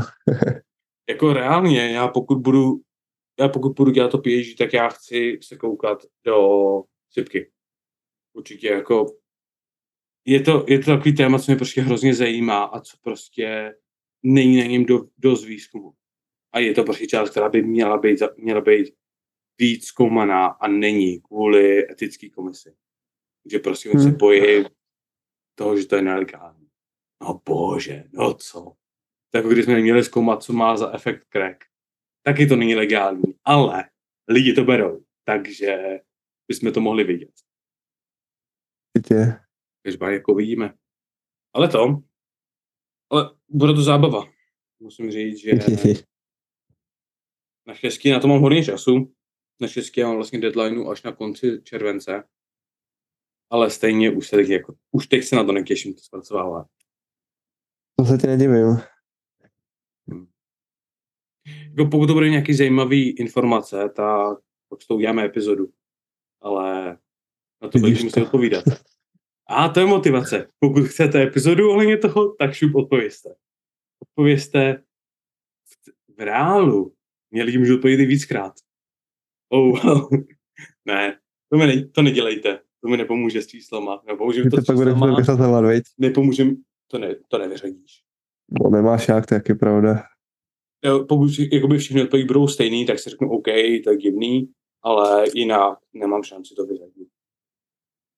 jako 1.08 1.32
reálně, 1.32 1.90
já 1.90 2.08
pokud 2.08 2.38
budu 2.38 2.80
já 3.40 3.48
pokud 3.48 3.72
budu 3.76 3.90
dělat 3.90 4.10
to 4.10 4.18
PhD, 4.18 4.58
tak 4.58 4.72
já 4.72 4.88
chci 4.88 5.38
se 5.42 5.56
koukat 5.56 6.02
do 6.24 6.38
sypky. 7.10 7.50
Určitě 8.32 8.68
jako 8.68 9.06
je 10.24 10.40
to, 10.40 10.64
je 10.68 10.78
to 10.78 10.84
takový 10.84 11.14
téma, 11.14 11.38
co 11.38 11.52
mě 11.52 11.56
prostě 11.56 11.80
hrozně 11.80 12.14
zajímá 12.14 12.64
a 12.64 12.80
co 12.80 12.96
prostě 13.02 13.74
není 14.22 14.56
na 14.58 14.64
něm 14.64 14.84
do, 14.84 15.04
dost 15.18 15.44
výzkumu. 15.44 15.92
A 16.52 16.58
je 16.58 16.74
to 16.74 16.84
prostě 16.84 17.06
část, 17.06 17.30
která 17.30 17.48
by 17.48 17.62
měla 17.62 17.98
být, 17.98 18.22
měla 18.36 18.60
být 18.60 18.94
víc 19.58 19.84
zkoumaná 19.84 20.46
a 20.46 20.68
není 20.68 21.20
kvůli 21.20 21.90
etické 21.90 22.30
komisi. 22.30 22.74
Že 23.50 23.58
prostě 23.58 23.90
hmm. 23.90 24.02
se 24.02 24.10
bojí 24.10 24.64
toho, 25.58 25.76
že 25.76 25.86
to 25.86 25.96
je 25.96 26.02
nelegální. 26.02 26.68
No 27.22 27.40
bože, 27.44 28.04
no 28.12 28.34
co? 28.34 28.72
Tak 29.30 29.46
když 29.46 29.64
jsme 29.64 29.80
měli 29.80 30.04
zkoumat, 30.04 30.42
co 30.42 30.52
má 30.52 30.76
za 30.76 30.94
efekt 30.94 31.26
crack, 31.32 31.64
taky 32.22 32.46
to 32.46 32.56
není 32.56 32.74
legální, 32.74 33.34
ale 33.44 33.90
lidi 34.28 34.52
to 34.52 34.64
berou, 34.64 35.04
takže 35.24 36.00
bychom 36.48 36.72
to 36.72 36.80
mohli 36.80 37.04
vidět. 37.04 37.32
Určitě. 38.96 39.40
Takže 39.82 39.98
jako 40.10 40.34
vidíme. 40.34 40.74
Ale 41.54 41.68
to, 41.68 42.02
ale 43.10 43.36
bude 43.48 43.72
to 43.72 43.82
zábava. 43.82 44.24
Musím 44.80 45.10
říct, 45.10 45.38
že 45.38 45.50
naštěstí 47.66 48.10
na 48.10 48.20
to 48.20 48.28
mám 48.28 48.40
hodně 48.40 48.64
času. 48.64 49.14
Naštěstí 49.60 50.02
mám 50.02 50.14
vlastně 50.14 50.40
deadlineu 50.40 50.90
až 50.90 51.02
na 51.02 51.12
konci 51.12 51.62
července. 51.64 52.24
Ale 53.50 53.70
stejně 53.70 54.10
už, 54.10 54.28
se 54.28 54.36
teď, 54.36 54.48
jako, 54.48 54.74
už 54.90 55.06
teď 55.06 55.24
se 55.24 55.36
na 55.36 55.44
to 55.44 55.52
netěším, 55.52 55.94
to 55.94 56.00
zpracovávat. 56.00 56.66
To 57.96 58.04
se 58.04 58.18
ti 58.18 58.26
nedivím. 58.26 58.76
Hmm. 60.08 60.26
Jako 61.46 61.90
pokud 61.90 62.06
to 62.06 62.14
bude 62.14 62.30
nějaký 62.30 62.54
zajímavý 62.54 63.10
informace, 63.10 63.88
tak 63.88 64.38
pak 64.68 64.82
s 64.82 64.86
tou 64.86 64.96
uděláme 64.96 65.24
epizodu. 65.24 65.72
Ale 66.40 66.98
na 67.62 67.68
to 67.68 67.78
budeš 67.78 68.02
muset 68.02 68.22
odpovídat. 68.22 68.64
A 69.48 69.68
to 69.68 69.80
je 69.80 69.86
motivace. 69.86 70.48
Pokud 70.58 70.82
chcete 70.82 71.22
epizodu 71.22 71.70
ohledně 71.70 71.96
toho, 71.96 72.34
tak 72.34 72.54
šup 72.54 72.74
odpověste. 72.74 73.34
Odpověste 74.02 74.82
v, 75.64 75.90
v 76.16 76.20
reálu. 76.20 76.94
Mě 77.30 77.42
lidi 77.42 77.58
můžou 77.58 77.74
odpovědět 77.74 78.06
víckrát. 78.06 78.52
Oh, 79.48 79.84
well. 79.84 80.08
ne, 80.84 81.18
to, 81.48 81.58
mi 81.58 81.66
ne, 81.66 81.88
to 81.88 82.02
nedělejte. 82.02 82.60
To 82.82 82.88
mi 82.88 82.96
nepomůže 82.96 83.42
s 83.42 83.46
číslama. 83.46 84.02
Nepomůže 84.06 84.42
to, 84.42 84.56
to 84.56 84.62
pak 84.66 84.76
budeš 84.76 84.94
Nepomůže 85.98 86.44
to, 86.90 86.98
ne, 86.98 87.14
to 87.28 87.38
nevyřadíš. 87.38 88.02
No 88.50 88.70
nemáš 88.70 89.08
jak, 89.08 89.26
to 89.26 89.34
je 89.34 89.54
pravda. 89.54 90.02
Jo, 90.84 91.04
pokud 91.04 91.30
jakoby 91.52 91.78
všichni 91.78 92.02
odpovědi 92.02 92.26
budou 92.26 92.48
stejný, 92.48 92.86
tak 92.86 92.98
si 92.98 93.10
řeknu 93.10 93.30
OK, 93.30 93.44
to 93.84 93.90
je 93.90 93.96
divný, 93.96 94.52
ale 94.82 95.24
jinak 95.34 95.78
nemám 95.92 96.22
šanci 96.22 96.54
to 96.54 96.66
vyřadit. 96.66 97.08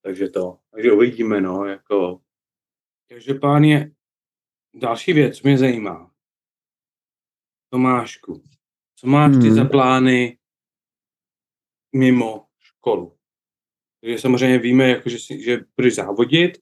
Takže 0.02 0.28
to, 0.28 0.58
takže 0.70 0.92
uvidíme, 0.92 1.40
no, 1.40 1.64
jako. 1.64 2.20
Každopádně 3.08 3.92
další 4.74 5.12
věc 5.12 5.42
mě 5.42 5.58
zajímá. 5.58 6.10
Tomášku, 7.72 8.42
co 8.96 9.06
máš 9.06 9.32
ty 9.32 9.48
hmm. 9.48 9.54
za 9.54 9.64
plány 9.64 10.38
mimo 11.96 12.46
školu? 12.58 13.19
Takže 14.00 14.18
samozřejmě 14.18 14.58
víme, 14.58 14.88
jako, 14.88 15.08
že, 15.08 15.18
si, 15.18 15.42
že 15.42 15.60
budeš 15.76 15.94
závodit, 15.94 16.58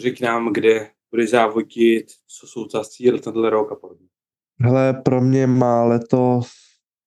řekni 0.00 0.26
nám, 0.26 0.52
kde 0.52 0.90
budeš 1.10 1.30
závodit, 1.30 2.06
co 2.26 2.46
jsou 2.46 2.68
za 2.68 2.84
cíle 2.84 3.18
tenhle 3.18 3.50
rok 3.50 3.72
a 3.72 3.74
podobně. 3.74 4.06
Hele, 4.60 4.94
pro 5.04 5.20
mě 5.20 5.46
má 5.46 5.84
letos 5.84 6.48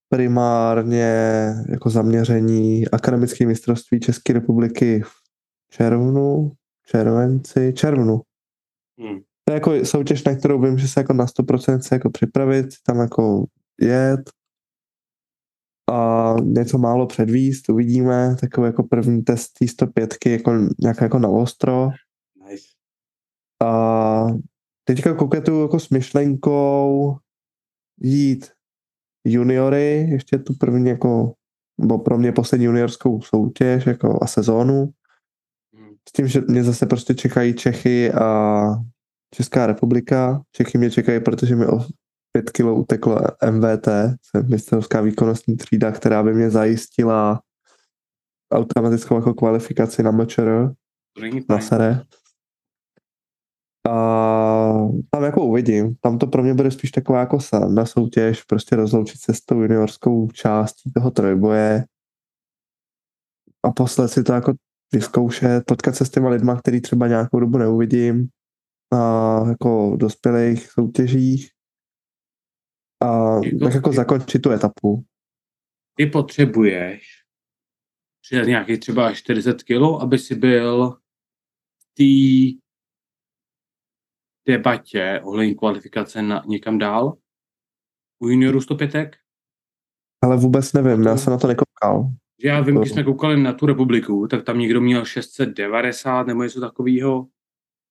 primárně 0.09 1.13
jako 1.69 1.89
zaměření 1.89 2.87
akademické 2.87 3.45
mistrovství 3.45 3.99
České 3.99 4.33
republiky 4.33 5.01
v 5.05 5.11
červnu, 5.71 6.51
červenci, 6.85 7.73
červnu. 7.75 8.21
Hmm. 8.99 9.19
To 9.45 9.53
je 9.53 9.53
jako 9.53 9.85
soutěž, 9.85 10.23
na 10.23 10.35
kterou 10.35 10.61
vím, 10.61 10.77
že 10.77 10.87
se 10.87 10.99
jako 10.99 11.13
na 11.13 11.25
100% 11.25 11.79
se 11.79 11.95
jako 11.95 12.09
připravit, 12.09 12.65
tam 12.85 12.99
jako 12.99 13.45
jet 13.81 14.29
a 15.91 16.35
něco 16.41 16.77
málo 16.77 17.07
předvíst, 17.07 17.69
uvidíme, 17.69 18.35
takový 18.41 18.65
jako 18.65 18.83
první 18.83 19.23
test 19.23 19.47
té 19.59 19.67
105 19.67 20.15
jako 20.25 20.51
nějak 20.81 21.01
jako 21.01 21.19
na 21.19 21.29
ostro. 21.29 21.89
Nice. 22.49 22.63
A 23.63 24.25
teďka 24.83 25.13
koketuju 25.13 25.61
jako 25.61 25.79
s 25.79 25.89
myšlenkou 25.89 27.15
jít 28.01 28.51
juniory, 29.25 30.07
ještě 30.11 30.37
tu 30.37 30.53
první 30.53 30.89
jako, 30.89 31.33
bo 31.79 31.99
pro 31.99 32.17
mě 32.17 32.31
poslední 32.31 32.65
juniorskou 32.65 33.21
soutěž 33.21 33.85
jako 33.85 34.19
a 34.23 34.27
sezónu 34.27 34.93
s 36.09 36.11
tím, 36.11 36.27
že 36.27 36.41
mě 36.47 36.63
zase 36.63 36.85
prostě 36.85 37.15
čekají 37.15 37.53
Čechy 37.53 38.11
a 38.11 38.61
Česká 39.35 39.67
republika. 39.67 40.41
Čechy 40.51 40.77
mě 40.77 40.91
čekají, 40.91 41.19
protože 41.19 41.55
mi 41.55 41.65
o 42.29 42.31
pět 42.31 42.49
kilo 42.49 42.75
uteklo 42.75 43.21
MVT, 43.51 43.87
mistrovská 44.47 45.01
výkonnostní 45.01 45.57
třída, 45.57 45.91
která 45.91 46.23
by 46.23 46.33
mě 46.33 46.49
zajistila 46.49 47.41
automatickou 48.53 49.15
jako 49.15 49.33
kvalifikaci 49.33 50.03
na 50.03 50.11
MČR, 50.11 50.73
na 51.49 51.61
SARE. 51.61 52.01
A 53.89 53.93
tam 55.09 55.23
jako 55.23 55.45
uvidím. 55.45 55.95
Tam 55.95 56.17
to 56.17 56.27
pro 56.27 56.43
mě 56.43 56.53
bude 56.53 56.71
spíš 56.71 56.91
taková 56.91 57.19
jako 57.19 57.37
na 57.69 57.85
soutěž, 57.85 58.43
prostě 58.43 58.75
rozloučit 58.75 59.21
se 59.21 59.33
s 59.33 59.41
tou 59.41 59.61
juniorskou 59.61 60.27
částí 60.31 60.91
toho 60.91 61.11
trojboje 61.11 61.85
a 63.63 63.71
poslat 63.71 64.07
si 64.07 64.23
to 64.23 64.33
jako 64.33 64.53
vyzkoušet, 64.93 65.63
potkat 65.65 65.95
se 65.95 66.05
s 66.05 66.09
těma 66.09 66.29
lidma, 66.29 66.59
který 66.59 66.81
třeba 66.81 67.07
nějakou 67.07 67.39
dobu 67.39 67.57
neuvidím 67.57 68.27
na 68.93 69.43
jako 69.47 69.95
dospělých 69.95 70.71
soutěžích 70.71 71.51
a 73.01 73.35
jako, 73.45 73.59
tak 73.63 73.73
jako 73.73 73.93
zakončit 73.93 74.39
tu 74.39 74.51
etapu. 74.51 75.05
Ty 75.95 76.05
potřebuješ 76.05 77.23
přidat 78.21 78.47
nějaký 78.47 78.77
třeba 78.77 79.13
40 79.13 79.63
kg, 79.63 80.01
aby 80.01 80.17
si 80.17 80.35
byl 80.35 80.97
v 81.79 81.85
té 81.97 82.59
debatě 84.51 85.21
ohledně 85.23 85.55
kvalifikace 85.55 86.21
na 86.21 86.43
někam 86.47 86.77
dál 86.77 87.17
u 88.19 88.27
juniorů 88.27 88.61
105? 88.61 89.15
Ale 90.23 90.37
vůbec 90.37 90.73
nevím, 90.73 91.01
já 91.01 91.17
jsem 91.17 91.31
na 91.31 91.37
to 91.37 91.47
nekoukal. 91.47 92.11
Že 92.41 92.47
já 92.47 92.61
vím, 92.61 92.75
když 92.75 92.91
jsme 92.91 93.03
koukali 93.03 93.43
na 93.43 93.53
tu 93.53 93.65
republiku, 93.65 94.27
tak 94.27 94.45
tam 94.45 94.59
někdo 94.59 94.81
měl 94.81 95.05
690 95.05 96.27
nebo 96.27 96.43
něco 96.43 96.61
takového. 96.61 97.27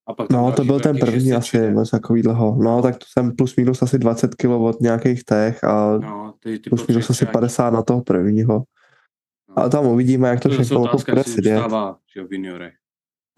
A 0.08 0.14
pak 0.14 0.30
no, 0.30 0.52
to 0.52 0.64
byl 0.64 0.80
ten 0.80 0.98
první 0.98 1.32
asi, 1.32 1.58
něco 1.58 1.90
takovýhleho. 1.90 2.56
No, 2.62 2.82
tak 2.82 2.96
to 2.96 3.04
jsem 3.08 3.36
plus 3.36 3.56
minus 3.56 3.82
asi 3.82 3.98
20 3.98 4.34
kg 4.34 4.48
od 4.48 4.80
nějakých 4.80 5.24
těch 5.24 5.64
a 5.64 5.98
no, 5.98 6.34
ty, 6.40 6.58
ty 6.58 6.70
plus 6.70 6.86
minus 6.86 7.10
asi 7.10 7.26
50 7.26 7.70
na 7.70 7.82
toho 7.82 8.02
prvního. 8.02 8.62
No. 9.48 9.58
A 9.58 9.68
tam 9.68 9.86
uvidíme, 9.86 10.28
jak 10.28 10.40
to, 10.40 10.48
to 10.48 10.62
všechno 10.62 10.86
bude 11.08 11.24
sedět. 11.24 11.62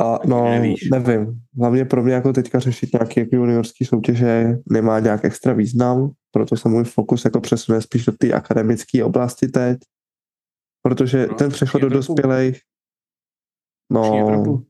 A 0.03 0.19
no, 0.27 0.45
nevíš. 0.45 0.91
nevím. 0.91 1.41
Hlavně 1.59 1.85
pro 1.85 2.03
mě 2.03 2.15
jako 2.15 2.33
teďka 2.33 2.59
řešit 2.59 2.93
nějaké 2.93 3.21
jako 3.21 3.37
juniorské 3.37 3.85
soutěže 3.85 4.59
nemá 4.71 4.99
nějak 4.99 5.25
extra 5.25 5.53
význam, 5.53 6.11
proto 6.31 6.57
se 6.57 6.69
můj 6.69 6.85
fokus 6.85 7.25
jako 7.25 7.41
přesune 7.41 7.81
spíš 7.81 8.05
do 8.05 8.13
té 8.13 8.33
akademické 8.33 9.05
oblasti 9.05 9.49
teď 9.49 9.79
Protože 10.83 11.27
no, 11.27 11.35
ten 11.35 11.51
přechod 11.51 11.83
do 11.83 11.89
dospělých, 11.89 12.61
no... 13.93 14.63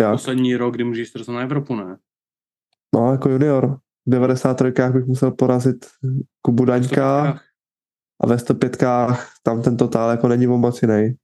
Jak? 0.00 0.12
poslední 0.12 0.56
rok, 0.56 0.74
kdy 0.74 0.84
můžeš 0.84 1.14
jít 1.14 1.28
na 1.28 1.40
Evropu, 1.40 1.74
ne? 1.74 1.96
No, 2.94 3.12
jako 3.12 3.28
junior. 3.28 3.78
V 4.06 4.10
93. 4.10 4.72
bych 4.92 5.04
musel 5.04 5.30
porazit 5.30 5.86
Kubu 6.42 6.64
Daňka 6.64 7.40
a 8.22 8.26
ve 8.26 8.38
105. 8.38 8.76
tam 9.42 9.62
ten 9.62 9.76
totál 9.76 10.10
jako 10.10 10.28
není 10.28 10.46
moc 10.46 10.82
jiný. 10.82 11.14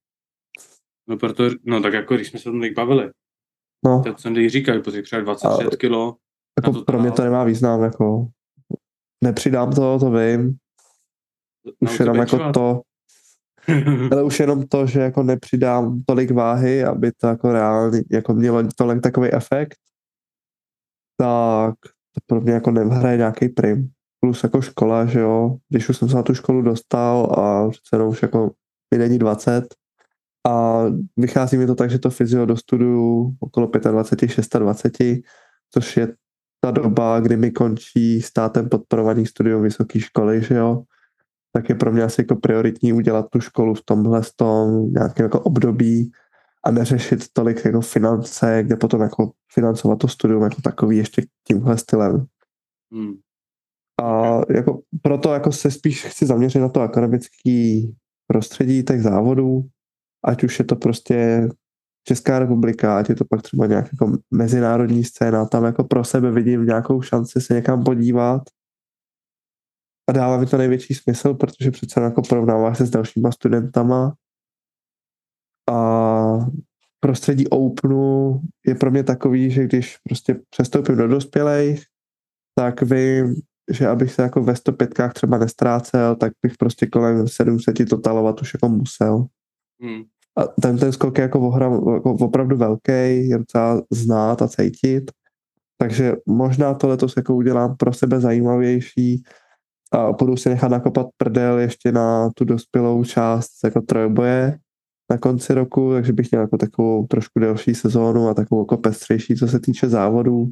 No, 1.08 1.16
proto, 1.16 1.44
no 1.64 1.82
tak 1.82 1.92
jako 1.92 2.14
když 2.14 2.28
jsme 2.28 2.38
se 2.38 2.44
tam 2.44 2.74
bavili. 2.74 3.10
No. 3.84 4.02
To 4.06 4.18
jsem 4.18 4.34
teď 4.34 4.50
říkal, 4.50 4.80
protože 4.80 5.02
třeba 5.02 5.22
26 5.22 5.76
kilo. 5.76 6.16
Jako 6.58 6.82
pro 6.82 7.00
mě 7.00 7.10
to 7.10 7.22
nemá 7.22 7.44
význam, 7.44 7.82
jako 7.82 8.28
nepřidám 9.24 9.72
to, 9.72 9.98
to 9.98 10.10
vím, 10.10 10.56
Už 11.80 12.00
jenom 12.00 12.16
jako 12.16 12.52
to, 12.52 12.82
ale 14.12 14.22
už 14.22 14.40
jenom 14.40 14.66
to, 14.66 14.86
že 14.86 15.00
jako 15.00 15.22
nepřidám 15.22 16.02
tolik 16.06 16.30
váhy, 16.30 16.84
aby 16.84 17.12
to 17.12 17.26
jako 17.26 17.52
reálně 17.52 18.02
jako 18.10 18.34
mělo 18.34 18.62
tolik 18.76 19.00
takový 19.02 19.32
efekt, 19.32 19.78
tak 21.16 21.74
to 22.14 22.20
pro 22.26 22.40
mě 22.40 22.52
jako 22.52 22.70
nevhraje 22.70 23.16
nějaký 23.16 23.48
prim. 23.48 23.88
Plus 24.20 24.42
jako 24.42 24.60
škola, 24.62 25.06
že 25.06 25.20
jo, 25.20 25.56
když 25.68 25.88
už 25.88 25.96
jsem 25.96 26.08
se 26.08 26.16
na 26.16 26.22
tu 26.22 26.34
školu 26.34 26.62
dostal 26.62 27.24
a 27.38 27.70
přece 27.70 28.04
už 28.04 28.22
jako 28.22 28.50
mi 28.94 28.98
není 28.98 29.18
20 29.18 29.74
a 30.48 30.82
vychází 31.16 31.56
mi 31.56 31.66
to 31.66 31.74
tak, 31.74 31.90
že 31.90 31.98
to 31.98 32.10
fyzio 32.10 32.46
dostuduju 32.46 33.36
okolo 33.40 33.70
25, 33.90 34.60
26, 34.60 35.24
což 35.70 35.96
je 35.96 36.14
ta 36.60 36.70
doba, 36.70 37.20
kdy 37.20 37.36
mi 37.36 37.50
končí 37.50 38.22
státem 38.22 38.68
podporovaný 38.68 39.26
studium 39.26 39.62
vysoké 39.62 40.00
školy, 40.00 40.42
že 40.42 40.54
jo, 40.54 40.82
tak 41.52 41.68
je 41.68 41.74
pro 41.74 41.92
mě 41.92 42.02
asi 42.02 42.20
jako 42.20 42.36
prioritní 42.36 42.92
udělat 42.92 43.26
tu 43.30 43.40
školu 43.40 43.74
v 43.74 43.82
tomhle 43.84 44.22
tom 44.36 44.92
nějakém 44.92 45.24
jako 45.24 45.40
období 45.40 46.10
a 46.64 46.70
neřešit 46.70 47.24
tolik 47.32 47.64
jako 47.64 47.80
finance, 47.80 48.62
kde 48.62 48.76
potom 48.76 49.00
jako 49.00 49.32
financovat 49.52 49.98
to 49.98 50.08
studium 50.08 50.42
jako 50.42 50.62
takový 50.62 50.96
ještě 50.96 51.22
tímhle 51.46 51.78
stylem. 51.78 52.26
Hmm. 52.92 53.12
A 54.02 54.40
jako 54.54 54.80
proto 55.02 55.32
jako 55.32 55.52
se 55.52 55.70
spíš 55.70 56.04
chci 56.04 56.26
zaměřit 56.26 56.58
na 56.58 56.68
to 56.68 56.80
akademické 56.80 57.80
prostředí 58.26 58.84
těch 58.84 59.02
závodů, 59.02 59.62
ať 60.24 60.44
už 60.44 60.58
je 60.58 60.64
to 60.64 60.76
prostě 60.76 61.48
Česká 62.04 62.38
republika, 62.38 62.98
ať 62.98 63.08
je 63.08 63.14
to 63.14 63.24
pak 63.24 63.42
třeba 63.42 63.66
nějak 63.66 63.88
jako 63.92 64.18
mezinárodní 64.30 65.04
scéna, 65.04 65.44
tam 65.44 65.64
jako 65.64 65.84
pro 65.84 66.04
sebe 66.04 66.30
vidím 66.30 66.66
nějakou 66.66 67.02
šanci 67.02 67.40
se 67.40 67.54
někam 67.54 67.84
podívat 67.84 68.42
a 70.10 70.12
dává 70.12 70.38
mi 70.38 70.46
to 70.46 70.56
největší 70.56 70.94
smysl, 70.94 71.34
protože 71.34 71.70
přece 71.70 72.00
jako 72.00 72.22
porovnáváš 72.22 72.78
se 72.78 72.86
s 72.86 72.90
dalšíma 72.90 73.32
studentama 73.32 74.14
a 75.70 76.38
prostředí 77.00 77.48
Openu 77.48 78.40
je 78.66 78.74
pro 78.74 78.90
mě 78.90 79.04
takový, 79.04 79.50
že 79.50 79.64
když 79.64 79.96
prostě 79.96 80.40
přestoupím 80.50 80.96
do 80.96 81.08
dospělých, 81.08 81.84
tak 82.54 82.82
vím, 82.82 83.34
že 83.72 83.88
abych 83.88 84.12
se 84.12 84.22
jako 84.22 84.42
ve 84.42 84.56
105 84.56 84.94
třeba 85.12 85.38
nestrácel, 85.38 86.16
tak 86.16 86.32
bych 86.42 86.56
prostě 86.58 86.86
kolem 86.86 87.28
700 87.28 87.88
totalovat 87.90 88.42
už 88.42 88.54
jako 88.54 88.68
musel. 88.68 89.26
Hmm. 89.82 90.02
A 90.36 90.46
ten, 90.46 90.78
ten 90.78 90.92
skok 90.92 91.18
je 91.18 91.22
jako, 91.22 91.40
ohra, 91.40 91.66
jako 91.66 92.12
opravdu 92.12 92.56
velký, 92.56 93.28
je 93.28 93.38
docela 93.38 93.82
znát 93.90 94.42
a 94.42 94.48
cítit. 94.48 95.10
Takže 95.78 96.16
možná 96.26 96.74
to 96.74 96.88
letos 96.88 97.16
jako 97.16 97.34
udělám 97.34 97.76
pro 97.76 97.92
sebe 97.92 98.20
zajímavější 98.20 99.22
a 99.92 100.12
budu 100.12 100.36
si 100.36 100.48
nechat 100.48 100.70
nakopat 100.70 101.06
prdel 101.16 101.58
ještě 101.58 101.92
na 101.92 102.30
tu 102.30 102.44
dospělou 102.44 103.04
část 103.04 103.64
jako 103.64 103.80
trojboje 103.80 104.58
na 105.10 105.18
konci 105.18 105.54
roku, 105.54 105.92
takže 105.92 106.12
bych 106.12 106.30
měl 106.30 106.42
jako 106.42 106.56
takovou 106.56 107.06
trošku 107.06 107.40
delší 107.40 107.74
sezónu 107.74 108.28
a 108.28 108.34
takovou 108.34 108.62
jako 108.62 108.76
pestřejší, 108.76 109.36
co 109.36 109.48
se 109.48 109.60
týče 109.60 109.88
závodů. 109.88 110.46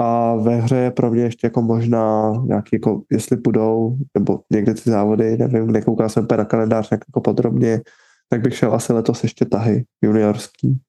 A 0.00 0.36
ve 0.36 0.56
hře 0.56 0.76
je 0.76 0.90
pro 0.90 1.10
mě 1.10 1.22
ještě 1.22 1.46
jako 1.46 1.62
možná 1.62 2.32
nějaký, 2.44 2.70
jako, 2.72 3.02
jestli 3.10 3.36
půjdou, 3.36 3.96
nebo 4.14 4.40
někde 4.52 4.74
ty 4.74 4.90
závody, 4.90 5.36
nevím, 5.36 5.66
nekoukal 5.66 6.08
jsem 6.08 6.26
na 6.36 6.44
kalendář 6.44 6.90
nějak 6.90 7.04
jako 7.08 7.20
podrobně, 7.20 7.80
tak 8.28 8.40
bych 8.40 8.56
šel 8.56 8.74
asi 8.74 8.92
letos 8.92 9.22
ještě 9.22 9.44
tahy 9.44 9.84
juniorský. 10.02 10.80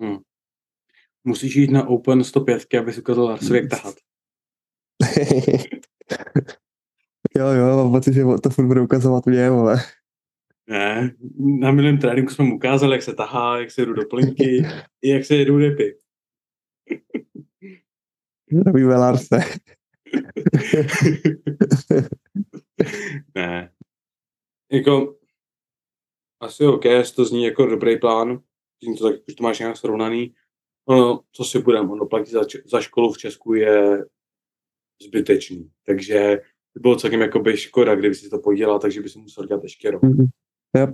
Hmm. 0.00 0.18
Musíš 1.24 1.56
jít 1.56 1.70
na 1.70 1.88
Open 1.88 2.24
105, 2.24 2.62
aby 2.80 2.92
si 2.92 3.00
ukázal 3.00 3.38
jak 3.54 3.68
tahat. 3.68 3.94
jo, 7.38 7.46
jo, 7.46 7.76
mám 7.76 7.92
pocit, 7.92 8.14
že 8.14 8.22
to 8.42 8.50
furt 8.50 8.66
bude 8.66 8.80
ukazovat 8.80 9.26
mě, 9.26 9.48
ale. 9.48 9.76
Ne, 10.68 11.14
na 11.60 11.70
minulém 11.70 11.98
tréninku 11.98 12.32
jsme 12.32 12.44
mu 12.44 12.56
ukázali, 12.56 12.92
jak 12.92 13.02
se 13.02 13.14
tahá, 13.14 13.58
jak 13.58 13.70
se 13.70 13.86
jdu 13.86 13.92
do 13.92 14.06
plinky, 14.06 14.62
i 15.02 15.08
jak 15.10 15.24
se 15.24 15.36
jedou 15.36 15.58
repy. 15.58 15.98
Robíme 18.66 18.94
Larse. 18.94 19.38
ne. 23.34 23.72
Jako, 24.72 25.18
asi 26.40 26.66
OK, 26.66 26.84
to 27.16 27.24
zní 27.24 27.44
jako 27.44 27.66
dobrý 27.66 27.98
plán, 27.98 28.42
zní 28.84 28.96
to 28.96 29.10
tak, 29.10 29.20
už 29.28 29.34
to 29.34 29.42
máš 29.42 29.58
nějak 29.58 29.76
srovnaný. 29.76 30.34
No, 30.88 31.20
co 31.32 31.44
si 31.44 31.58
budeme, 31.58 31.92
ono 31.92 32.06
platí 32.06 32.30
za, 32.30 32.40
za 32.66 32.80
školu 32.80 33.12
v 33.12 33.18
Česku 33.18 33.54
je 33.54 34.04
zbytečný. 35.02 35.70
Takže 35.86 36.40
by 36.74 36.80
bylo 36.80 36.96
celkem 36.96 37.20
jakoby 37.20 37.56
škoda, 37.56 37.94
kdyby 37.94 38.14
si 38.14 38.30
to 38.30 38.38
podělal, 38.38 38.78
takže 38.78 39.02
by 39.02 39.08
si 39.08 39.18
musel 39.18 39.46
dělat 39.46 39.62
ještě 39.62 39.90
rok. 39.90 40.02
Mm-hmm. 40.02 40.26
Yep. 40.76 40.90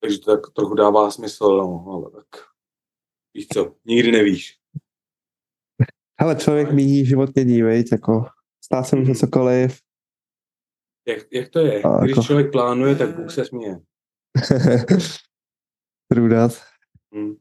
Takže 0.00 0.18
to 0.18 0.36
tak 0.36 0.52
trochu 0.52 0.74
dává 0.74 1.10
smysl, 1.10 1.56
no, 1.56 1.84
ale 1.92 2.10
tak 2.10 2.26
víš 3.34 3.46
co, 3.52 3.74
nikdy 3.84 4.12
nevíš. 4.12 4.58
Ale 6.18 6.36
člověk 6.36 6.72
míní 6.72 7.06
život 7.06 7.30
není, 7.36 7.62
veď, 7.62 7.92
jako 7.92 8.26
stá 8.64 8.82
se 8.82 8.96
může 8.96 9.10
mhm. 9.10 9.18
cokoliv. 9.18 9.80
Jak, 11.08 11.32
jak 11.32 11.48
to 11.48 11.58
je? 11.58 11.82
A, 11.82 12.00
Když 12.00 12.10
jako... 12.10 12.22
člověk 12.22 12.52
plánuje, 12.52 12.96
tak 12.96 13.16
Bůh 13.16 13.32
se 13.32 13.44
směje. 13.44 13.80
Trudat. 16.12 16.52
Hmm. 17.14 17.34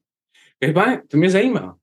Každopádně, 0.59 1.01
to 1.07 1.17
mě 1.17 1.29
zajímá. 1.29 1.77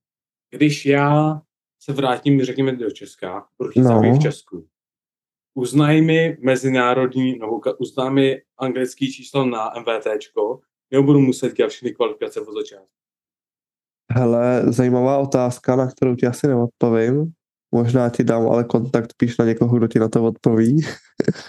Když 0.50 0.86
já 0.86 1.40
se 1.82 1.92
vrátím, 1.92 2.44
řekněme, 2.44 2.72
do 2.72 2.90
Česka, 2.90 3.46
proč 3.56 3.74
no. 3.76 4.00
v 4.00 4.18
Česku, 4.18 4.66
uznaj 5.54 6.02
mi 6.02 6.36
mezinárodní, 6.40 7.38
nebo 7.38 7.60
uznaj 7.78 8.10
mi 8.10 8.42
anglický 8.58 9.12
číslo 9.12 9.46
na 9.46 9.72
MVTčko, 9.80 10.60
nebo 10.90 11.02
budu 11.02 11.20
muset 11.20 11.56
dělat 11.56 11.68
všechny 11.68 11.90
kvalifikace 11.90 12.40
od 12.40 12.54
začátku? 12.54 12.86
Hele, 14.12 14.62
zajímavá 14.66 15.18
otázka, 15.18 15.76
na 15.76 15.90
kterou 15.90 16.16
ti 16.16 16.26
asi 16.26 16.46
neodpovím. 16.46 17.32
Možná 17.74 18.08
ti 18.08 18.24
dám 18.24 18.48
ale 18.48 18.64
kontakt 18.64 19.14
píš 19.16 19.38
na 19.38 19.44
někoho, 19.44 19.76
kdo 19.76 19.88
ti 19.88 19.98
na 19.98 20.08
to 20.08 20.24
odpoví. 20.24 20.80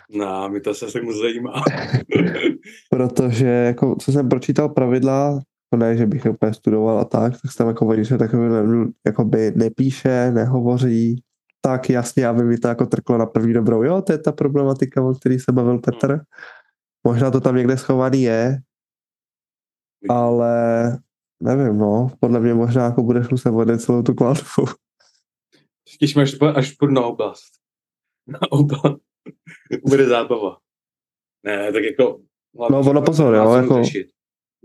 No, 0.09 0.49
mi 0.49 0.61
to 0.61 0.73
se 0.73 0.85
tak 0.93 1.03
moc 1.03 1.15
zajímá. 1.15 1.63
Protože, 2.89 3.47
jako, 3.47 3.95
co 3.99 4.11
jsem 4.11 4.29
pročítal 4.29 4.69
pravidla, 4.69 5.39
to 5.73 5.77
ne, 5.77 5.97
že 5.97 6.05
bych 6.05 6.25
úplně 6.25 6.53
studoval 6.53 6.99
a 6.99 7.05
tak, 7.05 7.33
tak 7.41 7.55
tam 7.57 7.67
jako 7.67 7.87
oni 7.87 8.05
se 8.05 8.17
takový 8.17 8.93
by 9.23 9.51
nepíše, 9.55 10.31
nehovoří, 10.31 11.23
tak 11.61 11.89
jasně, 11.89 12.27
aby 12.27 12.43
mi 12.43 12.57
to 12.57 12.67
jako 12.67 12.85
trklo 12.85 13.17
na 13.17 13.25
první 13.25 13.53
dobrou. 13.53 13.83
Jo, 13.83 14.01
to 14.01 14.11
je 14.11 14.17
ta 14.17 14.31
problematika, 14.31 15.03
o 15.03 15.13
který 15.13 15.39
se 15.39 15.51
bavil 15.51 15.79
Petr. 15.79 16.19
Možná 17.07 17.31
to 17.31 17.41
tam 17.41 17.55
někde 17.55 17.77
schovaný 17.77 18.21
je, 18.21 18.61
ale 20.09 20.53
nevím, 21.43 21.77
no, 21.77 22.11
podle 22.19 22.39
mě 22.39 22.53
možná 22.53 22.85
jako 22.85 23.03
budeš 23.03 23.29
muset 23.29 23.49
vodit 23.49 23.81
celou 23.81 24.03
tu 24.03 24.13
kvalfu. 24.13 24.65
Těším, 25.99 26.21
až, 26.21 26.35
až 26.55 26.71
půjdu 26.71 26.93
na 26.93 27.01
oblast. 27.01 27.51
Na 28.27 28.51
oblast. 28.51 29.01
Bude 29.89 30.07
zábava. 30.07 30.57
Ne, 31.45 31.71
tak 31.71 31.83
jako... 31.83 32.19
No, 32.69 32.79
ono 32.79 33.01
pozor, 33.01 33.35
jo, 33.35 33.53
jako... 33.53 33.83
Řešit. 33.83 34.07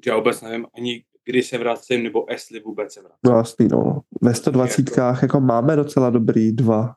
Já 0.07 0.17
vůbec 0.17 0.43
nevím 0.43 0.67
ani, 0.77 1.05
kdy 1.25 1.43
se 1.43 1.59
vracím, 1.59 2.03
nebo 2.03 2.27
jestli 2.31 2.61
vůbec 2.61 2.93
se 2.93 3.01
vracím. 3.01 3.19
No 3.25 3.37
jasný, 3.37 3.69
no. 3.69 4.01
Ve 4.23 4.35
120 4.35 4.91
jako... 4.91 5.19
jako 5.23 5.41
máme 5.41 5.77
docela 5.77 6.11
dobrý 6.11 6.53
dva. 6.53 6.95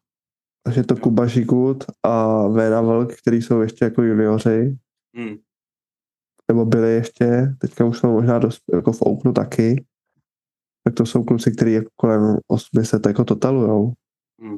Takže 0.63 0.83
to 0.83 0.95
Kuba 0.95 1.27
Žigut 1.27 1.83
a 2.03 2.47
Véna 2.47 2.81
Vlk, 2.81 3.21
který 3.21 3.41
jsou 3.41 3.61
ještě 3.61 3.85
jako 3.85 4.03
junioři. 4.03 4.77
Hmm. 5.15 5.37
Nebo 6.51 6.65
byli 6.65 6.93
ještě, 6.93 7.25
teďka 7.61 7.85
už 7.85 7.97
jsou 7.97 8.11
možná 8.11 8.39
dost, 8.39 8.61
jako 8.73 8.91
v 8.91 9.01
Openu 9.01 9.33
taky. 9.33 9.85
Tak 10.83 10.93
to 10.93 11.05
jsou 11.05 11.23
kluci, 11.23 11.51
kteří 11.51 11.73
jako 11.73 11.89
kolem 11.95 12.37
800 12.47 13.05
jako 13.05 13.23
totalujou. 13.25 13.93
Hmm. 14.41 14.57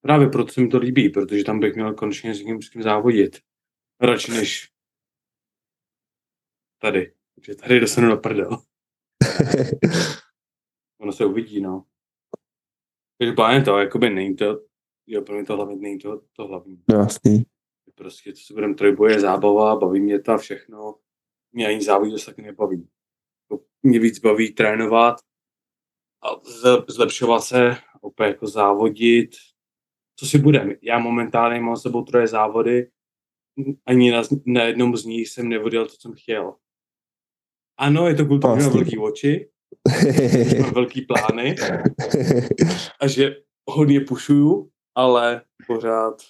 Právě 0.00 0.28
proto 0.28 0.52
se 0.52 0.60
mi 0.60 0.68
to 0.68 0.78
líbí, 0.78 1.08
protože 1.08 1.44
tam 1.44 1.60
bych 1.60 1.74
měl 1.74 1.94
konečně 1.94 2.34
s 2.34 2.40
někým 2.40 2.82
závodit. 2.82 3.38
Radši 4.00 4.32
než 4.32 4.68
tady. 6.78 7.15
Takže 7.36 7.54
tady 7.54 7.80
dostanu 7.80 8.08
na 8.08 8.16
prdel. 8.16 8.50
ono 11.00 11.12
se 11.12 11.24
uvidí, 11.24 11.60
no. 11.60 11.84
Takže 13.18 13.32
pláně 13.32 13.64
to, 13.64 13.78
jakoby 13.78 14.10
není 14.10 14.36
to, 14.36 14.60
jo, 15.06 15.22
pro 15.22 15.34
mě 15.34 15.44
to 15.44 15.56
hlavně 15.56 15.76
není 15.76 15.98
to, 15.98 16.22
to 16.32 16.46
hlavní. 16.46 16.82
No, 16.90 16.98
jasný. 16.98 17.46
Prostě, 17.94 18.32
co 18.32 18.44
se 18.44 18.54
budeme 18.54 18.74
trojboje, 18.74 19.20
zábava, 19.20 19.76
baví 19.76 20.00
mě 20.00 20.20
to 20.20 20.38
všechno. 20.38 20.94
Mě 21.52 21.66
ani 21.66 21.82
závodí 21.82 22.12
dost 22.12 22.24
taky 22.24 22.42
nebaví. 22.42 22.88
Mě 23.82 23.98
víc 23.98 24.18
baví 24.18 24.52
trénovat 24.52 25.16
a 26.22 26.28
zlepšovat 26.88 27.40
se, 27.40 27.76
opět 28.00 28.26
jako 28.26 28.46
závodit. 28.46 29.30
Co 30.16 30.26
si 30.26 30.38
budeme? 30.38 30.74
Já 30.82 30.98
momentálně 30.98 31.60
mám 31.60 31.76
s 31.76 31.82
sebou 31.82 32.04
troje 32.04 32.26
závody, 32.26 32.90
ani 33.86 34.10
na, 34.10 34.22
na 34.46 34.62
jednom 34.62 34.96
z 34.96 35.04
nich 35.04 35.28
jsem 35.28 35.48
nevodil 35.48 35.86
to, 35.86 35.92
co 35.92 36.00
jsem 36.00 36.12
chtěl. 36.12 36.56
Ano, 37.78 38.08
je 38.08 38.14
to 38.14 38.26
kultura, 38.26 38.54
mám 38.54 38.72
velký 38.72 38.98
oči, 38.98 39.50
mám 40.60 40.74
velký 40.74 41.02
plány 41.02 41.54
a 43.00 43.06
že 43.06 43.36
hodně 43.70 44.00
pušuju, 44.00 44.70
ale 44.94 45.42
pořád 45.66 46.22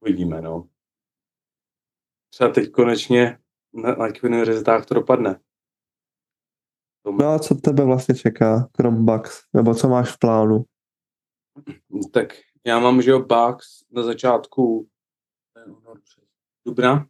Uvidíme, 0.00 0.42
no. 0.42 0.68
Třeba 2.30 2.50
teď 2.50 2.70
konečně 2.70 3.38
na, 3.72 3.94
na 3.94 4.12
těch 4.12 4.24
univerzitách 4.24 4.86
to 4.86 4.94
dopadne. 4.94 5.40
No 7.20 7.28
a 7.28 7.38
co 7.38 7.54
tebe 7.54 7.84
vlastně 7.84 8.14
čeká, 8.14 8.68
krom 8.72 9.04
Bugs? 9.04 9.42
Nebo 9.52 9.74
co 9.74 9.88
máš 9.88 10.10
v 10.10 10.18
plánu? 10.18 10.64
Tak 12.12 12.28
já 12.66 12.78
mám, 12.78 13.02
že 13.02 13.10
jo, 13.10 13.18
Bugs 13.20 13.84
na 13.90 14.02
začátku 14.02 14.88
dubna. 16.66 17.08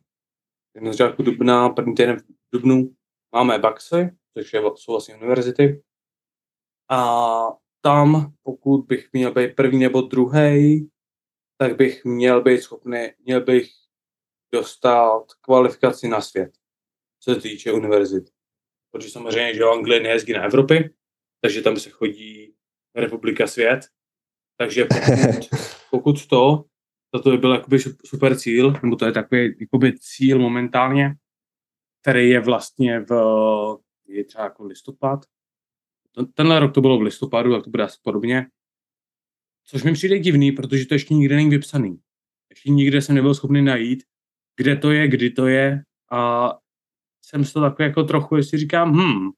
Na 0.80 0.92
začátku 0.92 1.22
dubna, 1.22 1.68
první 1.68 1.94
týden 1.94 2.16
v 2.18 2.24
dubnu 2.52 2.94
máme 3.32 3.58
Bugsy, 3.58 4.10
což 4.34 4.52
je, 4.52 4.62
jsou 4.76 4.92
vlastně 4.92 5.16
univerzity. 5.16 5.82
A 6.90 7.36
tam, 7.80 8.32
pokud 8.42 8.86
bych 8.86 9.12
měl 9.12 9.32
být 9.32 9.56
první 9.56 9.80
nebo 9.80 10.00
druhý, 10.00 10.90
tak 11.56 11.76
bych 11.76 12.04
měl 12.04 12.42
být 12.42 12.62
schopný, 12.62 13.08
měl 13.18 13.40
bych 13.40 13.68
dostat 14.52 15.24
kvalifikaci 15.40 16.08
na 16.08 16.20
svět, 16.20 16.50
co 17.20 17.34
se 17.34 17.40
týče 17.40 17.72
univerzit. 17.72 18.24
Protože 18.90 19.10
samozřejmě, 19.10 19.54
že 19.54 19.64
Anglie 19.64 20.00
nejezdí 20.00 20.32
na 20.32 20.42
Evropy, 20.42 20.94
takže 21.40 21.62
tam 21.62 21.76
se 21.76 21.90
chodí 21.90 22.54
republika 22.94 23.46
svět. 23.46 23.80
Takže 24.56 24.84
pokud, 24.84 25.50
pokud 25.90 26.26
to, 26.26 26.64
to 27.10 27.30
by 27.30 27.38
byl 27.38 27.52
jakoby 27.52 27.78
super 28.04 28.38
cíl, 28.38 28.72
nebo 28.82 28.96
to 28.96 29.06
je 29.06 29.12
takový 29.12 29.56
jakoby 29.60 29.98
cíl 29.98 30.38
momentálně, 30.38 31.14
který 32.02 32.30
je 32.30 32.40
vlastně 32.40 33.00
v 33.00 33.12
je 34.08 34.24
třeba 34.24 34.44
jako 34.44 34.64
listopad. 34.64 35.24
Tenhle 36.34 36.60
rok 36.60 36.74
to 36.74 36.80
bylo 36.80 36.98
v 36.98 37.02
listopadu, 37.02 37.52
tak 37.52 37.64
to 37.64 37.70
bude 37.70 37.82
asi 37.82 37.98
podobně. 38.02 38.46
Což 39.64 39.82
mi 39.82 39.92
přijde 39.92 40.18
divný, 40.18 40.52
protože 40.52 40.86
to 40.86 40.94
ještě 40.94 41.14
nikde 41.14 41.36
není 41.36 41.50
vypsaný. 41.50 42.00
Ještě 42.50 42.70
nikde 42.70 43.02
jsem 43.02 43.14
nebyl 43.14 43.34
schopný 43.34 43.62
najít, 43.62 44.04
kde 44.56 44.76
to 44.76 44.90
je, 44.90 45.08
kdy 45.08 45.30
to 45.30 45.46
je 45.46 45.82
a 46.10 46.52
jsem 47.24 47.44
z 47.44 47.52
toho 47.52 47.70
takový 47.70 47.88
jako 47.88 48.04
trochu, 48.04 48.36
jestli 48.36 48.58
říkám, 48.58 48.92
hm, 48.92 49.30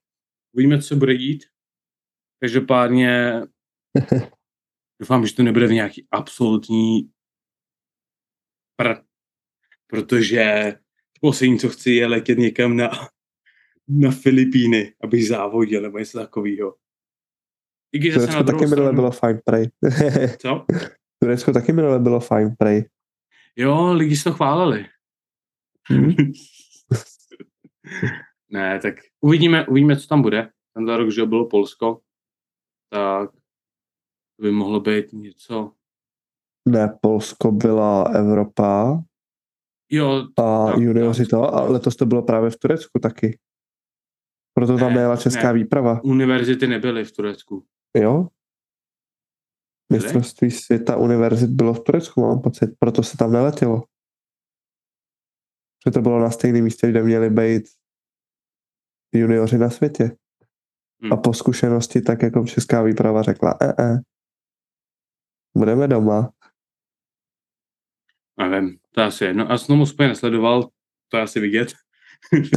uvidíme, 0.52 0.82
co 0.82 0.88
se 0.88 0.96
bude 0.96 1.16
dít. 1.16 1.44
Každopádně 2.40 3.40
doufám, 5.00 5.26
že 5.26 5.34
to 5.34 5.42
nebude 5.42 5.66
v 5.66 5.72
nějaký 5.72 6.06
absolutní 6.10 7.10
pr, 8.80 8.94
protože 9.86 10.74
poslední, 11.20 11.58
co 11.58 11.68
chci, 11.68 11.90
je 11.90 12.06
letět 12.06 12.38
někam 12.38 12.76
na, 12.76 12.90
na 13.88 14.10
Filipíny, 14.10 14.94
abych 15.00 15.28
závodil 15.28 15.82
nebo 15.82 15.98
něco 15.98 16.18
takového. 16.18 16.76
I 17.92 17.98
když 17.98 18.14
zase 18.14 18.32
na 18.32 18.42
taky 18.42 18.66
minule 18.66 18.92
bylo 18.92 19.10
fajn, 19.10 19.40
prej. 19.44 19.70
Co? 20.38 20.66
Turecko 21.22 21.52
taky 21.52 21.72
minule 21.72 21.98
bylo 21.98 22.20
fajn, 22.20 22.54
prej. 22.58 22.88
Jo, 23.56 23.92
lidi 23.92 24.16
se 24.16 24.24
to 24.24 24.32
chválili. 24.32 24.86
Hmm? 25.88 26.10
ne, 28.50 28.78
tak 28.78 28.94
uvidíme, 29.20 29.66
uvidíme, 29.66 29.96
co 29.96 30.08
tam 30.08 30.22
bude. 30.22 30.50
Tenhle 30.74 30.96
rok, 30.96 31.10
že 31.10 31.26
bylo 31.26 31.48
Polsko, 31.48 32.00
tak 32.90 33.30
to 34.36 34.42
by 34.42 34.52
mohlo 34.52 34.80
být 34.80 35.12
něco. 35.12 35.72
Ne, 36.68 36.98
Polsko 37.00 37.52
byla 37.52 38.02
Evropa. 38.14 39.02
Jo. 39.90 40.08
A 40.10 40.26
tak, 40.34 40.78
junioři 40.78 41.26
to, 41.26 41.54
a 41.54 41.62
letos 41.62 41.96
to 41.96 42.06
bylo 42.06 42.22
právě 42.22 42.50
v 42.50 42.56
Turecku 42.56 42.98
taky. 43.02 43.38
Proto 44.54 44.78
tam 44.78 44.94
nejela 44.94 45.16
česká 45.16 45.52
ne, 45.52 45.52
výprava. 45.52 46.00
Univerzity 46.04 46.66
nebyly 46.66 47.04
v 47.04 47.12
Turecku. 47.12 47.64
Jo? 47.96 48.28
Mistrovství 49.92 50.50
světa 50.50 50.96
univerzit 50.96 51.50
bylo 51.50 51.74
v 51.74 51.84
Turecku, 51.84 52.20
mám 52.20 52.40
pocit, 52.40 52.70
proto 52.78 53.02
se 53.02 53.16
tam 53.16 53.32
neletělo. 53.32 53.82
Že 55.86 55.90
to 55.92 56.00
bylo 56.02 56.20
na 56.20 56.30
stejném 56.30 56.64
místě, 56.64 56.90
kde 56.90 57.02
měli 57.02 57.30
být 57.30 57.62
junioři 59.14 59.58
na 59.58 59.70
světě. 59.70 60.16
Hmm. 61.02 61.12
A 61.12 61.16
po 61.16 61.34
zkušenosti 61.34 62.00
tak 62.00 62.22
jako 62.22 62.46
česká 62.46 62.82
výprava 62.82 63.22
řekla, 63.22 63.58
e, 63.62 63.82
e, 63.82 63.98
budeme 65.56 65.88
doma. 65.88 66.32
Nevím, 68.48 68.78
to 68.94 69.00
je 69.00 69.06
asi 69.06 69.24
jedno. 69.24 69.52
A 69.52 69.58
jsem 69.58 69.80
úplně 69.80 70.08
nesledoval, 70.08 70.68
to 71.08 71.16
je 71.16 71.22
asi 71.22 71.40
vidět. 71.40 71.72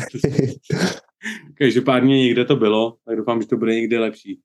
Každopádně 1.58 2.20
někde 2.20 2.46
to 2.46 2.56
bylo, 2.56 2.98
tak 3.06 3.18
doufám, 3.18 3.42
že 3.42 3.48
to 3.48 3.58
bude 3.58 3.76
někde 3.76 4.00
lepší. 4.00 4.42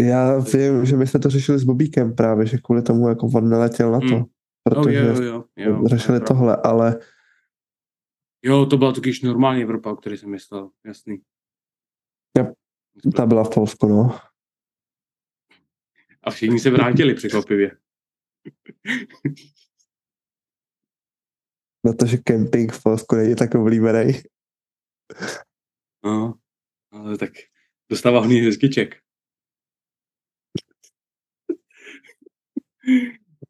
Já 0.00 0.38
vím, 0.38 0.86
že 0.86 0.96
my 0.96 1.06
jsme 1.06 1.20
to 1.20 1.30
řešili 1.30 1.58
s 1.58 1.64
Bobíkem 1.64 2.14
právě, 2.14 2.46
že 2.46 2.58
kvůli 2.58 2.82
tomu 2.82 3.08
jako 3.08 3.26
on 3.34 3.48
neletěl 3.48 3.92
na 3.92 4.00
to. 4.00 4.06
Hmm. 4.06 4.24
Protože 4.64 5.12
oh, 5.12 5.24
jo, 5.24 5.24
jo, 5.24 5.44
jo, 5.56 5.82
řešili 5.86 6.18
jo, 6.18 6.24
tohle, 6.28 6.56
ale... 6.56 7.00
Jo, 8.42 8.66
to 8.66 8.76
byla 8.76 8.92
totiž 8.92 9.22
normální 9.22 9.62
Evropa, 9.62 9.90
o 9.92 9.96
který 9.96 10.16
jsem 10.16 10.30
myslel, 10.30 10.70
jasný. 10.86 11.22
Ja, 12.38 12.46
ta 13.16 13.26
byla 13.26 13.44
v 13.44 13.54
Polsku, 13.54 13.88
no. 13.88 14.18
A 16.22 16.30
všichni 16.30 16.58
se 16.58 16.70
vrátili 16.70 17.14
překvapivě. 17.14 17.76
Protože 21.82 22.16
kemping 22.16 22.72
v 22.72 22.82
Polsku 22.82 23.16
není 23.16 23.36
tak 23.36 23.54
oblíbený. 23.54 24.12
No, 26.04 26.34
ale 26.92 27.18
tak 27.18 27.30
dostává 27.90 28.20
hodně 28.20 28.42
hezkyček. 28.42 29.02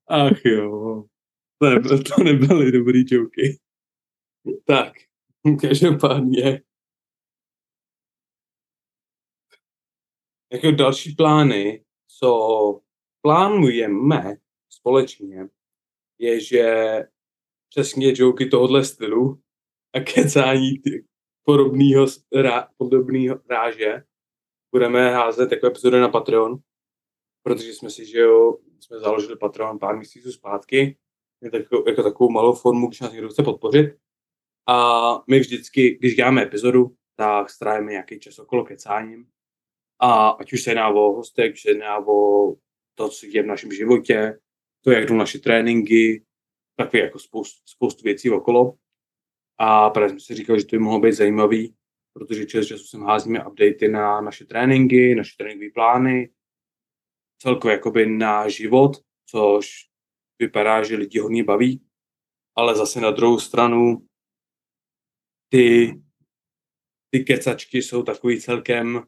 Ach 0.08 0.44
jo, 0.44 1.04
to, 1.58 1.70
nebyl, 1.70 2.02
to 2.02 2.22
nebyly 2.24 2.72
dobrý 2.72 3.04
joky. 3.06 3.60
Tak, 4.66 4.92
každopádně. 5.60 6.62
Jako 10.52 10.70
další 10.70 11.14
plány, 11.14 11.84
co 12.18 12.30
plánujeme 13.20 14.36
společně, 14.68 15.48
je, 16.18 16.40
že 16.40 16.64
přesně 17.70 18.12
joky 18.16 18.46
tohohle 18.46 18.84
stylu 18.84 19.40
a 19.94 20.00
kecání 20.00 20.70
podobného, 21.44 22.06
podobného 22.76 23.40
ráže 23.50 24.04
budeme 24.74 25.10
házet 25.10 25.50
takové 25.50 25.70
epizody 25.70 26.00
na 26.00 26.08
Patreon, 26.08 26.58
protože 27.42 27.74
jsme 27.74 27.90
si, 27.90 28.06
že 28.06 28.18
jo, 28.18 28.58
jsme 28.80 28.98
založili 28.98 29.36
Patreon 29.36 29.78
pár 29.78 29.96
měsíců 29.96 30.32
zpátky, 30.32 30.96
je 31.42 31.50
jako, 31.52 31.84
jako 31.86 32.02
takovou 32.02 32.30
malou 32.30 32.52
formu, 32.52 32.88
když 32.88 33.00
nás 33.00 33.12
někdo 33.12 33.28
chce 33.28 33.42
podpořit. 33.42 33.96
A 34.68 35.22
my 35.28 35.40
vždycky, 35.40 35.90
když 35.98 36.16
děláme 36.16 36.42
epizodu, 36.42 36.94
tak 37.16 37.50
strávíme 37.50 37.90
nějaký 37.90 38.20
čas 38.20 38.38
okolo 38.38 38.64
kecáním. 38.64 39.26
A 39.98 40.28
ať 40.28 40.52
už 40.52 40.62
se 40.62 40.70
jedná 40.70 40.88
o 40.88 41.12
hostek, 41.12 41.58
se 41.58 41.70
jedná 41.70 42.06
o 42.06 42.54
to, 42.94 43.08
co 43.08 43.26
je 43.26 43.42
v 43.42 43.46
našem 43.46 43.72
životě, 43.72 44.38
to, 44.84 44.90
jak 44.90 45.06
jdou 45.06 45.14
naše 45.14 45.38
tréninky, 45.38 46.24
takové 46.84 47.02
jako 47.02 47.18
spoustu, 47.18 47.62
spoustu 47.64 48.02
věcí 48.02 48.30
okolo. 48.30 48.74
A 49.58 49.90
právě 49.90 50.10
jsme 50.10 50.20
si 50.20 50.34
říkali, 50.34 50.60
že 50.60 50.66
to 50.66 50.76
by 50.76 50.80
mohlo 50.80 51.00
být 51.00 51.12
zajímavý, 51.12 51.74
protože 52.12 52.46
čas 52.46 52.66
času 52.66 52.84
sem 52.84 53.02
házíme 53.02 53.46
updaty 53.46 53.88
na 53.88 54.20
naše 54.20 54.44
tréninky, 54.44 55.14
naše 55.14 55.36
tréninkové 55.38 55.70
plány, 55.70 56.30
celkově 57.42 57.72
jakoby 57.72 58.06
na 58.06 58.48
život, 58.48 58.96
což 59.26 59.68
vypadá, 60.38 60.82
že 60.82 60.96
lidi 60.96 61.18
hodně 61.18 61.44
baví, 61.44 61.86
ale 62.56 62.74
zase 62.74 63.00
na 63.00 63.10
druhou 63.10 63.38
stranu 63.38 64.06
ty, 65.48 65.94
ty 67.10 67.24
kecačky 67.24 67.82
jsou 67.82 68.02
takový 68.02 68.40
celkem, 68.40 69.02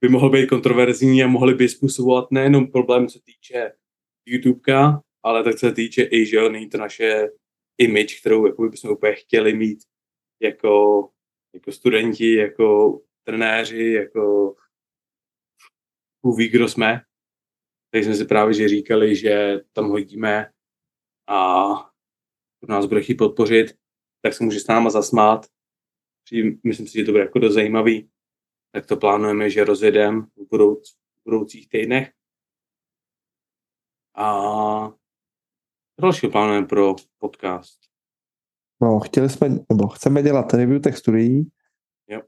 by 0.00 0.08
mohl 0.08 0.30
být 0.30 0.48
kontroverzní 0.48 1.22
a 1.22 1.26
mohly 1.26 1.54
by 1.54 1.68
způsobovat 1.68 2.30
nejenom 2.30 2.70
problém, 2.70 3.08
co 3.08 3.18
týče 3.20 3.72
YouTubeka, 4.26 5.03
ale 5.24 5.44
tak 5.44 5.58
se 5.58 5.72
týče 5.72 6.08
i, 6.12 6.26
že 6.26 6.36
jo, 6.36 6.48
není 6.48 6.68
to 6.68 6.78
naše 6.78 7.28
image, 7.78 8.20
kterou 8.20 8.46
jako 8.46 8.62
bychom 8.62 8.90
úplně 8.90 9.14
chtěli 9.14 9.54
mít 9.54 9.78
jako, 10.40 11.08
jako 11.54 11.72
studenti, 11.72 12.34
jako 12.34 13.00
trenéři, 13.24 13.92
jako 13.92 14.54
ví, 16.36 16.48
kdo 16.48 16.68
jsme. 16.68 17.00
Tak 17.90 18.04
jsme 18.04 18.14
si 18.14 18.24
právě 18.24 18.54
že 18.54 18.68
říkali, 18.68 19.16
že 19.16 19.60
tam 19.72 19.88
hodíme 19.88 20.50
a 21.28 21.68
kdo 22.60 22.72
nás 22.72 22.86
bude 22.86 23.02
chtít 23.02 23.14
podpořit, 23.14 23.78
tak 24.22 24.34
se 24.34 24.44
může 24.44 24.60
s 24.60 24.66
náma 24.66 24.90
zasmát. 24.90 25.46
Myslím 26.64 26.86
si, 26.86 26.98
že 26.98 27.04
to 27.04 27.10
bude 27.12 27.22
jako 27.22 27.38
dost 27.38 27.54
zajímavý. 27.54 28.10
Tak 28.72 28.86
to 28.86 28.96
plánujeme, 28.96 29.50
že 29.50 29.64
rozjedeme 29.64 30.20
v, 30.20 30.48
budouc, 30.50 30.92
v 30.92 31.24
budoucích 31.24 31.68
týdnech. 31.68 32.12
A 34.14 35.03
další 36.00 36.28
plánujeme 36.28 36.66
pro 36.66 36.94
podcast? 37.18 37.78
No, 38.82 39.00
chtěli 39.00 39.28
jsme, 39.28 39.48
nebo 39.48 39.88
chceme 39.88 40.22
dělat 40.22 40.54
review 40.54 40.82
těch 40.82 40.98
studií, 40.98 41.50
jo. 42.08 42.20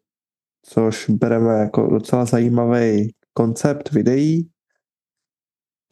což 0.62 1.10
bereme 1.10 1.58
jako 1.58 1.86
docela 1.86 2.24
zajímavý 2.24 3.14
koncept 3.32 3.90
videí 3.90 4.50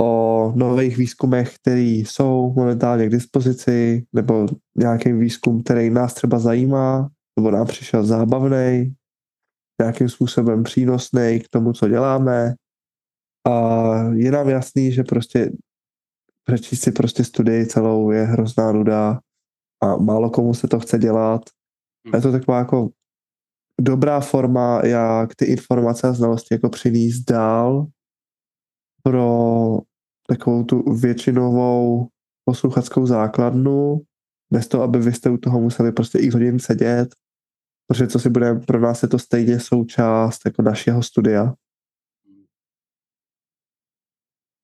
o 0.00 0.52
nových 0.56 0.96
výzkumech, 0.96 1.54
které 1.54 1.80
jsou 1.80 2.52
momentálně 2.52 3.06
k 3.06 3.12
dispozici, 3.12 4.06
nebo 4.12 4.46
nějaký 4.76 5.12
výzkum, 5.12 5.62
který 5.62 5.90
nás 5.90 6.14
třeba 6.14 6.38
zajímá, 6.38 7.10
nebo 7.38 7.50
nám 7.50 7.66
přišel 7.66 8.04
zábavný, 8.04 8.94
nějakým 9.80 10.08
způsobem 10.08 10.62
přínosný 10.62 11.40
k 11.44 11.48
tomu, 11.48 11.72
co 11.72 11.88
děláme. 11.88 12.54
A 13.48 13.52
je 14.14 14.30
nám 14.30 14.48
jasný, 14.48 14.92
že 14.92 15.02
prostě 15.02 15.50
přečíst 16.44 16.80
si 16.80 16.92
prostě 16.92 17.24
studii 17.24 17.66
celou 17.66 18.10
je 18.10 18.24
hrozná 18.24 18.72
nuda 18.72 19.20
a 19.82 19.96
málo 19.96 20.30
komu 20.30 20.54
se 20.54 20.68
to 20.68 20.80
chce 20.80 20.98
dělat. 20.98 21.42
Je 22.14 22.20
to 22.20 22.32
taková 22.32 22.58
jako 22.58 22.88
dobrá 23.80 24.20
forma, 24.20 24.80
jak 24.86 25.34
ty 25.34 25.44
informace 25.44 26.08
a 26.08 26.12
znalosti 26.12 26.54
jako 26.54 26.68
přinést 26.68 27.20
dál 27.20 27.86
pro 29.02 29.78
takovou 30.28 30.64
tu 30.64 30.94
většinovou 30.94 32.08
posluchačskou 32.44 33.06
základnu, 33.06 34.00
bez 34.52 34.68
toho, 34.68 34.82
aby 34.82 34.98
vy 34.98 35.12
jste 35.12 35.30
u 35.30 35.36
toho 35.36 35.60
museli 35.60 35.92
prostě 35.92 36.18
x 36.18 36.34
hodin 36.34 36.58
sedět, 36.58 37.14
protože 37.86 38.06
co 38.06 38.18
si 38.18 38.30
bude, 38.30 38.54
pro 38.54 38.80
nás 38.80 39.02
je 39.02 39.08
to 39.08 39.18
stejně 39.18 39.60
součást 39.60 40.40
jako 40.46 40.62
našeho 40.62 41.02
studia. 41.02 41.54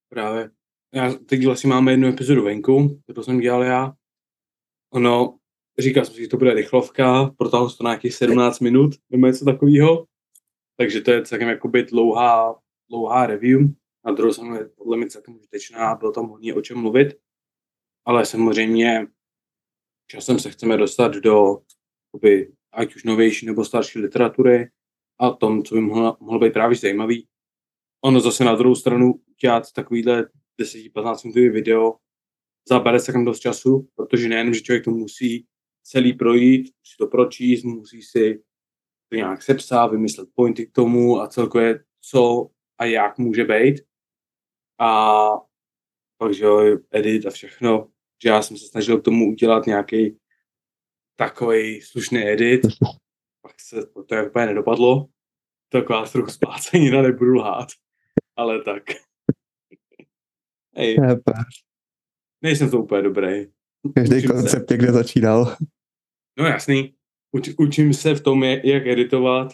Právě. 0.08 0.59
Já 0.94 1.12
teď 1.12 1.46
vlastně 1.46 1.70
máme 1.70 1.92
jednu 1.92 2.08
epizodu 2.08 2.44
venku, 2.44 3.02
to 3.14 3.22
jsem 3.22 3.40
dělal 3.40 3.62
já. 3.62 3.92
Ono, 4.92 5.38
říkal 5.78 6.04
jsem 6.04 6.14
si, 6.14 6.20
že 6.20 6.28
to 6.28 6.36
bude 6.36 6.54
rychlovka, 6.54 7.34
protáhl 7.38 7.70
to 7.70 7.84
na 7.84 7.90
nějakých 7.90 8.14
17 8.14 8.60
minut, 8.60 8.94
nebo 9.10 9.26
něco 9.26 9.44
takového. 9.44 10.06
Takže 10.76 11.00
to 11.00 11.10
je 11.10 11.24
celkem 11.24 11.48
jakoby 11.48 11.82
dlouhá, 11.82 12.60
dlouhá 12.88 13.26
review. 13.26 13.60
Na 14.04 14.12
druhou 14.12 14.32
stranu 14.32 14.54
je 14.54 14.64
podle 14.64 14.96
mě 14.96 15.06
celkem 15.06 15.36
užitečná, 15.36 15.94
bylo 15.94 16.12
tam 16.12 16.28
hodně 16.28 16.54
o 16.54 16.62
čem 16.62 16.78
mluvit. 16.78 17.18
Ale 18.04 18.26
samozřejmě 18.26 19.06
časem 20.06 20.38
se 20.38 20.50
chceme 20.50 20.76
dostat 20.76 21.14
do 21.14 21.62
jakoby, 22.06 22.52
ať 22.72 22.94
už 22.94 23.04
novější 23.04 23.46
nebo 23.46 23.64
starší 23.64 23.98
literatury 23.98 24.70
a 25.18 25.30
tom, 25.30 25.62
co 25.62 25.74
by 25.74 25.80
mohlo, 25.80 26.16
mohlo 26.20 26.40
být 26.40 26.52
právě 26.52 26.76
zajímavý. 26.76 27.28
Ono 28.04 28.20
zase 28.20 28.44
na 28.44 28.54
druhou 28.54 28.74
stranu 28.74 29.14
dělat 29.40 29.72
takovýhle 29.72 30.28
10-15 30.60 31.24
minutový 31.24 31.48
video 31.48 31.96
zabere 32.68 33.00
se 33.00 33.12
tam 33.12 33.24
dost 33.24 33.40
času, 33.40 33.88
protože 33.94 34.28
nejenom, 34.28 34.54
že 34.54 34.60
člověk 34.60 34.84
to 34.84 34.90
musí 34.90 35.46
celý 35.82 36.12
projít, 36.12 36.60
musí 36.60 36.96
to 36.98 37.06
pročíst, 37.06 37.64
musí 37.64 38.02
si 38.02 38.42
to 39.08 39.16
nějak 39.16 39.42
sepsat, 39.42 39.86
vymyslet 39.86 40.28
pointy 40.34 40.66
k 40.66 40.72
tomu 40.72 41.20
a 41.20 41.28
celkově 41.28 41.84
co 42.00 42.50
a 42.78 42.84
jak 42.84 43.18
může 43.18 43.44
být. 43.44 43.80
A 44.80 45.30
pak, 46.18 46.34
že 46.34 46.44
jo, 46.44 46.78
edit 46.90 47.26
a 47.26 47.30
všechno, 47.30 47.90
že 48.22 48.28
já 48.28 48.42
jsem 48.42 48.56
se 48.56 48.66
snažil 48.66 49.00
k 49.00 49.04
tomu 49.04 49.32
udělat 49.32 49.66
nějaký 49.66 50.18
takový 51.16 51.80
slušný 51.80 52.28
edit, 52.28 52.60
pak 53.42 53.60
se 53.60 53.86
to, 53.86 54.04
to 54.04 54.14
úplně 54.26 54.46
nedopadlo. 54.46 55.06
Taková 55.68 56.06
trochu 56.06 56.30
splácenina, 56.30 57.02
nebudu 57.02 57.34
lhát, 57.34 57.68
ale 58.36 58.62
tak. 58.62 58.82
Hej, 60.80 60.96
nejsem 62.42 62.70
to 62.70 62.82
úplně 62.82 63.02
dobrý. 63.02 63.46
Každý 63.94 64.16
učím 64.16 64.30
koncept 64.30 64.68
se. 64.68 64.74
někde 64.74 64.92
začínal. 64.92 65.56
No 66.38 66.46
jasný. 66.46 66.94
Uč, 67.32 67.50
učím 67.58 67.94
se 67.94 68.14
v 68.14 68.20
tom, 68.20 68.42
jak 68.44 68.86
editovat. 68.86 69.52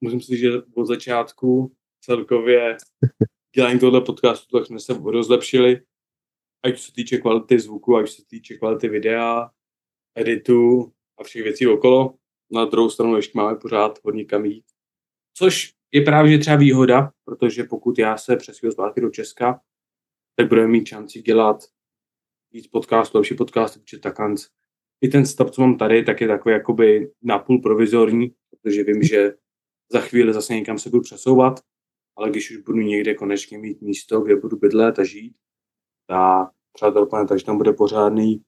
Musím 0.00 0.20
si 0.20 0.36
že 0.36 0.50
od 0.74 0.86
začátku 0.86 1.72
celkově 2.00 2.76
dělání 3.56 3.78
tohle 3.78 4.00
podcastu, 4.00 4.58
tak 4.58 4.66
jsme 4.66 4.80
se 4.80 4.94
rozlepšili. 5.04 5.80
Ať 6.64 6.78
se 6.78 6.92
týče 6.92 7.18
kvality 7.18 7.60
zvuku, 7.60 7.96
ať 7.96 8.10
se 8.10 8.22
týče 8.26 8.54
kvality 8.54 8.88
videa, 8.88 9.50
editu 10.14 10.92
a 11.18 11.24
všech 11.24 11.42
věcí 11.42 11.66
okolo. 11.66 12.14
Na 12.52 12.64
druhou 12.64 12.90
stranu 12.90 13.16
ještě 13.16 13.38
máme 13.38 13.58
pořád 13.58 13.98
hodně 14.04 14.24
kam 14.24 14.44
jít. 14.44 14.64
Což 15.34 15.72
je 15.92 16.00
právě 16.00 16.38
třeba 16.38 16.56
výhoda, 16.56 17.12
protože 17.24 17.64
pokud 17.64 17.98
já 17.98 18.16
se 18.16 18.36
přesvědčím 18.36 18.72
zpátky 18.72 19.00
do 19.00 19.10
Česka, 19.10 19.60
tak 20.40 20.48
budeme 20.48 20.68
mít 20.68 20.86
šanci 20.86 21.22
dělat 21.22 21.64
víc 22.52 22.66
podcastů, 22.66 23.18
lepší 23.18 23.34
podcasty, 23.34 23.80
protože 23.80 23.98
takhle 23.98 24.34
i 25.00 25.08
ten 25.08 25.26
stav, 25.26 25.50
co 25.50 25.60
mám 25.60 25.78
tady, 25.78 26.04
tak 26.04 26.20
je 26.20 26.28
takový 26.28 26.52
jakoby 26.52 27.12
napůl 27.22 27.60
provizorní, 27.62 28.34
protože 28.50 28.84
vím, 28.84 29.02
že 29.02 29.32
za 29.92 30.00
chvíli 30.00 30.32
zase 30.34 30.54
někam 30.54 30.78
se 30.78 30.90
budu 30.90 31.02
přesouvat, 31.02 31.60
ale 32.16 32.30
když 32.30 32.50
už 32.50 32.56
budu 32.56 32.78
někde 32.78 33.14
konečně 33.14 33.58
mít 33.58 33.82
místo, 33.82 34.20
kde 34.20 34.36
budu 34.36 34.56
bydlet 34.56 34.98
a 34.98 35.04
žít, 35.04 35.36
tak 36.06 36.48
přátelé, 36.72 37.26
takže 37.28 37.44
tam 37.44 37.56
bude 37.56 37.72
pořádný 37.72 38.44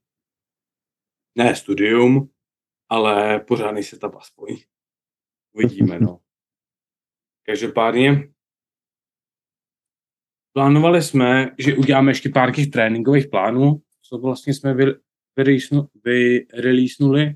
ne 1.34 1.56
studium, 1.56 2.30
ale 2.88 3.40
pořádný 3.40 3.82
setup 3.82 4.14
aspoň. 4.14 4.56
Uvidíme, 5.52 6.00
no. 6.00 6.20
Každopádně 7.46 8.31
plánovali 10.52 11.02
jsme, 11.02 11.50
že 11.58 11.76
uděláme 11.76 12.10
ještě 12.10 12.28
pár 12.28 12.54
těch 12.54 12.70
tréninkových 12.70 13.28
plánů, 13.28 13.82
co 14.02 14.18
vlastně 14.18 14.54
jsme 14.54 14.74
vy, 14.74 14.84
vyreleasenuli, 16.04 17.34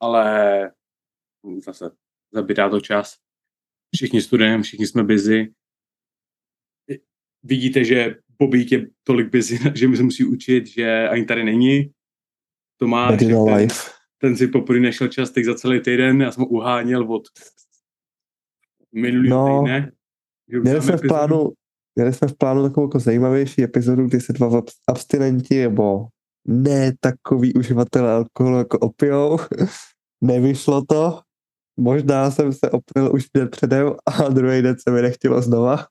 ale 0.00 0.70
zase 1.64 1.90
zabírá 2.32 2.68
to 2.68 2.80
čas. 2.80 3.16
Všichni 3.94 4.22
studujeme, 4.22 4.62
všichni 4.62 4.86
jsme 4.86 5.04
busy. 5.04 5.52
Vidíte, 7.42 7.84
že 7.84 8.16
Bobík 8.38 8.72
je 8.72 8.86
tolik 9.02 9.32
busy, 9.32 9.58
že 9.74 9.88
mi 9.88 9.96
se 9.96 10.02
musí 10.02 10.24
učit, 10.24 10.66
že 10.66 11.08
ani 11.08 11.24
tady 11.24 11.44
není. 11.44 11.90
Tomáš, 12.76 13.18
ten, 13.18 13.68
ten 14.18 14.36
si 14.36 14.48
poprvé 14.48 14.80
nešel 14.80 15.08
čas 15.08 15.30
teď 15.30 15.44
za 15.44 15.54
celý 15.54 15.80
týden, 15.80 16.20
já 16.20 16.32
jsem 16.32 16.40
ho 16.40 16.48
uháněl 16.48 17.12
od 17.12 17.22
minulý 18.92 19.28
no, 19.28 19.46
týdne. 19.46 19.92
Měli 20.46 20.82
jsme 20.82 20.96
v 20.96 21.08
plánu, 21.08 21.52
měli 21.94 22.12
jsme 22.12 22.28
v 22.28 22.36
plánu 22.36 22.62
takovou 22.62 22.86
jako 22.86 22.98
zajímavější 22.98 23.62
epizodu, 23.62 24.06
kdy 24.06 24.20
se 24.20 24.32
dva 24.32 24.62
abstinenti 24.88 25.62
nebo 25.62 26.06
ne 26.48 26.92
takový 27.00 27.54
uživatel 27.54 28.08
alkoholu 28.08 28.58
jako 28.58 28.78
opijou. 28.78 29.38
Nevyšlo 30.20 30.84
to. 30.84 31.20
Možná 31.76 32.30
jsem 32.30 32.52
se 32.52 32.70
opil 32.70 33.14
už 33.14 33.26
den 33.36 33.48
předem 33.48 33.94
a 34.06 34.28
druhý 34.28 34.62
den 34.62 34.76
se 34.78 34.90
mi 34.90 35.02
nechtělo 35.02 35.42
znova. 35.42 35.86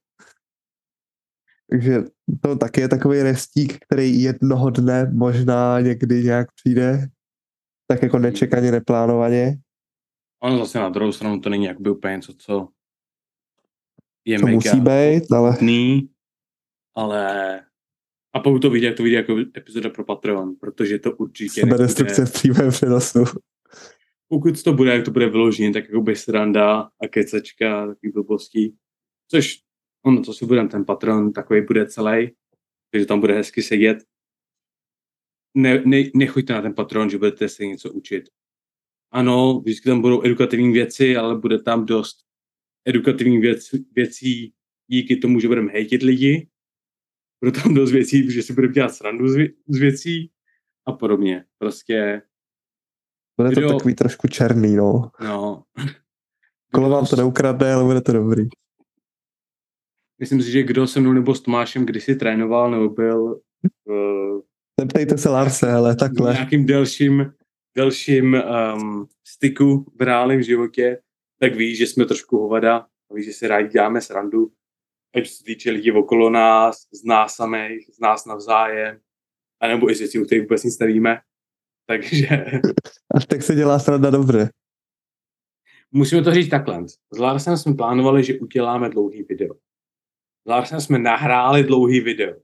Takže 1.69 2.03
to 2.41 2.55
taky 2.55 2.81
je 2.81 2.87
takový 2.87 3.21
restík, 3.21 3.77
který 3.85 4.21
jednoho 4.21 4.69
dne 4.69 5.11
možná 5.13 5.81
někdy 5.81 6.23
nějak 6.23 6.47
přijde, 6.55 7.07
tak 7.87 8.03
jako 8.03 8.19
nečekaně, 8.19 8.71
neplánovaně. 8.71 9.57
Ono 10.43 10.57
zase 10.57 10.79
na 10.79 10.89
druhou 10.89 11.11
stranu 11.11 11.39
to 11.39 11.49
není 11.49 11.65
jakoby 11.65 11.89
úplně 11.89 12.15
něco, 12.15 12.33
co 12.33 12.67
je 14.25 14.39
to 14.39 14.45
mega 14.45 14.55
musí 14.55 14.79
být, 14.79 15.31
ale... 15.31 15.51
Nutný, 15.51 16.09
ale 16.95 17.61
a 18.33 18.39
pokud 18.39 18.59
to 18.59 18.69
vidí, 18.69 18.85
jak 18.85 18.97
to 18.97 19.03
vidí 19.03 19.15
jako 19.15 19.37
epizoda 19.57 19.89
pro 19.89 20.05
Patreon, 20.05 20.55
protože 20.59 20.99
to 20.99 21.11
určitě 21.11 21.61
Sebedestrukce 21.61 22.25
v 22.25 22.33
přímém 22.33 22.69
přenosu. 22.69 23.23
Pokud 24.27 24.63
to 24.63 24.73
bude, 24.73 24.93
jak 24.93 25.05
to 25.05 25.11
bude 25.11 25.29
vyložené, 25.29 25.73
tak 25.73 25.83
jako 25.83 26.01
by 26.01 26.15
sranda 26.15 26.81
a 26.81 27.07
kecečka, 27.09 27.87
takový 27.87 28.11
blbostí. 28.11 28.75
Což 29.27 29.59
ono, 30.05 30.23
to 30.23 30.33
si 30.33 30.45
budeme, 30.45 30.69
ten 30.69 30.85
patron 30.85 31.33
takový 31.33 31.61
bude 31.61 31.85
celý, 31.85 32.31
takže 32.91 33.05
tam 33.05 33.19
bude 33.19 33.33
hezky 33.33 33.61
sedět. 33.61 33.97
Ne, 35.53 35.81
ne, 35.85 36.03
nechoďte 36.15 36.53
na 36.53 36.61
ten 36.61 36.73
patron, 36.73 37.09
že 37.09 37.17
budete 37.17 37.49
se 37.49 37.65
něco 37.65 37.91
učit. 37.91 38.23
Ano, 39.11 39.59
vždycky 39.59 39.89
tam 39.89 40.01
budou 40.01 40.25
edukativní 40.25 40.73
věci, 40.73 41.17
ale 41.17 41.35
bude 41.35 41.61
tam 41.61 41.85
dost 41.85 42.17
edukativních 42.85 43.41
věc, 43.41 43.69
věcí 43.95 44.53
díky 44.87 45.15
tomu, 45.15 45.39
že 45.39 45.47
budeme 45.47 45.71
hejtit 45.71 46.03
lidi. 46.03 46.47
Bude 47.43 47.61
tam 47.61 47.73
dost 47.73 47.91
věcí, 47.91 48.31
že 48.31 48.43
si 48.43 48.53
budeme 48.53 48.73
dělat 48.73 48.95
srandu 48.95 49.27
z, 49.27 49.35
vě- 49.35 49.53
z 49.67 49.77
věcí 49.77 50.31
a 50.85 50.91
podobně. 50.91 51.45
Prostě 51.57 52.21
bude 53.37 53.49
to 53.49 53.59
video... 53.59 53.77
takový 53.77 53.95
trošku 53.95 54.27
černý, 54.27 54.75
no. 54.75 55.11
No. 55.21 55.63
Kolo 56.73 56.89
vám 56.89 57.05
to 57.05 57.15
neukradne, 57.15 57.73
ale 57.73 57.83
bude 57.83 58.01
to 58.01 58.13
dobrý. 58.13 58.47
Myslím 60.19 60.41
si, 60.41 60.51
že 60.51 60.63
kdo 60.63 60.87
se 60.87 60.99
mnou 60.99 61.13
nebo 61.13 61.35
s 61.35 61.41
Tomášem 61.41 61.85
kdysi 61.85 62.15
trénoval 62.15 62.71
nebo 62.71 62.89
byl 62.89 63.41
uh, 63.85 64.41
Neptejte 64.79 65.17
se 65.17 65.29
Larse, 65.29 65.71
ale 65.71 65.95
takhle. 65.95 66.33
V 66.33 66.35
nějakým 66.35 66.65
delším, 66.65 67.33
delším 67.75 68.41
um, 68.75 69.07
styku 69.27 69.85
v 69.99 70.01
reálném 70.01 70.41
životě, 70.41 70.97
tak 71.41 71.55
ví, 71.55 71.75
že 71.75 71.87
jsme 71.87 72.05
trošku 72.05 72.37
hovada 72.37 72.77
a 72.77 73.13
ví, 73.13 73.23
že 73.23 73.33
si 73.33 73.47
rádi 73.47 73.69
děláme 73.69 74.01
srandu. 74.01 74.51
Ať 75.15 75.27
se 75.27 75.43
týče 75.43 75.71
lidí 75.71 75.91
okolo 75.91 76.29
nás, 76.29 76.87
z 76.93 77.03
nás 77.03 77.35
samých, 77.35 77.89
z 77.93 77.99
nás 77.99 78.25
navzájem, 78.25 78.99
anebo 79.59 79.91
i 79.91 79.95
z 79.95 79.99
věcí, 79.99 80.19
o 80.19 80.25
kterých 80.25 80.43
vůbec 80.43 80.63
nic 80.63 80.79
nevíme. 80.79 81.21
Takže... 81.85 82.27
Až 83.15 83.25
tak 83.25 83.43
se 83.43 83.55
dělá 83.55 83.79
sranda 83.79 84.09
dobře. 84.09 84.49
Musíme 85.91 86.23
to 86.23 86.33
říct 86.33 86.49
takhle. 86.49 86.83
S 87.13 87.17
Larsem 87.17 87.57
jsme 87.57 87.73
plánovali, 87.73 88.23
že 88.23 88.39
uděláme 88.39 88.89
dlouhý 88.89 89.23
video. 89.23 89.53
S 90.45 90.49
Larsem 90.49 90.81
jsme 90.81 90.99
nahráli 90.99 91.63
dlouhý 91.63 91.99
video. 91.99 92.35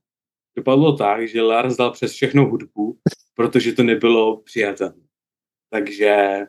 dopadlo 0.56 0.98
tak, 0.98 1.28
že 1.28 1.42
Lars 1.42 1.76
dal 1.76 1.92
přes 1.92 2.12
všechno 2.12 2.46
hudbu, 2.46 3.00
protože 3.36 3.74
to 3.74 3.84
nebylo 3.84 4.42
přijatelné. 4.42 5.08
Takže 5.70 6.40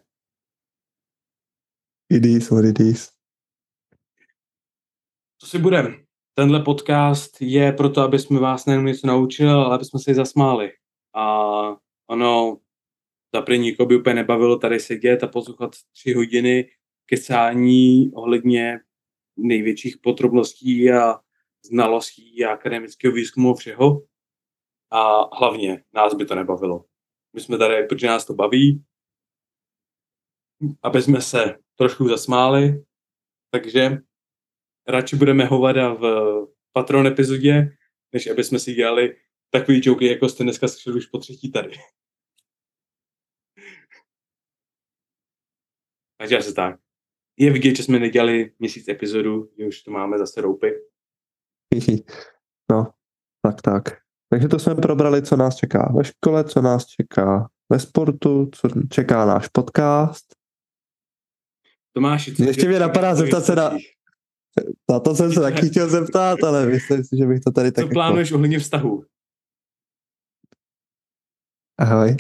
It 2.10 2.24
is 2.26 2.50
what 2.50 2.64
it 2.64 2.80
is. 2.80 3.10
co 5.38 5.46
si 5.46 5.58
budem? 5.58 6.04
Tenhle 6.34 6.62
podcast 6.62 7.36
je 7.40 7.72
proto, 7.72 8.00
aby 8.00 8.18
jsme 8.18 8.40
vás 8.40 8.66
nejen 8.66 8.84
něco 8.84 9.06
naučili, 9.06 9.50
ale 9.50 9.74
aby 9.74 9.84
jsme 9.84 10.00
se 10.00 10.14
zasmáli. 10.14 10.72
A 11.14 11.24
ono, 12.06 12.58
za 13.34 13.42
první 13.42 13.58
nikoho 13.58 13.86
by 13.86 13.96
úplně 13.96 14.14
nebavilo 14.14 14.58
tady 14.58 14.80
sedět 14.80 15.24
a 15.24 15.26
poslouchat 15.26 15.70
tři 15.92 16.12
hodiny 16.12 16.70
kecání 17.06 18.10
ohledně 18.14 18.80
největších 19.36 19.98
podrobností 19.98 20.92
a 20.92 21.20
znalostí 21.64 22.44
a 22.44 22.52
akademického 22.52 23.14
výzkumu 23.14 23.54
všeho. 23.54 24.02
A 24.90 25.28
hlavně 25.36 25.84
nás 25.94 26.14
by 26.14 26.26
to 26.26 26.34
nebavilo. 26.34 26.84
My 27.32 27.40
jsme 27.40 27.58
tady, 27.58 27.86
protože 27.86 28.06
nás 28.06 28.24
to 28.24 28.34
baví, 28.34 28.84
aby 30.82 31.02
jsme 31.02 31.20
se 31.20 31.56
trošku 31.76 32.08
zasmáli, 32.08 32.84
takže 33.50 33.98
radši 34.88 35.16
budeme 35.16 35.44
hovada 35.44 35.94
v 35.94 36.02
Patron 36.72 37.06
epizodě, 37.06 37.76
než 38.12 38.26
aby 38.26 38.44
jsme 38.44 38.58
si 38.58 38.74
dělali 38.74 39.16
takový 39.50 39.80
joky, 39.84 40.06
jako 40.06 40.28
jste 40.28 40.44
dneska 40.44 40.68
slyšeli 40.68 40.96
už 40.96 41.06
po 41.06 41.18
třetí 41.18 41.52
tady. 41.52 41.70
Takže 46.20 46.38
asi 46.38 46.54
tak. 46.54 46.80
Je 47.38 47.52
vidět, 47.52 47.76
že 47.76 47.82
jsme 47.82 47.98
nedělali 47.98 48.52
měsíc 48.58 48.88
epizodu, 48.88 49.50
že 49.58 49.66
už 49.66 49.82
to 49.82 49.90
máme 49.90 50.18
zase 50.18 50.40
roupy. 50.40 50.70
No, 52.70 52.92
tak, 53.42 53.62
tak. 53.62 53.84
Takže 54.30 54.48
to 54.48 54.58
jsme 54.58 54.74
probrali, 54.74 55.22
co 55.22 55.36
nás 55.36 55.56
čeká 55.56 55.92
ve 55.96 56.04
škole, 56.04 56.44
co 56.44 56.62
nás 56.62 56.86
čeká 56.86 57.48
ve 57.72 57.78
sportu, 57.78 58.50
co 58.54 58.68
čeká 58.90 59.26
náš 59.26 59.48
podcast. 59.48 60.37
Tomáši, 61.92 62.34
co 62.34 62.44
Ještě 62.44 62.68
mě 62.68 62.78
napadá 62.78 63.14
zeptat 63.14 63.44
se 63.44 63.56
na- 63.56 63.76
Na 64.90 65.00
to 65.00 65.14
jsem 65.14 65.32
se 65.32 65.40
taky 65.50 65.68
chtěl 65.68 65.88
zeptat, 65.90 66.38
ale 66.44 66.66
myslím 66.66 67.04
si, 67.04 67.16
že 67.18 67.26
bych 67.26 67.40
to 67.40 67.50
tady 67.50 67.72
tak 67.72 67.84
Co 67.84 67.90
plánuješ 67.90 68.32
ohledně 68.32 68.58
vztahu? 68.58 69.04
Ahoj. 71.78 72.16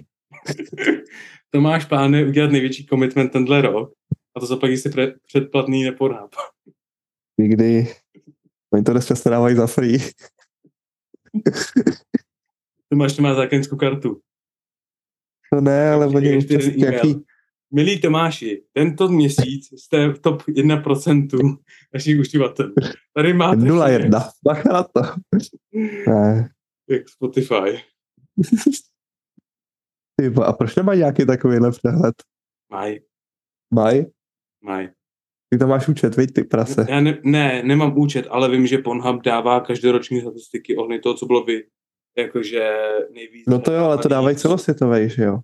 Tomáš 1.50 1.84
plánuje 1.84 2.26
udělat 2.26 2.50
největší 2.52 2.86
commitment 2.86 3.32
tenhle 3.32 3.62
rok 3.62 3.92
a 4.36 4.40
to 4.40 4.46
zaplaví 4.46 4.76
si 4.76 4.88
pre- 4.90 5.14
předplatný 5.26 5.82
nepornáb. 5.84 6.30
Nikdy. 7.38 7.94
Oni 8.72 8.82
to 8.82 8.92
dnes 8.92 9.06
často 9.06 9.30
dávají 9.30 9.56
za 9.56 9.66
free. 9.66 9.98
Tomáš 12.88 13.16
to 13.16 13.22
má 13.22 13.34
zákenskou 13.34 13.76
kartu. 13.76 14.20
To 15.52 15.60
ne, 15.60 15.90
ale 15.90 16.06
oni 16.06 16.36
občas 16.36 16.64
nějaký... 16.76 17.24
Milí 17.70 18.00
Tomáši, 18.00 18.64
tento 18.72 19.08
měsíc 19.08 19.80
jste 19.80 20.08
v 20.08 20.18
top 20.18 20.42
1% 20.42 21.58
našich 21.94 22.20
uživatelů. 22.20 22.74
Tady 23.14 23.32
máte 23.32 23.56
0,1. 23.56 24.30
Bacha 24.44 24.72
na 24.72 24.82
to. 24.82 25.00
Ne. 26.08 26.50
jak 26.90 27.08
Spotify. 27.08 27.54
Ty, 30.20 30.32
a 30.44 30.52
proč 30.52 30.76
nemají 30.76 30.98
nějaký 30.98 31.26
takovýhle 31.26 31.70
přehled? 31.70 32.14
Maj, 32.72 32.98
Mají? 33.74 34.06
maj. 34.64 34.88
Ty 35.50 35.58
tam 35.58 35.68
máš 35.68 35.88
účet, 35.88 36.16
viď, 36.16 36.32
ty 36.32 36.44
prase. 36.44 36.86
Já 36.88 37.00
ne, 37.00 37.18
ne, 37.24 37.62
nemám 37.62 37.98
účet, 37.98 38.26
ale 38.30 38.50
vím, 38.50 38.66
že 38.66 38.78
Pornhub 38.78 39.22
dává 39.22 39.60
každoroční 39.60 40.20
statistiky 40.20 40.76
ohledně 40.76 40.98
toho, 41.00 41.14
co 41.14 41.26
bylo 41.26 41.44
vy. 41.44 41.64
Jakože 42.18 42.76
nejvíc. 43.12 43.46
No 43.46 43.58
to 43.60 43.72
jo, 43.72 43.84
ale 43.84 43.98
to 43.98 44.08
dávají 44.08 44.36
celosvětově, 44.36 45.08
že 45.08 45.22
jo? 45.22 45.38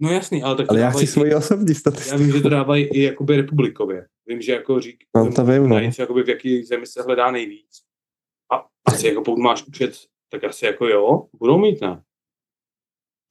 No 0.00 0.10
jasný, 0.12 0.42
ale 0.42 0.56
tak 0.56 0.66
to 0.66 0.70
Ale 0.70 0.80
já 0.80 0.90
chci 0.90 1.06
svoji 1.06 1.34
osobní 1.34 1.66
Já 1.68 1.74
statistiku. 1.74 2.18
vím, 2.18 2.32
že 2.32 2.40
to 2.40 2.48
dávají 2.48 2.84
i 2.84 3.02
jakoby 3.02 3.36
republikově. 3.36 4.08
Vím, 4.26 4.42
že 4.42 4.52
jako 4.52 4.80
řík, 4.80 5.04
No, 5.16 5.32
to 5.32 5.44
vím, 5.44 5.68
no. 5.68 5.76
jakoby 5.98 6.22
v 6.22 6.28
jaký 6.28 6.64
zemi 6.64 6.86
se 6.86 7.02
hledá 7.02 7.30
nejvíc. 7.30 7.82
A 8.52 8.66
asi 8.84 9.06
jako 9.08 9.22
pokud 9.22 9.40
máš 9.42 9.66
účet, 9.66 9.92
tak 10.30 10.44
asi 10.44 10.66
jako 10.66 10.86
jo, 10.86 11.28
budou 11.38 11.58
mít, 11.58 11.80
ne? 11.80 12.02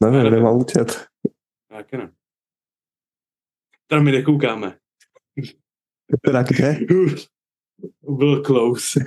Nevím, 0.04 0.18
nevím. 0.18 0.34
nemám 0.34 0.58
účet. 0.58 1.06
Taky 1.70 1.98
ne. 1.98 2.12
Tam 3.88 4.04
my 4.04 4.12
nekoukáme. 4.12 4.78
Teda 6.26 6.44
kde? 6.44 6.80
Byl 8.02 8.44
close. 8.44 9.00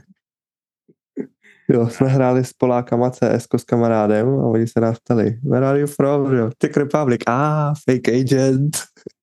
Jo, 1.71 1.87
jsme 1.89 2.09
hráli 2.09 2.45
s 2.45 2.53
Polákama 2.53 3.11
CS 3.11 3.47
s 3.57 3.64
kamarádem 3.64 4.29
a 4.29 4.47
oni 4.47 4.66
se 4.66 4.81
nás 4.81 4.99
ptali, 5.01 5.41
where 5.49 5.66
are 5.66 5.81
you 5.81 5.87
from? 5.87 6.35
Jo, 6.35 6.51
Czech 6.59 6.77
Republic. 6.77 7.21
Ah, 7.27 7.75
fake 7.91 8.09
agent. 8.09 8.77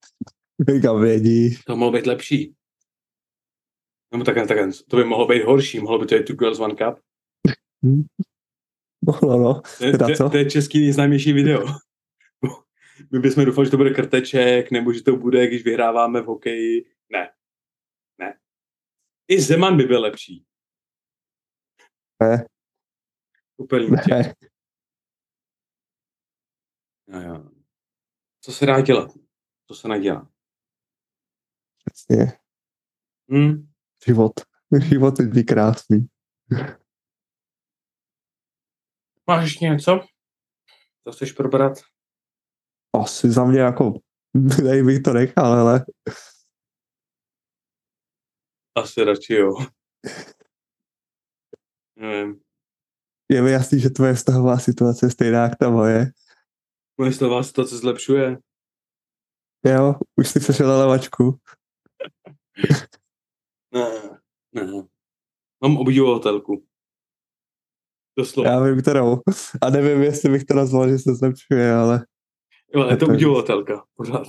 Říkám, 0.76 1.02
vědí. 1.02 1.58
To 1.66 1.76
mohlo 1.76 1.92
být 1.92 2.06
lepší. 2.08 2.56
Nebo 4.12 4.24
takhle, 4.24 4.48
takhle, 4.48 4.70
to 4.90 4.98
by 4.98 5.04
mohlo 5.04 5.28
být 5.28 5.44
horší, 5.44 5.80
mohlo 5.80 6.00
by 6.00 6.06
to 6.06 6.16
být 6.16 6.26
Two 6.26 6.36
Girls 6.36 6.60
One 6.60 6.76
Cup. 6.76 7.00
No, 9.22 9.38
no. 9.38 9.62
To, 9.78 9.86
je- 9.86 9.92
Teda 9.92 10.08
co? 10.16 10.30
to 10.30 10.38
je 10.38 10.50
český 10.50 10.80
nejznámější 10.82 11.34
video. 11.34 11.66
My 13.12 13.20
bychom 13.20 13.46
doufali, 13.46 13.68
že 13.68 13.72
to 13.72 13.78
bude 13.78 13.90
krteček, 13.94 14.72
nebo 14.72 14.94
že 14.94 15.04
to 15.04 15.16
bude, 15.16 15.48
když 15.48 15.64
vyhráváme 15.64 16.22
v 16.22 16.26
hokeji. 16.26 16.86
Ne. 17.12 17.30
Ne. 18.20 18.34
I 19.28 19.42
Zeman 19.42 19.78
by 19.78 19.84
byl 19.84 20.02
lepší. 20.02 20.46
Ne. 22.24 22.46
Úplně 23.58 23.90
Ne. 23.90 24.34
Jo, 27.08 27.22
jo. 27.22 27.50
Co 28.42 28.52
se 28.52 28.66
dá 28.66 28.82
dělat? 28.82 29.12
Co 29.68 29.76
se 29.76 29.88
nedělá? 29.88 30.30
Přesně. 31.86 32.40
Hm? 33.32 33.72
Život. 34.06 34.34
Život 34.90 35.14
je 35.20 35.44
krásný. 35.44 36.08
Máš 39.28 39.44
ještě 39.44 39.66
něco? 39.66 40.00
To 41.04 41.12
chceš 41.12 41.32
probrat? 41.32 41.74
Asi 43.04 43.32
za 43.32 43.46
mě 43.46 43.60
jako, 43.60 43.94
tady 44.64 44.84
bych 44.84 45.00
to 45.00 45.14
nechal, 45.14 45.54
ale 45.54 45.86
Asi 48.76 49.04
radši 49.04 49.34
jo. 49.34 49.52
Nevím. 51.96 52.40
je 53.32 53.42
mi 53.42 53.52
jasný, 53.52 53.80
že 53.80 53.90
tvoje 53.90 54.14
vztahová 54.14 54.60
situace 54.60 55.06
je 55.06 55.10
stejná 55.10 55.44
jak 55.44 55.56
ta 55.56 55.70
moje. 55.70 56.12
Moje 56.98 57.14
slová 57.14 57.44
situace 57.44 57.78
zlepšuje. 57.78 58.38
Jo, 59.66 59.96
už 60.16 60.30
si 60.30 60.40
přešel 60.40 60.68
na 60.68 60.78
levačku. 60.78 61.40
Ne, 63.74 64.64
ne. 64.66 64.88
Mám 65.64 65.78
obdivovatelku. 65.78 66.66
Doslova. 68.18 68.50
Já 68.50 68.64
vím, 68.64 68.82
kterou. 68.82 69.22
A 69.62 69.70
nevím, 69.70 70.04
jestli 70.04 70.30
bych 70.30 70.44
to 70.44 70.54
nazval, 70.54 70.90
že 70.90 71.00
se 71.00 71.16
zlepšuje, 71.16 71.74
ale 71.74 72.06
Jo, 72.76 72.90
je 72.90 72.98
to 72.98 73.06
obdivovatelka. 73.06 73.86
Pořád. 73.96 74.28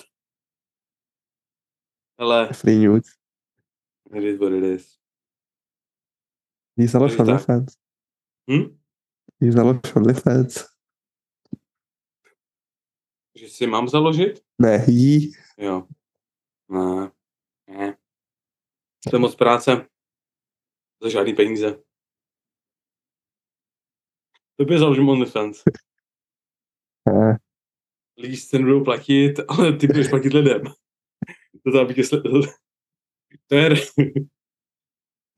Ale 2.19 2.53
free 2.53 2.79
news. 2.79 3.07
it 4.15 4.25
is 4.25 4.39
what 4.39 4.53
it 4.53 4.65
is. 4.65 4.96
Jí 6.77 6.87
založ 6.87 7.17
Takže 7.17 7.33
tak. 7.33 7.35
OnlyFans. 7.35 7.75
Hm? 8.51 8.79
Jí 9.41 9.53
založ 9.53 9.79
OnlyFans. 9.97 10.65
Že 13.39 13.49
si 13.49 13.67
mám 13.67 13.89
založit? 13.89 14.45
Ne, 14.59 14.85
jí. 14.89 15.33
Jo. 15.59 15.89
Ne. 16.69 17.11
Ne. 17.69 17.97
To 19.11 19.17
je 19.17 19.21
moc 19.21 19.35
práce. 19.37 19.89
Za 21.03 21.09
žádný 21.09 21.35
peníze. 21.35 21.83
Tobě 24.57 24.79
založím 24.79 25.09
OnlyFans. 25.09 25.63
Ne. 27.09 27.39
Lidi 28.19 28.37
si 28.37 28.59
nebudou 28.59 28.85
platit, 28.85 29.35
ale 29.49 29.77
ty 29.77 29.87
budeš 29.87 30.09
platit 30.09 30.33
lidem. 30.33 30.63
To 31.65 31.71
sl- 31.71 32.55
To 33.47 33.55
je... 33.55 33.71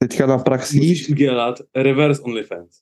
Teďka 0.02 0.26
na 0.26 0.38
praxích. 0.38 0.80
Musíš 0.80 1.08
udělat 1.08 1.54
reverse 1.76 2.22
OnlyFans. 2.22 2.80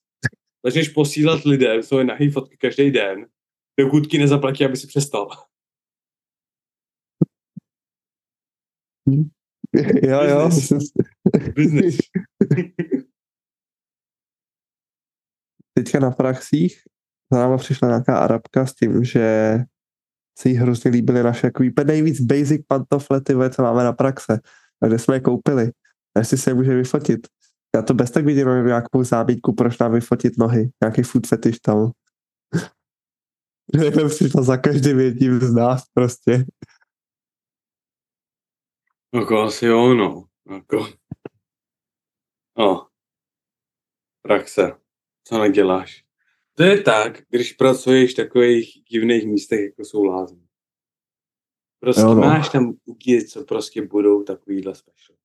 Začneš 0.64 0.88
posílat 0.88 1.44
lidem 1.44 1.82
svoje 1.82 2.04
nahý 2.04 2.30
fotky 2.30 2.56
každý 2.56 2.90
den, 2.90 3.26
dokud 3.80 4.06
ti 4.06 4.18
nezaplatí, 4.18 4.64
aby 4.64 4.76
si 4.76 4.86
přestal. 4.86 5.28
Jo, 10.02 10.22
jo. 10.22 10.50
Business. 11.54 11.96
si. 11.96 12.02
Teďka 15.74 16.00
na 16.00 16.10
praxích 16.10 16.82
za 17.32 17.38
náma 17.38 17.56
přišla 17.56 17.88
nějaká 17.88 18.18
arabka 18.18 18.66
s 18.66 18.74
tím, 18.74 19.04
že 19.04 19.58
se 20.38 20.48
jí 20.48 20.54
hrozně 20.54 20.90
líbily 20.90 21.22
naše 21.22 21.46
jako 21.46 21.62
nejvíc 21.86 22.20
basic 22.20 22.62
pantofle, 22.68 23.20
ty 23.20 23.34
vole, 23.34 23.50
co 23.50 23.62
máme 23.62 23.84
na 23.84 23.92
praxe. 23.92 24.40
Kde 24.86 24.98
jsme 24.98 25.16
je 25.16 25.20
koupili. 25.20 25.72
A 26.16 26.18
jestli 26.18 26.38
se 26.38 26.50
je 26.50 26.54
může 26.54 26.74
vyfotit. 26.74 27.28
Já 27.74 27.82
to 27.82 27.94
bez 27.94 28.10
tak 28.10 28.24
vidím 28.24 28.46
mám 28.46 28.66
nějakou 28.66 29.04
zábítku, 29.04 29.54
proč 29.54 29.78
nám 29.78 29.92
vyfotit 29.92 30.38
nohy. 30.38 30.70
Nějaký 30.82 31.02
food 31.02 31.26
fetish 31.26 31.58
tam. 31.60 31.90
Takhle 33.84 34.08
přišlo 34.08 34.42
za 34.42 34.56
každým 34.56 35.00
jedním 35.00 35.40
z 35.40 35.54
nás 35.54 35.82
prostě. 35.94 36.44
Jako 39.14 39.42
asi 39.42 39.66
jo, 39.66 39.94
no. 39.94 40.24
Jako. 40.50 40.88
No. 42.58 42.88
Praxe. 44.22 44.72
Co 45.24 45.38
neděláš? 45.38 46.04
To 46.54 46.62
je 46.62 46.82
tak, 46.82 47.22
když 47.28 47.52
pracuješ 47.52 48.12
v 48.12 48.16
takových 48.16 48.82
divných 48.90 49.26
místech, 49.26 49.60
jako 49.60 49.84
jsou 49.84 50.04
lázně. 50.04 50.46
Prostě 51.80 52.02
Jo, 52.02 52.08
no. 52.08 52.14
no. 52.14 52.20
máš 52.20 52.48
tam 52.48 52.72
lidi, 52.86 53.26
co 53.26 53.44
prostě 53.44 53.82
budou 53.82 54.22
takovýhle 54.22 54.74
special. 54.74 55.16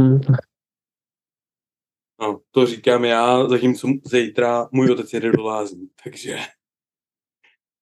Hm. 0.00 0.20
No, 2.20 2.40
to 2.50 2.66
říkám 2.66 3.04
já, 3.04 3.48
zatímco 3.48 3.88
zítra 4.04 4.68
můj 4.72 4.90
otec 4.92 5.12
jede 5.12 5.32
do 5.32 5.42
lázní, 5.42 5.88
takže 6.04 6.36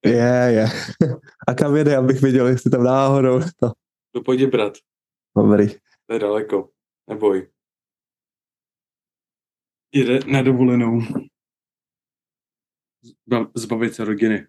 Je, 0.05 0.49
je. 0.53 0.67
A 1.49 1.55
kam 1.55 1.77
jede, 1.77 1.97
abych 1.97 2.23
viděl, 2.23 2.47
jestli 2.47 2.71
tam 2.71 2.85
náhodou. 2.85 3.41
No, 3.63 3.73
to 4.15 4.23
pojď 4.23 4.47
brat, 4.47 4.73
dobrý. 5.37 5.69
to 6.07 6.13
je 6.13 6.19
daleko, 6.19 6.71
neboj. 7.11 7.51
Jede 9.95 10.19
na 10.33 10.43
dovolenou. 10.43 11.01
Zba- 13.29 13.51
Zbavit 13.55 13.95
se 13.95 14.05
rodiny. 14.05 14.47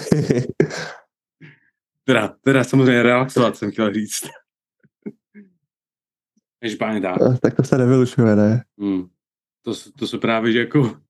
Teda, 2.04 2.28
teda 2.28 2.64
samozřejmě 2.64 3.02
relaxovat 3.02 3.56
jsem 3.56 3.70
chtěl 3.70 3.94
říct. 3.94 4.22
Každopádně 6.60 7.00
tak. 7.00 7.20
No, 7.20 7.38
tak 7.38 7.54
to 7.56 7.62
se 7.64 7.78
nevylučuje, 7.78 8.36
ne? 8.36 8.64
Hmm. 8.80 9.08
To, 9.62 9.72
to 9.98 10.06
se 10.06 10.18
právě 10.18 10.52
že 10.52 10.58
jako 10.58 11.00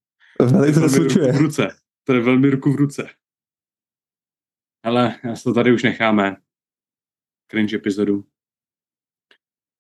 Velice 0.41 0.81
velmi 0.81 0.95
slučuje. 0.95 1.27
ruku 1.27 1.39
v 1.39 1.41
ruce. 1.41 1.69
To 2.05 2.13
je 2.13 2.21
velmi 2.21 2.51
ruku 2.51 2.73
v 2.73 2.77
ruce. 2.77 3.09
Ale 4.85 5.19
já 5.25 5.35
to 5.45 5.55
tady 5.55 5.75
už 5.75 5.83
necháme. 5.83 6.37
Cringe 7.51 7.77
epizodu. 7.77 8.25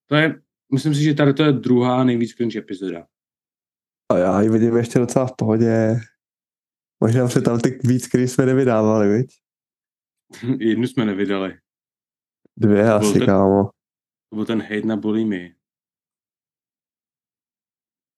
To 0.07 0.17
je, 0.17 0.43
myslím 0.73 0.95
si, 0.95 1.03
že 1.03 1.15
tady 1.15 1.35
to 1.35 1.43
je 1.43 1.53
druhá 1.53 2.05
nejvíc 2.05 2.35
cringe 2.35 2.59
epizoda. 2.59 3.07
A 4.13 4.19
já 4.19 4.41
ji 4.43 4.49
vidím 4.49 4.77
ještě 4.77 4.99
docela 4.99 5.27
v 5.27 5.33
pohodě. 5.39 5.97
Možná 7.03 7.29
se 7.29 7.41
tam 7.43 7.61
ty 7.61 7.79
víc, 7.85 8.09
který 8.09 8.29
jsme 8.29 8.47
nevydávali, 8.47 9.09
viď? 9.09 9.35
Jednu 10.59 10.87
jsme 10.87 11.05
nevydali. 11.05 11.59
Dvě 12.59 12.83
byl 12.83 12.95
asi, 12.95 13.19
ten- 13.19 13.27
kámo. 13.27 13.71
To 14.31 14.37
byl 14.37 14.45
ten 14.47 14.63
hate 14.63 14.87
na 14.87 14.97
bulimy. 14.97 15.55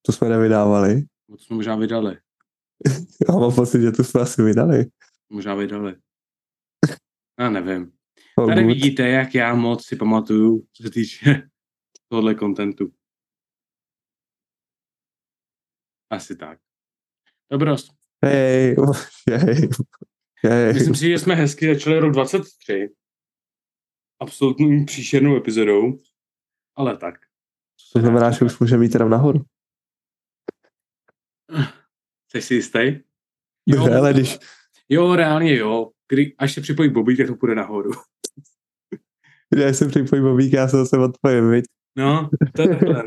Tu 0.03 0.13
jsme 0.13 0.29
nevydávali. 0.29 1.03
To 1.31 1.39
jsme 1.39 1.57
možná 1.57 1.77
vydali. 1.77 2.19
Já 3.29 3.35
mám 3.35 3.55
pocit, 3.55 3.83
že 3.83 3.93
tu 3.93 4.05
jsme 4.05 4.21
asi 4.21 4.43
vydali. 4.43 4.87
Možná 5.29 5.55
vydali. 5.55 5.97
Já 7.41 7.51
nevím. 7.51 7.93
Oh, 8.37 8.49
Tady 8.49 8.63
good. 8.63 8.75
vidíte, 8.75 9.09
jak 9.09 9.35
já 9.35 9.55
moc 9.55 9.87
si 9.87 9.97
pamatuju, 9.97 10.67
co 10.73 10.83
se 10.83 10.91
týče 10.91 11.49
tohle 12.09 12.35
kontentu. 12.35 12.93
Asi 16.11 16.37
tak. 16.37 16.59
Dobrost. 17.51 17.93
Hej, 18.25 18.77
hej, 19.31 19.71
hej. 20.45 20.73
Myslím 20.73 20.95
si, 20.95 21.09
že 21.09 21.19
jsme 21.19 21.35
hezky 21.35 21.75
začali 21.75 21.99
rok 21.99 22.13
23. 22.13 22.89
Absolutní 24.21 24.85
příšernou 24.85 25.37
epizodou. 25.37 26.01
Ale 26.77 26.97
tak. 26.97 27.15
To 27.93 28.01
znamená, 28.01 28.31
že 28.31 28.45
už 28.45 28.59
můžeme 28.59 28.85
jít 28.85 28.91
teda 28.91 29.09
nahoru. 29.09 29.41
Jsi 32.29 32.43
si 32.43 32.55
jistý? 32.55 32.99
Jo, 33.67 33.93
ale 33.93 34.13
když, 34.13 34.39
Jo, 34.93 35.17
reálně 35.17 35.57
jo. 35.57 35.91
Kdy, 36.09 36.35
až 36.39 36.55
se 36.55 36.61
připojí 36.61 36.91
Bobby, 36.91 37.17
tak 37.17 37.27
to 37.27 37.35
půjde 37.35 37.55
nahoru. 37.55 37.91
když 39.55 39.77
se 39.77 39.89
připojím 39.89 40.25
Bobík, 40.25 40.53
já 40.53 40.69
se 40.69 40.77
zase 40.77 40.99
odpojím, 40.99 41.51
viď? 41.51 41.65
No, 41.97 42.31
to 42.57 42.63
je 42.63 42.69
takhle. 42.69 43.05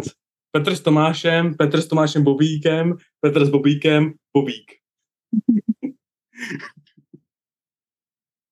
Petr 0.51 0.75
s 0.75 0.81
Tomášem, 0.81 1.55
Petr 1.55 1.81
s 1.81 1.87
Tomášem 1.87 2.23
Bobíkem, 2.23 2.97
Petr 3.19 3.45
s 3.45 3.49
Bobíkem, 3.49 4.13
Bobík. 4.37 4.71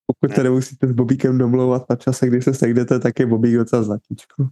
Pokud 0.05 0.35
se 0.35 0.43
nemusíte 0.43 0.87
s 0.87 0.91
Bobíkem 0.91 1.37
domlouvat 1.37 1.89
na 1.89 1.95
čase, 1.95 2.27
kdy 2.27 2.41
se 2.41 2.53
sejdete, 2.53 2.99
tak 2.99 3.19
je 3.19 3.25
Bobík 3.25 3.55
docela 3.55 3.83
zlatíčko. 3.83 4.47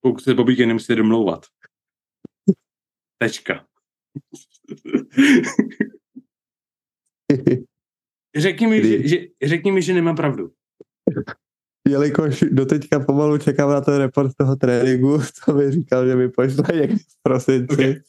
Pokud 0.00 0.22
se 0.22 0.34
Bobíkem 0.34 0.68
nemusíte 0.68 0.94
domlouvat. 0.94 1.46
Tečka. 3.22 3.66
Řekni 8.36 8.66
mi, 8.66 8.82
že, 8.88 9.08
že, 9.08 9.16
řekni 9.42 9.72
mi, 9.72 9.82
že 9.82 9.94
nemám 9.94 10.16
pravdu. 10.16 10.52
Jelikož 11.88 12.40
doteďka 12.40 13.00
pomalu 13.00 13.38
čekám 13.38 13.70
na 13.70 13.80
ten 13.80 13.96
report 13.96 14.36
toho 14.36 14.56
tréninku, 14.56 15.18
co 15.44 15.54
mi 15.54 15.70
říkal, 15.70 16.06
že 16.06 16.16
mi 16.16 16.28
pošle 16.28 16.64
někdy 16.74 16.96
v 16.96 17.22
prosinci. 17.22 17.74
Okay. 17.74 18.00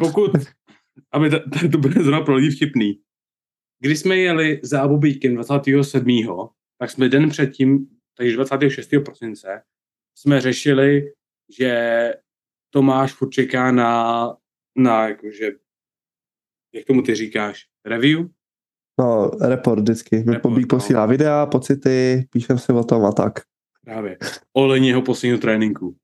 Pokud, 0.00 0.30
aby 1.12 1.30
to, 1.30 1.36
to 1.72 1.78
bude 1.78 2.02
zrovna 2.02 2.20
pro 2.20 2.34
lidi 2.34 2.50
vtipný. 2.50 3.00
Když 3.82 3.98
jsme 3.98 4.16
jeli 4.16 4.60
za 4.62 4.88
Bobíkem 4.88 5.34
27. 5.34 6.06
tak 6.78 6.90
jsme 6.90 7.08
den 7.08 7.28
předtím, 7.28 7.86
takže 8.16 8.36
26. 8.36 8.90
prosince, 9.04 9.62
jsme 10.18 10.40
řešili, 10.40 11.12
že 11.58 12.12
Tomáš 12.70 13.12
furt 13.12 13.30
čeká 13.30 13.72
na, 13.72 14.36
na 14.76 15.08
jakože, 15.08 15.50
jak 16.74 16.84
tomu 16.86 17.02
ty 17.02 17.14
říkáš, 17.14 17.66
review? 17.84 18.28
No, 19.00 19.30
report 19.40 19.80
vždycky. 19.80 20.16
Report, 20.16 20.42
Bobík 20.42 20.72
no. 20.72 20.78
posílá 20.78 21.06
videa, 21.06 21.46
pocity, 21.46 22.28
píšem 22.30 22.58
si 22.58 22.72
o 22.72 22.84
tom 22.84 23.04
a 23.04 23.12
tak. 23.12 23.32
Právě. 23.84 24.18
Ohledně 24.52 24.88
jeho 24.88 25.02
posledního 25.02 25.38
tréninku. 25.38 25.96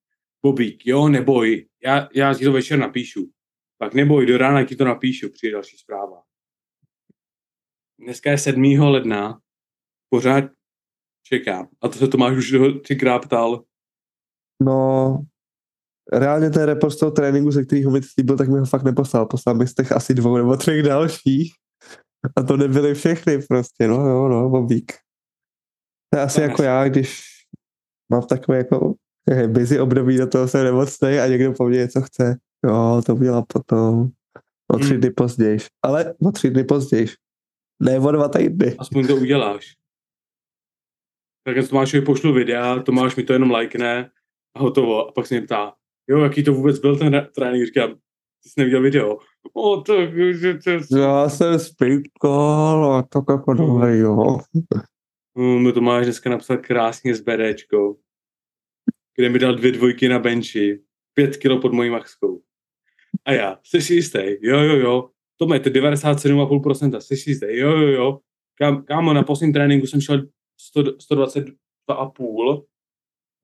Bobík, 0.43 0.87
jo, 0.87 1.09
neboj, 1.09 1.69
já, 1.85 2.09
já 2.15 2.35
ti 2.35 2.45
to 2.45 2.53
večer 2.53 2.79
napíšu. 2.79 3.31
Pak 3.79 3.95
neboj, 3.95 4.27
do 4.27 4.39
rána 4.39 4.65
ti 4.65 4.77
to 4.77 4.85
napíšu, 4.85 5.31
přijde 5.31 5.53
další 5.53 5.77
zpráva. 5.79 6.23
Dneska 7.99 8.31
je 8.31 8.39
7. 8.39 8.63
ledna, 8.81 9.41
pořád 10.11 10.45
čekám. 11.23 11.69
A 11.81 11.89
to 11.89 11.95
se 11.99 12.09
Tomáš 12.09 12.37
už 12.37 12.55
třikrát 12.83 13.19
ptal. 13.19 13.65
No, 14.63 15.19
reálně 16.13 16.51
ten 16.51 16.63
report 16.63 16.93
z 16.95 16.99
toho 16.99 17.11
tréninku, 17.13 17.51
ze 17.51 17.65
kterého 17.65 17.91
mi 17.91 18.03
slíbil, 18.03 18.37
tak 18.37 18.49
mi 18.49 18.59
ho 18.59 18.65
fakt 18.67 18.83
neposlal. 18.83 19.27
Poslal 19.27 19.55
mi 19.55 19.67
z 19.67 19.75
těch 19.75 19.93
asi 19.93 20.15
dvou 20.15 20.37
nebo 20.37 20.57
třech 20.57 20.83
dalších. 20.83 21.53
A 22.37 22.43
to 22.43 22.57
nebyly 22.57 22.95
všechny 22.95 23.43
prostě, 23.49 23.89
no 23.89 23.95
jo, 24.09 24.29
no, 24.29 24.49
Bobík. 24.51 24.93
To 26.13 26.19
je 26.19 26.23
asi 26.25 26.37
To 26.37 26.43
jako 26.43 26.63
neš- 26.63 26.65
já, 26.65 26.89
když 26.89 27.23
mám 28.13 28.23
takové 28.23 28.59
jako 28.59 28.95
eh, 29.31 29.49
busy 29.49 29.81
období, 29.81 30.17
do 30.17 30.27
toho 30.27 30.49
jsem 30.49 30.65
nemocnej 30.65 31.21
a 31.21 31.27
někdo 31.27 31.53
po 31.53 31.69
mně 31.69 31.79
něco 31.79 32.03
chce. 32.03 32.37
Jo, 32.67 33.03
to 33.07 33.15
udělá 33.15 33.43
potom. 33.43 34.09
O 34.73 34.79
tři 34.79 34.91
Hmm. 34.91 35.01
dny 35.01 35.11
později. 35.11 35.59
Ale 35.85 36.15
o 36.23 36.33
tři 36.33 36.51
dny 36.51 36.65
později. 36.65 37.07
Ne 37.83 37.99
o 37.99 38.13
dva 38.13 38.29
týdny. 38.29 38.77
Aspoň 38.79 39.07
to 39.07 39.17
uděláš. 39.17 39.75
Tak 41.47 41.69
Tomášovi 41.69 42.05
pošlu 42.05 42.33
videa, 42.33 42.83
Tomáš 42.83 43.17
mi 43.17 43.23
to 43.23 43.33
jenom 43.33 43.51
lajkne 43.51 44.11
a 44.57 44.61
hotovo. 44.61 45.09
A 45.09 45.13
pak 45.13 45.27
se 45.27 45.35
mě 45.35 45.43
ptá, 45.47 45.75
jo, 46.09 46.19
jaký 46.19 46.43
to 46.43 46.53
vůbec 46.53 46.79
byl 46.79 46.97
ten 46.97 47.29
trénink? 47.35 47.67
Říkám, 47.67 47.95
ty 48.43 48.49
jsi 48.49 48.61
neviděl 48.61 48.83
video. 48.83 49.19
O, 49.53 49.81
tak, 49.81 50.35
že 50.35 50.55
to... 50.55 50.97
Já 50.99 51.29
jsem 51.29 51.59
spítkal 51.59 52.95
a 52.95 53.03
tak 53.03 53.25
jako 53.29 53.55
dobrý, 53.55 53.99
jo. 53.99 54.39
No, 55.37 55.59
mi 55.59 55.73
Tomáš 55.73 56.05
dneska 56.05 56.31
napsal 56.31 56.57
krásně 56.57 57.15
s 57.15 57.21
BDčkou, 57.21 57.99
kde 59.17 59.29
mi 59.29 59.39
dal 59.39 59.55
dvě 59.55 59.73
dvojky 59.73 60.09
na 60.09 60.19
benchi, 60.19 60.81
pět 61.15 61.37
kilo 61.37 61.61
pod 61.61 61.73
mojí 61.73 61.91
maxkou. 61.91 62.41
A 63.25 63.33
já, 63.33 63.59
jsi 63.65 63.81
si 63.81 63.95
jistý? 63.95 64.19
Jo, 64.41 64.61
jo, 64.61 64.77
jo. 64.77 65.11
To 65.37 65.55
je 65.55 65.61
to 65.61 65.71
97,5%, 65.71 66.99
jsi 66.99 67.17
si 67.17 67.31
jistý? 67.31 67.47
Jo, 67.51 67.71
jo, 67.71 67.89
jo. 67.89 68.19
Kam, 68.59 68.85
kámo, 68.85 69.13
na 69.13 69.23
posledním 69.23 69.53
tréninku 69.53 69.87
jsem 69.87 70.01
šel 70.01 70.23
100, 70.61 70.83
122,5 70.83 72.65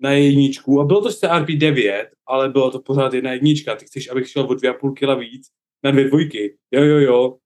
na 0.04 0.12
jedničku 0.12 0.80
a 0.80 0.84
bylo 0.84 1.02
to 1.02 1.10
sice 1.10 1.26
RP9, 1.28 2.10
ale 2.26 2.48
bylo 2.48 2.70
to 2.70 2.82
pořád 2.82 3.14
jedna 3.14 3.32
jednička. 3.32 3.76
Ty 3.76 3.84
chceš, 3.84 4.10
abych 4.10 4.28
šel 4.28 4.42
o 4.42 4.54
2,5 4.54 4.94
kila 4.94 5.14
víc 5.14 5.50
na 5.84 5.90
dvě 5.90 6.04
dvojky. 6.08 6.58
Jo, 6.70 6.82
jo, 6.82 6.98
jo. 6.98 7.38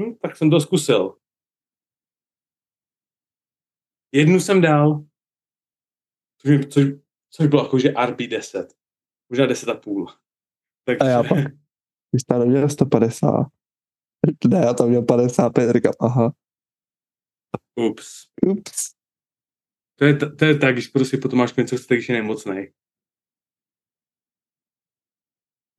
Hm, 0.00 0.14
tak 0.22 0.36
jsem 0.36 0.50
to 0.50 0.60
zkusil. 0.60 1.16
Jednu 4.12 4.40
jsem 4.40 4.60
dal, 4.60 5.04
což, 6.38 6.66
což, 6.68 6.84
což 7.30 7.46
bylo 7.46 7.62
jako, 7.62 7.78
že 7.78 7.88
RP10. 7.88 8.66
Možná 9.30 9.46
10,5. 9.46 10.06
Takže, 10.84 10.98
A 11.00 11.08
já 11.08 11.22
pak, 11.22 11.38
když 12.10 12.22
tam 12.28 12.40
neměl 12.40 12.68
150. 12.68 13.46
Ne, 14.48 14.58
já 14.58 14.74
tam 14.74 14.88
měl 14.88 15.02
55, 15.02 15.72
říkám, 15.72 15.92
aha, 16.00 16.32
ups. 17.76 18.26
ups. 18.46 18.99
To 20.00 20.06
je, 20.06 20.14
to 20.14 20.44
je 20.44 20.58
tak, 20.58 20.74
když 20.74 20.88
prostě 20.88 21.16
potom 21.16 21.38
máš 21.38 21.54
něco, 21.54 21.76
když 21.88 22.08
je 22.08 22.14
nemocnej. 22.14 22.72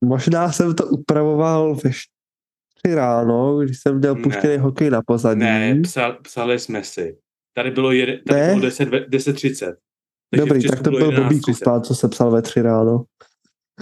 Možná 0.04 0.52
jsem 0.52 0.76
to 0.76 0.86
upravoval 0.88 1.76
ve 1.76 1.92
4 1.92 2.96
ráno, 2.96 3.60
když 3.60 3.80
jsem 3.80 3.98
měl 3.98 4.16
Ne. 4.16 4.22
puštěný 4.22 4.58
hokej 4.58 4.90
na 4.90 5.02
pozadí. 5.02 5.40
Ne, 5.40 5.80
psal, 5.84 6.14
psali 6.22 6.60
jsme 6.60 6.84
si. 6.84 7.18
Tady 7.54 7.72
bylo, 7.72 7.92
jede, 7.92 8.22
tady 8.28 8.40
Ne? 8.40 8.48
bylo 8.48 8.60
10, 8.62 8.90
ve- 8.90 9.06
10.30. 9.10 9.76
Takže 10.32 10.46
v 10.46 10.48
Dobrý, 10.48 10.68
tak 10.68 10.84
to 10.84 10.90
byl 10.90 11.00
11:30. 11.12 11.24
Bobíkův 11.24 11.60
plán, 11.60 11.84
co 11.84 11.96
se 11.96 12.10
psal 12.10 12.32
ve 12.32 12.42
3 12.42 12.62
ráno. 12.62 13.04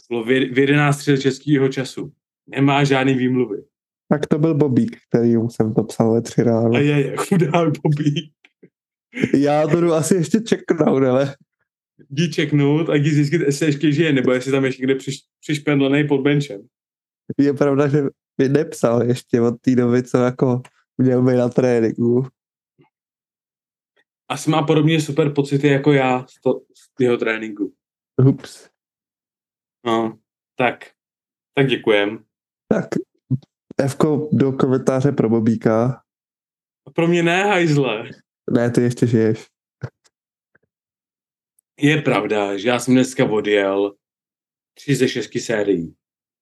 Bylo 0.10 0.24
v 0.24 0.28
v 0.28 0.58
11.30 0.58 1.18
českého 1.22 1.70
času. 1.70 2.12
Nemá 2.48 2.84
žádný 2.84 3.14
výmluvy. 3.14 3.64
Tak 4.10 4.26
to 4.26 4.40
byl 4.40 4.56
Bobík, 4.56 4.98
který 5.10 5.34
jsem 5.50 5.74
to 5.74 5.84
psal 5.84 6.14
ve 6.14 6.22
3 6.22 6.44
ráno. 6.44 6.76
A 6.76 6.80
je, 6.80 7.00
je, 7.06 7.16
chudák 7.18 7.70
Bobík. 7.84 8.34
Já 9.34 9.68
to 9.68 9.82
jdu 9.82 9.94
asi 9.94 10.16
ještě 10.16 10.40
čeknout, 10.40 11.04
ale 11.04 11.36
Jdi 12.10 12.32
čeknout 12.32 12.90
a 12.90 12.96
jdi 12.96 13.10
zjistit, 13.10 13.42
jestli 13.42 13.66
ještě 13.66 13.92
žije, 13.92 14.14
nebo 14.14 14.32
jestli 14.32 14.52
tam 14.52 14.66
ještě 14.66 14.82
někde 14.82 14.96
přiš, 14.96 15.20
přišpendlený 15.40 16.08
pod 16.08 16.18
benchem. 16.22 16.68
je 17.38 17.54
pravda, 17.54 17.88
že 17.88 18.02
mi 18.38 18.50
nepsal 18.50 19.04
ještě 19.04 19.42
od 19.42 19.62
té 19.62 19.76
doby, 19.76 20.04
co 20.04 20.18
jako 20.18 20.62
měl 20.98 21.24
být 21.24 21.36
na 21.36 21.50
tréninku. 21.50 22.28
Asi 24.30 24.50
má 24.50 24.64
podobně 24.64 25.02
super 25.02 25.34
pocity 25.34 25.68
jako 25.68 25.94
já 25.94 26.26
z, 26.28 26.42
to, 26.42 26.60
z 26.60 27.04
jeho 27.04 27.18
tréninku. 27.18 27.74
Ups. 28.26 28.70
No, 29.86 30.18
tak. 30.56 30.86
Tak 31.54 31.68
děkujem. 31.68 32.24
Tak 32.68 32.88
Fko 33.88 34.30
do 34.32 34.52
komentáře 34.52 35.12
pro 35.12 35.30
Bobíka. 35.30 36.04
Pro 36.94 37.08
mě 37.08 37.24
ne, 37.24 37.44
hajzle. 37.44 38.10
Ne, 38.52 38.72
ty 38.72 38.82
ještě 38.82 39.08
žiješ. 39.08 39.48
Je 41.80 42.02
pravda, 42.02 42.58
že 42.58 42.68
já 42.68 42.80
jsem 42.80 42.94
dneska 42.94 43.26
odjel 43.26 43.96
3 44.74 44.96
ze 44.96 45.08
6 45.08 45.40
sérií. 45.40 45.96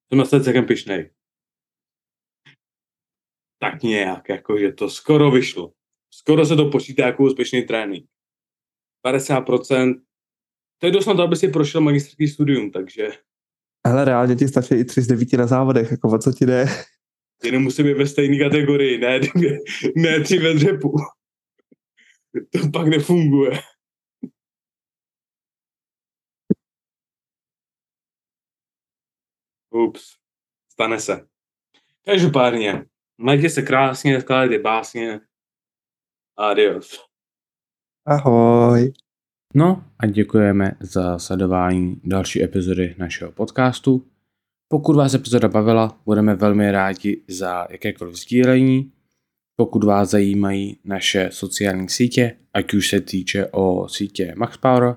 Jsem 0.10 0.18
na 0.18 0.26
to 0.26 0.40
celkem 0.40 0.66
pišnej. 0.66 1.10
Tak 3.60 3.84
nějak, 3.84 4.30
jakože 4.30 4.72
to 4.72 4.90
skoro 4.90 5.32
vyšlo. 5.32 5.72
Skoro 6.14 6.46
se 6.46 6.56
to 6.56 6.70
počítá 6.70 7.06
jako 7.06 7.24
úspěšný 7.24 7.62
trénink. 7.62 8.10
50%. 9.06 10.02
To 10.78 10.88
je 10.88 10.92
dost 10.92 11.06
na 11.06 11.14
to, 11.14 11.22
aby 11.22 11.36
si 11.36 11.48
prošel 11.48 11.82
magisterský 11.82 12.28
studium, 12.28 12.72
takže 12.72 13.08
Ale 13.84 14.06
reálně 14.06 14.36
ti 14.36 14.48
stačí 14.48 14.76
i 14.76 14.86
3 14.86 15.02
z 15.02 15.08
9 15.08 15.34
na 15.34 15.48
závodech, 15.48 15.92
jako 15.92 16.10
o 16.10 16.18
co 16.20 16.32
ti 16.32 16.46
jde? 16.46 16.66
jenom 17.44 17.64
musí 17.64 17.84
být 17.84 17.94
ve 17.94 18.08
stejné 18.08 18.38
kategorii, 18.38 18.98
ne, 18.98 19.20
dvě, 19.20 19.60
ne 19.96 20.20
tři 20.20 20.38
ve 20.38 20.54
dřepu. 20.54 20.96
To 22.52 22.70
pak 22.74 22.88
nefunguje. 22.88 23.52
Ups, 29.70 30.16
stane 30.72 31.00
se. 31.00 31.28
Každopádně, 32.06 32.86
majte 33.18 33.50
se 33.50 33.62
krásně, 33.62 34.22
skládejte 34.22 34.64
básně. 34.64 35.20
Adios. 36.38 37.06
Ahoj. 38.06 38.94
No 39.56 39.84
a 40.00 40.06
děkujeme 40.06 40.72
za 40.80 41.20
sledování 41.20 42.02
další 42.04 42.44
epizody 42.44 42.96
našeho 42.98 43.32
podcastu. 43.32 44.08
Pokud 44.68 44.96
vás 44.96 45.14
epizoda 45.14 45.48
bavila, 45.48 46.02
budeme 46.06 46.36
velmi 46.36 46.72
rádi 46.72 47.26
za 47.28 47.68
jakékoliv 47.70 48.16
sdílení. 48.16 48.92
Pokud 49.60 49.84
vás 49.84 50.10
zajímají 50.10 50.78
naše 50.86 51.30
sociální 51.32 51.90
sítě, 51.90 52.36
ať 52.54 52.74
už 52.74 52.90
se 52.90 53.02
týče 53.02 53.48
o 53.52 53.88
sítě 53.90 54.34
MaxPower, 54.38 54.96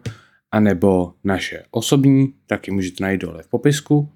anebo 0.51 1.13
naše 1.25 1.63
osobní, 1.71 2.35
tak 2.47 2.69
ji 2.69 2.75
můžete 2.75 3.05
najít 3.05 3.21
dole 3.21 3.43
v 3.43 3.49
popisku. 3.49 4.09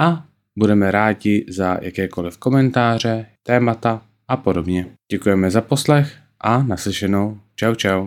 A 0.00 0.26
budeme 0.58 0.90
rádi 0.90 1.46
za 1.48 1.78
jakékoliv 1.82 2.38
komentáře, 2.38 3.26
témata 3.42 4.02
a 4.28 4.36
podobně. 4.36 4.86
Děkujeme 5.10 5.50
za 5.50 5.60
poslech 5.60 6.16
a 6.40 6.62
naslyšenou. 6.62 7.38
Čau 7.54 7.74
čau. 7.74 8.02